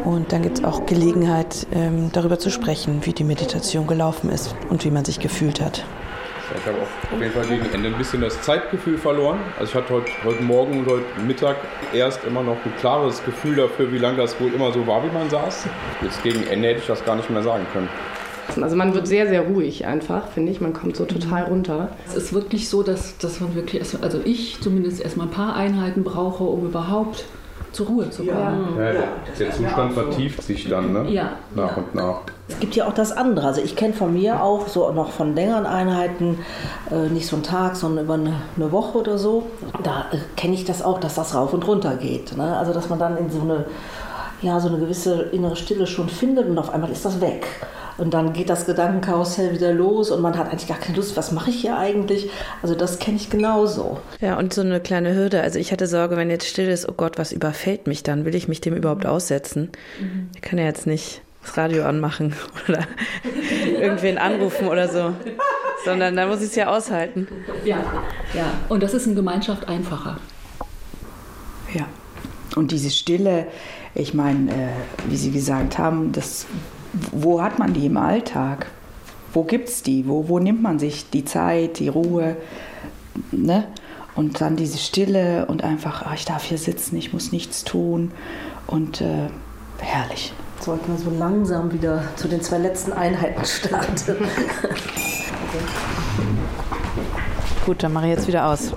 Und 0.04 0.32
dann 0.32 0.42
gibt 0.42 0.60
es 0.60 0.64
auch 0.64 0.86
Gelegenheit, 0.86 1.68
ähm, 1.74 2.10
darüber 2.12 2.40
zu 2.40 2.50
sprechen, 2.50 3.06
wie 3.06 3.14
die 3.14 3.24
Meditation 3.24 3.88
gelaufen 3.88 4.30
ist 4.30 4.56
und 4.70 4.84
wie 4.86 4.92
man 4.92 5.06
sich 5.06 5.20
gefühlt 5.20 5.62
hat. 5.62 5.84
Ich 6.54 6.66
habe 6.68 6.78
auf 6.80 7.20
jeden 7.20 7.32
Fall 7.32 7.46
gegen 7.46 7.66
Ende 7.74 7.90
ein 7.90 7.98
bisschen 7.98 8.22
das 8.22 8.40
Zeitgefühl 8.42 8.98
verloren. 8.98 9.40
Also 9.58 9.72
ich 9.72 9.76
hatte 9.76 9.94
heute, 9.94 10.12
heute 10.24 10.44
Morgen 10.44 10.80
und 10.80 10.88
heute 10.88 11.04
Mittag 11.26 11.58
erst 11.94 12.24
immer 12.24 12.44
noch 12.44 12.58
ein 12.64 12.74
klares 12.80 13.24
Gefühl 13.26 13.56
dafür, 13.56 13.92
wie 13.92 13.98
lange 13.98 14.18
das 14.18 14.40
wohl 14.40 14.54
immer 14.54 14.72
so 14.72 14.86
war, 14.86 15.04
wie 15.04 15.12
man 15.12 15.30
saß. 15.30 15.66
Jetzt 16.02 16.22
gegen 16.24 16.46
Ende 16.48 16.68
hätte 16.70 16.80
ich 16.82 16.88
das 16.88 17.04
gar 17.04 17.16
nicht 17.16 17.30
mehr 17.30 17.42
sagen 17.42 17.66
können. 17.74 17.90
Also 18.62 18.76
man 18.76 18.94
wird 18.94 19.08
sehr, 19.08 19.28
sehr 19.28 19.42
ruhig 19.42 19.86
einfach, 19.86 20.28
finde 20.30 20.52
ich. 20.52 20.62
Man 20.62 20.74
kommt 20.74 20.96
so 20.96 21.06
total 21.06 21.46
runter. 21.46 21.90
Es 22.08 22.16
ist 22.16 22.34
wirklich 22.34 22.70
so, 22.70 22.84
dass, 22.84 23.18
dass 23.18 23.42
man 23.42 23.56
wirklich, 23.56 23.82
erst, 23.82 24.04
also 24.04 24.22
ich 24.24 24.62
zumindest 24.62 25.02
erstmal 25.02 25.28
ein 25.28 25.34
paar 25.34 25.56
Einheiten 25.56 26.04
brauche, 26.04 26.44
um 26.44 26.68
überhaupt 26.68 27.26
zur 27.76 27.88
Ruhe 27.88 28.10
zu 28.10 28.26
kommen. 28.26 28.76
Ja, 28.78 28.92
der, 28.94 29.04
der 29.38 29.52
Zustand 29.52 29.94
vertieft 29.94 30.42
sich 30.42 30.68
dann, 30.70 30.94
ne? 30.94 31.10
Ja. 31.10 31.34
Nach 31.54 31.72
ja. 31.72 31.78
und 31.78 31.94
nach. 31.94 32.22
Es 32.48 32.60
gibt 32.60 32.76
ja 32.76 32.88
auch 32.88 32.94
das 32.94 33.12
andere. 33.12 33.48
Also 33.48 33.62
ich 33.62 33.76
kenne 33.76 33.94
von 33.94 34.14
mir 34.14 34.42
auch 34.42 34.68
so 34.68 34.92
noch 34.92 35.12
von 35.12 35.36
längeren 35.36 35.66
Einheiten, 35.66 36.40
äh, 36.90 37.10
nicht 37.10 37.28
so 37.28 37.36
einen 37.36 37.44
Tag, 37.44 37.76
sondern 37.76 38.06
über 38.06 38.14
eine, 38.14 38.34
eine 38.56 38.72
Woche 38.72 38.98
oder 39.00 39.18
so. 39.18 39.48
Da 39.84 40.06
äh, 40.12 40.18
kenne 40.38 40.54
ich 40.54 40.64
das 40.64 40.82
auch, 40.82 41.00
dass 41.00 41.16
das 41.16 41.36
rauf 41.36 41.54
und 41.54 41.68
runter 41.68 41.96
geht. 41.98 42.38
Ne? 42.38 42.58
Also 42.58 42.72
dass 42.72 42.90
man 42.90 43.00
dann 43.00 43.18
in 43.18 43.30
so 43.30 43.42
eine, 43.42 43.66
ja, 44.42 44.60
so 44.60 44.68
eine 44.68 44.78
gewisse 44.78 45.24
innere 45.32 45.56
Stille 45.56 45.88
schon 45.88 46.10
findet 46.10 46.48
und 46.48 46.58
auf 46.58 46.70
einmal 46.70 46.92
ist 46.92 47.06
das 47.06 47.22
weg. 47.22 47.46
Und 47.98 48.14
dann 48.14 48.34
geht 48.34 48.50
das 48.50 48.66
Gedankenkarussell 48.66 49.54
wieder 49.54 49.72
los 49.72 50.12
und 50.12 50.22
man 50.22 50.38
hat 50.38 50.50
eigentlich 50.50 50.68
gar 50.68 50.78
keine 50.78 50.98
Lust, 50.98 51.16
was 51.16 51.32
mache 51.32 51.50
ich 51.50 51.62
hier 51.62 51.78
eigentlich? 51.78 52.30
Also 52.62 52.76
das 52.76 53.00
kenne 53.00 53.18
ich 53.18 53.30
genauso. 53.30 54.00
Ja, 54.20 54.38
und 54.38 54.54
so 54.54 54.62
eine 54.62 54.82
kleine 54.82 55.16
Hürde. 55.16 55.42
Also 55.42 55.60
ich 55.60 55.72
hatte 55.72 55.88
Sorge, 55.88 56.18
wenn 56.18 56.30
jetzt 56.30 56.48
still 56.48 56.68
ist, 56.68 56.90
oh 56.90 56.94
Gott, 56.96 57.18
was 57.18 57.32
überfällt 57.32 57.88
mich 57.88 58.04
dann? 58.04 58.26
Will 58.26 58.36
ich 58.36 58.50
mich 58.50 58.60
dem 58.60 58.76
überhaupt 58.76 59.06
aussetzen? 59.06 59.72
Mhm. 60.00 60.30
Ich 60.36 60.42
kann 60.42 60.60
ja 60.60 60.66
jetzt 60.66 60.88
nicht 60.88 61.22
das 61.42 61.58
Radio 61.58 61.86
anmachen 61.86 62.36
oder 62.68 62.86
irgendwen 63.80 64.18
anrufen 64.18 64.68
oder 64.68 64.90
so. 64.90 65.14
Sondern 65.86 66.16
da 66.16 66.26
muss 66.26 66.40
ich 66.40 66.50
es 66.50 66.56
ja 66.56 66.68
aushalten. 66.68 67.28
Ja, 67.64 67.78
ja. 68.34 68.52
Und 68.68 68.84
das 68.84 68.94
ist 68.94 69.06
in 69.06 69.16
Gemeinschaft 69.16 69.70
einfacher. 69.70 70.18
Ja. 71.74 71.88
Und 72.56 72.72
diese 72.72 72.90
Stille, 72.90 73.48
ich 73.96 74.14
meine, 74.14 74.52
äh, 74.52 74.70
wie 75.10 75.18
Sie 75.18 75.32
gesagt 75.32 75.78
haben, 75.78 76.12
das 76.12 76.46
wo 77.12 77.42
hat 77.42 77.60
man 77.60 77.74
die 77.74 77.86
im 77.86 77.98
Alltag? 77.98 78.68
Wo 79.34 79.44
gibt 79.44 79.70
es 79.70 79.84
die? 79.84 80.08
Wo, 80.08 80.30
wo 80.30 80.40
nimmt 80.40 80.62
man 80.62 80.80
sich 80.80 81.10
die 81.10 81.26
Zeit, 81.26 81.80
die 81.80 81.90
Ruhe? 81.90 82.38
Ne? 83.32 83.68
Und 84.16 84.40
dann 84.40 84.56
diese 84.56 84.78
Stille 84.78 85.46
und 85.48 85.64
einfach, 85.64 86.04
ach, 86.06 86.14
ich 86.14 86.26
darf 86.26 86.44
hier 86.46 86.58
sitzen, 86.58 86.96
ich 86.96 87.12
muss 87.12 87.32
nichts 87.32 87.64
tun. 87.66 88.12
Und 88.68 89.02
äh, 89.02 89.28
herrlich. 89.80 90.34
Sollten 90.62 90.94
wir 90.94 90.98
so 90.98 91.10
langsam 91.10 91.74
wieder 91.74 92.04
zu 92.16 92.30
den 92.30 92.42
zwei 92.42 92.60
letzten 92.60 92.94
Einheiten 92.94 93.44
starten. 93.44 94.16
Gut, 97.66 97.84
dann 97.84 97.92
mache 97.92 98.06
ich 98.06 98.12
jetzt 98.12 98.28
wieder 98.28 98.48
aus. 98.48 98.72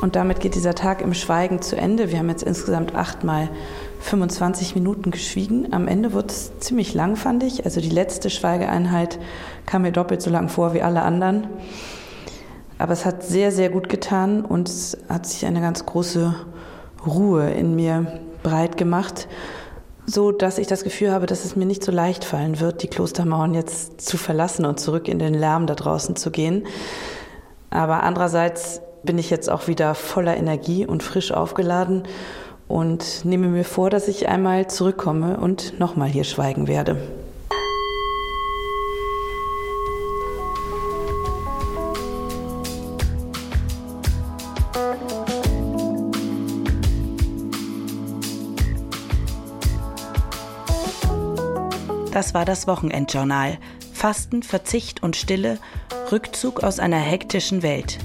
Und 0.00 0.16
damit 0.16 0.40
geht 0.40 0.54
dieser 0.54 0.74
Tag 0.74 1.02
im 1.02 1.12
Schweigen 1.12 1.60
zu 1.60 1.76
Ende. 1.76 2.10
Wir 2.10 2.18
haben 2.18 2.30
jetzt 2.30 2.42
insgesamt 2.42 2.94
achtmal 2.94 3.50
25 4.00 4.74
Minuten 4.74 5.10
geschwiegen. 5.10 5.72
Am 5.72 5.88
Ende 5.88 6.14
wurde 6.14 6.28
es 6.28 6.58
ziemlich 6.58 6.94
lang, 6.94 7.16
fand 7.16 7.42
ich. 7.42 7.66
Also 7.66 7.82
die 7.82 7.90
letzte 7.90 8.30
Schweigeeinheit 8.30 9.18
kam 9.66 9.82
mir 9.82 9.92
doppelt 9.92 10.22
so 10.22 10.30
lang 10.30 10.48
vor 10.48 10.72
wie 10.72 10.80
alle 10.80 11.02
anderen. 11.02 11.48
Aber 12.78 12.94
es 12.94 13.04
hat 13.04 13.22
sehr, 13.22 13.52
sehr 13.52 13.68
gut 13.68 13.90
getan 13.90 14.42
und 14.42 14.70
es 14.70 14.96
hat 15.10 15.26
sich 15.26 15.44
eine 15.44 15.60
ganz 15.60 15.84
große 15.84 16.34
Ruhe 17.06 17.50
in 17.50 17.76
mir 17.76 18.20
breit 18.42 18.78
gemacht, 18.78 19.28
so 20.06 20.32
dass 20.32 20.56
ich 20.56 20.66
das 20.66 20.82
Gefühl 20.82 21.12
habe, 21.12 21.26
dass 21.26 21.44
es 21.44 21.56
mir 21.56 21.66
nicht 21.66 21.84
so 21.84 21.92
leicht 21.92 22.24
fallen 22.24 22.58
wird, 22.58 22.82
die 22.82 22.88
Klostermauern 22.88 23.52
jetzt 23.52 24.00
zu 24.00 24.16
verlassen 24.16 24.64
und 24.64 24.80
zurück 24.80 25.08
in 25.08 25.18
den 25.18 25.34
Lärm 25.34 25.66
da 25.66 25.74
draußen 25.74 26.16
zu 26.16 26.30
gehen. 26.30 26.66
Aber 27.68 28.02
andererseits 28.02 28.80
bin 29.02 29.18
ich 29.18 29.30
jetzt 29.30 29.50
auch 29.50 29.66
wieder 29.66 29.94
voller 29.94 30.36
Energie 30.36 30.86
und 30.86 31.02
frisch 31.02 31.32
aufgeladen 31.32 32.04
und 32.68 33.24
nehme 33.24 33.48
mir 33.48 33.64
vor, 33.64 33.90
dass 33.90 34.08
ich 34.08 34.28
einmal 34.28 34.68
zurückkomme 34.68 35.38
und 35.38 35.78
nochmal 35.78 36.08
hier 36.08 36.24
schweigen 36.24 36.68
werde. 36.68 36.96
Das 52.12 52.34
war 52.34 52.44
das 52.44 52.66
Wochenendjournal. 52.66 53.56
Fasten, 53.92 54.42
Verzicht 54.42 55.02
und 55.02 55.16
Stille, 55.16 55.58
Rückzug 56.10 56.62
aus 56.62 56.78
einer 56.78 56.98
hektischen 56.98 57.62
Welt. 57.62 57.98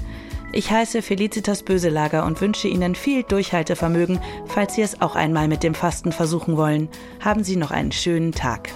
Ich 0.56 0.70
heiße 0.70 1.02
Felicitas 1.02 1.62
Böselager 1.62 2.24
und 2.24 2.40
wünsche 2.40 2.66
Ihnen 2.66 2.94
viel 2.94 3.24
Durchhaltevermögen, 3.24 4.20
falls 4.46 4.74
Sie 4.74 4.80
es 4.80 5.02
auch 5.02 5.14
einmal 5.14 5.48
mit 5.48 5.62
dem 5.62 5.74
Fasten 5.74 6.12
versuchen 6.12 6.56
wollen. 6.56 6.88
Haben 7.20 7.44
Sie 7.44 7.56
noch 7.56 7.72
einen 7.72 7.92
schönen 7.92 8.32
Tag. 8.32 8.70